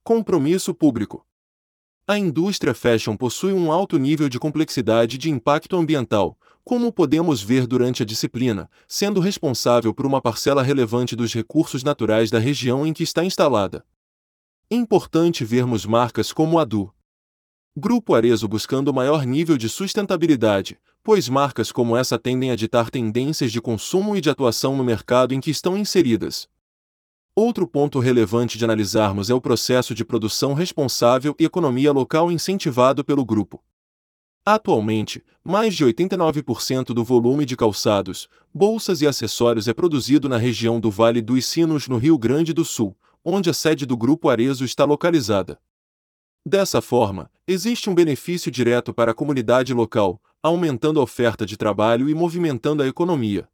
Compromisso 0.04 0.72
Público. 0.72 1.26
A 2.06 2.16
indústria 2.16 2.72
fashion 2.72 3.16
possui 3.16 3.52
um 3.52 3.72
alto 3.72 3.98
nível 3.98 4.28
de 4.28 4.38
complexidade 4.38 5.18
de 5.18 5.28
impacto 5.28 5.76
ambiental, 5.76 6.38
como 6.62 6.92
podemos 6.92 7.42
ver 7.42 7.66
durante 7.66 8.04
a 8.04 8.06
disciplina, 8.06 8.70
sendo 8.86 9.18
responsável 9.18 9.92
por 9.92 10.06
uma 10.06 10.22
parcela 10.22 10.62
relevante 10.62 11.16
dos 11.16 11.34
recursos 11.34 11.82
naturais 11.82 12.30
da 12.30 12.38
região 12.38 12.86
em 12.86 12.92
que 12.92 13.02
está 13.02 13.24
instalada. 13.24 13.84
Importante 14.74 15.44
vermos 15.44 15.84
marcas 15.84 16.32
como 16.32 16.58
a 16.58 16.64
do 16.64 16.90
Grupo 17.76 18.14
Arezo 18.14 18.48
buscando 18.48 18.90
maior 18.90 19.26
nível 19.26 19.58
de 19.58 19.68
sustentabilidade, 19.68 20.80
pois 21.02 21.28
marcas 21.28 21.70
como 21.70 21.94
essa 21.94 22.18
tendem 22.18 22.50
a 22.50 22.56
ditar 22.56 22.88
tendências 22.88 23.52
de 23.52 23.60
consumo 23.60 24.16
e 24.16 24.20
de 24.22 24.30
atuação 24.30 24.74
no 24.74 24.82
mercado 24.82 25.34
em 25.34 25.42
que 25.42 25.50
estão 25.50 25.76
inseridas. 25.76 26.48
Outro 27.36 27.68
ponto 27.68 27.98
relevante 27.98 28.56
de 28.56 28.64
analisarmos 28.64 29.28
é 29.28 29.34
o 29.34 29.42
processo 29.42 29.94
de 29.94 30.06
produção 30.06 30.54
responsável 30.54 31.36
e 31.38 31.44
economia 31.44 31.92
local 31.92 32.32
incentivado 32.32 33.04
pelo 33.04 33.26
grupo. 33.26 33.62
Atualmente, 34.42 35.22
mais 35.44 35.74
de 35.74 35.84
89% 35.84 36.94
do 36.94 37.04
volume 37.04 37.44
de 37.44 37.58
calçados, 37.58 38.26
bolsas 38.54 39.02
e 39.02 39.06
acessórios 39.06 39.68
é 39.68 39.74
produzido 39.74 40.30
na 40.30 40.38
região 40.38 40.80
do 40.80 40.90
Vale 40.90 41.20
dos 41.20 41.44
Sinos, 41.44 41.88
no 41.88 41.98
Rio 41.98 42.16
Grande 42.16 42.54
do 42.54 42.64
Sul, 42.64 42.96
onde 43.24 43.50
a 43.50 43.54
sede 43.54 43.86
do 43.86 43.96
Grupo 43.96 44.28
Arezo 44.28 44.64
está 44.64 44.84
localizada. 44.84 45.58
Dessa 46.44 46.82
forma, 46.82 47.30
existe 47.46 47.88
um 47.88 47.94
benefício 47.94 48.50
direto 48.50 48.92
para 48.92 49.12
a 49.12 49.14
comunidade 49.14 49.72
local, 49.72 50.20
aumentando 50.42 50.98
a 50.98 51.02
oferta 51.02 51.46
de 51.46 51.56
trabalho 51.56 52.08
e 52.10 52.14
movimentando 52.14 52.82
a 52.82 52.86
economia. 52.86 53.48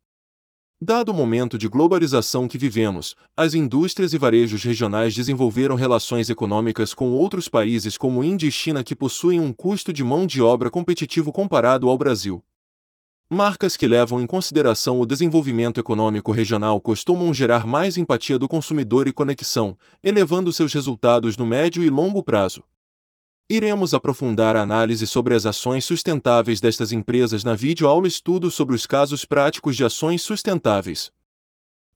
Dado 0.81 1.11
o 1.11 1.15
momento 1.15 1.59
de 1.59 1.69
globalização 1.69 2.47
que 2.47 2.57
vivemos, 2.57 3.17
as 3.37 3.53
indústrias 3.53 4.15
e 4.15 4.19
varejos 4.19 4.63
regionais 4.63 5.13
desenvolveram 5.13 5.75
relações 5.75 6.31
econômicas 6.31 6.95
com 6.95 7.11
outros 7.11 7.49
países 7.49 7.99
como 7.99 8.23
Índia 8.23 8.47
e 8.47 8.53
China 8.53 8.85
que 8.85 8.95
possuem 8.95 9.41
um 9.41 9.53
custo 9.53 9.93
de 9.93 10.05
mão 10.05 10.25
de 10.25 10.41
obra 10.41 10.71
competitivo 10.71 11.33
comparado 11.33 11.89
ao 11.89 11.99
Brasil. 11.99 12.45
Marcas 13.31 13.77
que 13.77 13.87
levam 13.87 14.23
em 14.23 14.27
consideração 14.27 14.99
o 14.99 15.05
desenvolvimento 15.05 15.79
econômico 15.79 16.33
regional 16.33 16.81
costumam 16.81 17.35
gerar 17.35 17.67
mais 17.67 17.99
empatia 17.99 18.39
do 18.39 18.49
consumidor 18.49 19.07
e 19.07 19.13
conexão, 19.13 19.77
elevando 20.03 20.51
seus 20.51 20.73
resultados 20.73 21.37
no 21.37 21.45
médio 21.45 21.85
e 21.85 21.91
longo 21.91 22.23
prazo. 22.23 22.65
Iremos 23.51 23.93
aprofundar 23.93 24.57
a 24.57 24.63
análise 24.63 25.07
sobre 25.07 25.35
as 25.35 25.45
ações 25.45 25.85
sustentáveis 25.85 26.59
destas 26.59 26.91
empresas 26.91 27.45
na 27.45 27.55
videoaula 27.55 28.09
Estudo 28.09 28.51
sobre 28.51 28.75
os 28.75 28.87
casos 28.87 29.27
práticos 29.27 29.77
de 29.77 29.85
ações 29.85 30.23
sustentáveis. 30.23 31.13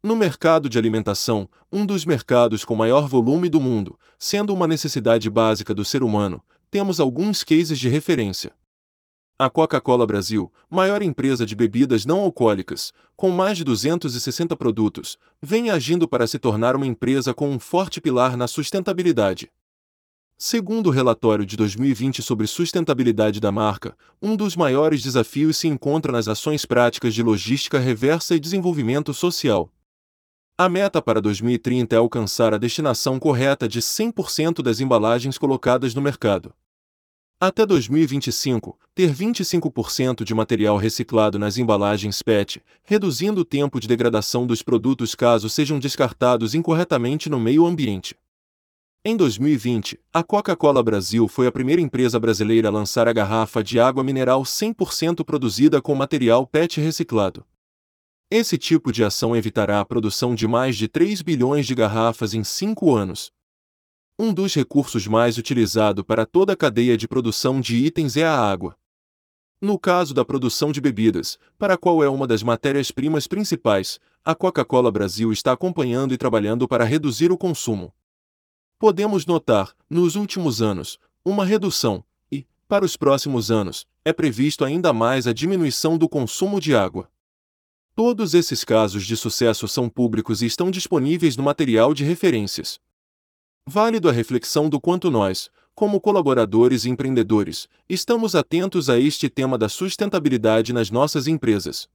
No 0.03 0.15
mercado 0.15 0.69
de 0.69 0.77
alimentação, 0.77 1.49
um 1.73 1.87
dos 1.87 2.05
mercados 2.05 2.63
com 2.63 2.77
maior 2.77 3.09
volume 3.09 3.49
do 3.49 3.61
mundo, 3.61 3.99
sendo 4.19 4.53
uma 4.53 4.67
necessidade 4.67 5.31
básica 5.31 5.73
do 5.73 5.83
ser 5.83 6.03
humano, 6.03 6.43
temos 6.71 7.01
alguns 7.01 7.43
cases 7.43 7.79
de 7.79 7.89
referência. 7.89 8.53
A 9.45 9.51
Coca-Cola 9.51 10.07
Brasil, 10.07 10.53
maior 10.71 11.03
empresa 11.03 11.45
de 11.45 11.57
bebidas 11.57 12.07
não 12.07 12.21
alcoólicas, 12.21 12.93
com 13.17 13.29
mais 13.29 13.59
de 13.59 13.65
260 13.65 14.55
produtos, 14.55 15.19
vem 15.43 15.69
agindo 15.69 16.07
para 16.07 16.29
se 16.29 16.39
tornar 16.39 16.77
uma 16.77 16.87
empresa 16.87 17.35
com 17.35 17.51
um 17.51 17.59
forte 17.59 18.01
pilar 18.01 18.37
na 18.37 18.47
sustentabilidade. 18.47 19.51
Segundo 20.39 20.87
o 20.87 20.91
relatório 20.91 21.45
de 21.45 21.57
2020 21.57 22.23
sobre 22.23 22.47
sustentabilidade 22.47 23.41
da 23.41 23.51
marca, 23.51 23.97
um 24.23 24.37
dos 24.37 24.55
maiores 24.55 25.03
desafios 25.03 25.57
se 25.57 25.67
encontra 25.67 26.13
nas 26.13 26.29
ações 26.29 26.65
práticas 26.65 27.13
de 27.13 27.25
logística 27.25 27.81
reversa 27.81 28.37
e 28.37 28.39
desenvolvimento 28.39 29.13
social. 29.13 29.69
A 30.57 30.69
meta 30.69 31.03
para 31.03 31.21
2030 31.21 31.97
é 31.97 31.99
alcançar 31.99 32.55
a 32.55 32.59
destinação 32.59 33.19
correta 33.19 33.67
de 33.67 33.81
100% 33.81 34.63
das 34.63 34.79
embalagens 34.79 35.37
colocadas 35.37 35.97
no 35.97 36.01
mercado. 36.01 36.55
Até 37.45 37.67
2025, 37.67 38.79
ter 38.95 39.13
25% 39.13 40.23
de 40.23 40.33
material 40.33 40.77
reciclado 40.77 41.41
nas 41.41 41.59
embalagens 41.59 42.23
PET, 42.23 42.63
reduzindo 42.85 43.41
o 43.41 43.45
tempo 43.45 43.81
de 43.81 43.89
degradação 43.89 44.47
dos 44.47 44.63
produtos 44.63 45.17
caso 45.17 45.49
sejam 45.49 45.81
descartados 45.81 46.55
incorretamente 46.55 47.29
no 47.29 47.41
meio 47.41 47.67
ambiente. 47.67 48.17
Em 49.05 49.17
2020, 49.17 49.99
a 50.15 50.23
Coca-Cola 50.23 50.85
Brasil 50.85 51.27
foi 51.27 51.49
a 51.49 51.51
primeira 51.51 51.83
empresa 51.83 52.21
brasileira 52.21 52.69
a 52.69 52.71
lançar 52.71 53.09
a 53.09 53.13
garrafa 53.13 53.61
de 53.61 53.81
água 53.81 54.05
mineral 54.05 54.45
100% 54.45 55.25
produzida 55.25 55.83
com 55.83 55.97
material 55.97 56.47
PET 56.47 56.81
reciclado. 56.81 57.45
Esse 58.31 58.57
tipo 58.57 58.93
de 58.93 59.03
ação 59.03 59.35
evitará 59.35 59.81
a 59.81 59.85
produção 59.85 60.33
de 60.33 60.47
mais 60.47 60.77
de 60.77 60.87
3 60.87 61.23
bilhões 61.23 61.67
de 61.67 61.75
garrafas 61.75 62.35
em 62.35 62.45
5 62.45 62.95
anos, 62.95 63.33
um 64.23 64.33
dos 64.33 64.55
recursos 64.55 65.09
mais 65.09 65.37
utilizados 65.37 66.05
para 66.05 66.25
toda 66.25 66.53
a 66.53 66.57
cadeia 66.57 66.97
de 66.97 67.09
produção 67.09 67.61
de 67.61 67.75
itens 67.75 68.17
é 68.17 68.23
a 68.23 68.39
água. 68.39 68.77
No 69.61 69.77
caso 69.77 70.15
da 70.15 70.25
produção 70.25 70.71
de 70.71 70.81
bebidas, 70.81 71.37
para 71.59 71.75
a 71.75 71.77
qual 71.77 72.05
é 72.05 72.09
uma 72.09 72.25
das 72.25 72.41
matérias-primas 72.41 73.27
principais, 73.27 73.99
a 74.25 74.33
Coca-Cola 74.33 74.93
Brasil 74.93 75.33
está 75.33 75.51
acompanhando 75.51 76.15
e 76.15 76.17
trabalhando 76.17 76.69
para 76.69 76.85
reduzir 76.85 77.33
o 77.33 77.37
consumo. 77.37 77.93
Podemos 78.79 79.27
notar, 79.27 79.75
nos 79.91 80.15
últimos 80.15 80.63
anos, 80.63 81.01
uma 81.25 81.45
redução, 81.45 82.05
e, 82.31 82.47
para 82.69 82.85
os 82.85 82.97
próximos 82.97 83.51
anos, 83.51 83.89
é 84.05 84.13
previsto 84.13 84.65
ainda 84.65 84.93
mais 84.93 85.27
a 85.27 85.33
diminuição 85.33 85.99
do 85.99 86.09
consumo 86.09 86.61
de 86.61 86.77
água. 86.77 87.11
Todos 87.93 88.35
esses 88.35 88.63
casos 88.63 89.05
de 89.05 89.17
sucesso 89.17 89.67
são 89.67 89.89
públicos 89.89 90.43
e 90.43 90.47
estão 90.47 90.71
disponíveis 90.71 91.37
no 91.37 91.43
material 91.43 91.93
de 91.93 92.05
referências. 92.05 92.79
Válido 93.67 94.09
a 94.09 94.13
reflexão 94.13 94.69
do 94.69 94.81
quanto 94.81 95.09
nós, 95.09 95.49
como 95.73 96.01
colaboradores 96.01 96.85
e 96.85 96.91
empreendedores, 96.91 97.69
estamos 97.89 98.35
atentos 98.35 98.91
a 98.91 98.99
este 98.99 99.29
tema 99.29 99.57
da 99.57 99.69
sustentabilidade 99.69 100.73
nas 100.73 100.91
nossas 100.91 101.29
empresas. 101.29 101.89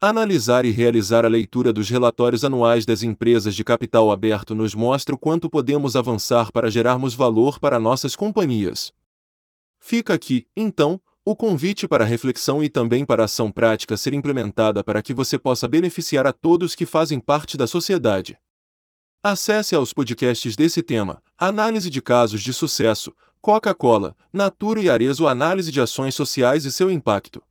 Analisar 0.00 0.64
e 0.64 0.70
realizar 0.70 1.26
a 1.26 1.28
leitura 1.28 1.74
dos 1.74 1.90
relatórios 1.90 2.42
anuais 2.42 2.86
das 2.86 3.02
empresas 3.02 3.54
de 3.54 3.62
capital 3.62 4.10
aberto 4.10 4.54
nos 4.54 4.74
mostra 4.74 5.14
o 5.14 5.18
quanto 5.18 5.50
podemos 5.50 5.94
avançar 5.94 6.50
para 6.50 6.70
gerarmos 6.70 7.14
valor 7.14 7.58
para 7.58 7.78
nossas 7.78 8.16
companhias. 8.16 8.90
Fica 9.78 10.14
aqui, 10.14 10.46
então, 10.56 10.98
o 11.22 11.36
convite 11.36 11.86
para 11.86 12.04
reflexão 12.04 12.64
e 12.64 12.70
também 12.70 13.04
para 13.04 13.24
ação 13.24 13.52
prática 13.52 13.94
ser 13.94 14.14
implementada 14.14 14.82
para 14.82 15.02
que 15.02 15.12
você 15.12 15.38
possa 15.38 15.68
beneficiar 15.68 16.26
a 16.26 16.32
todos 16.32 16.74
que 16.74 16.86
fazem 16.86 17.20
parte 17.20 17.58
da 17.58 17.66
sociedade. 17.66 18.38
Acesse 19.22 19.74
aos 19.74 19.92
podcasts 19.92 20.54
desse 20.54 20.80
tema, 20.80 21.20
Análise 21.36 21.90
de 21.90 22.00
Casos 22.00 22.40
de 22.40 22.52
Sucesso, 22.52 23.12
Coca-Cola, 23.40 24.16
Natura 24.32 24.80
e 24.80 24.88
Arezo 24.88 25.26
Análise 25.26 25.72
de 25.72 25.80
Ações 25.80 26.14
Sociais 26.14 26.64
e 26.64 26.70
seu 26.70 26.88
Impacto. 26.88 27.42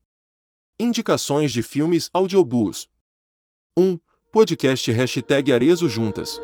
Indicações 0.79 1.51
de 1.51 1.61
filmes 1.61 2.09
audiobooks. 2.13 2.87
1. 3.77 3.99
Podcast 4.31 4.89
Hashtag 4.93 5.51
Arezo 5.51 5.89
Juntas. 5.89 6.39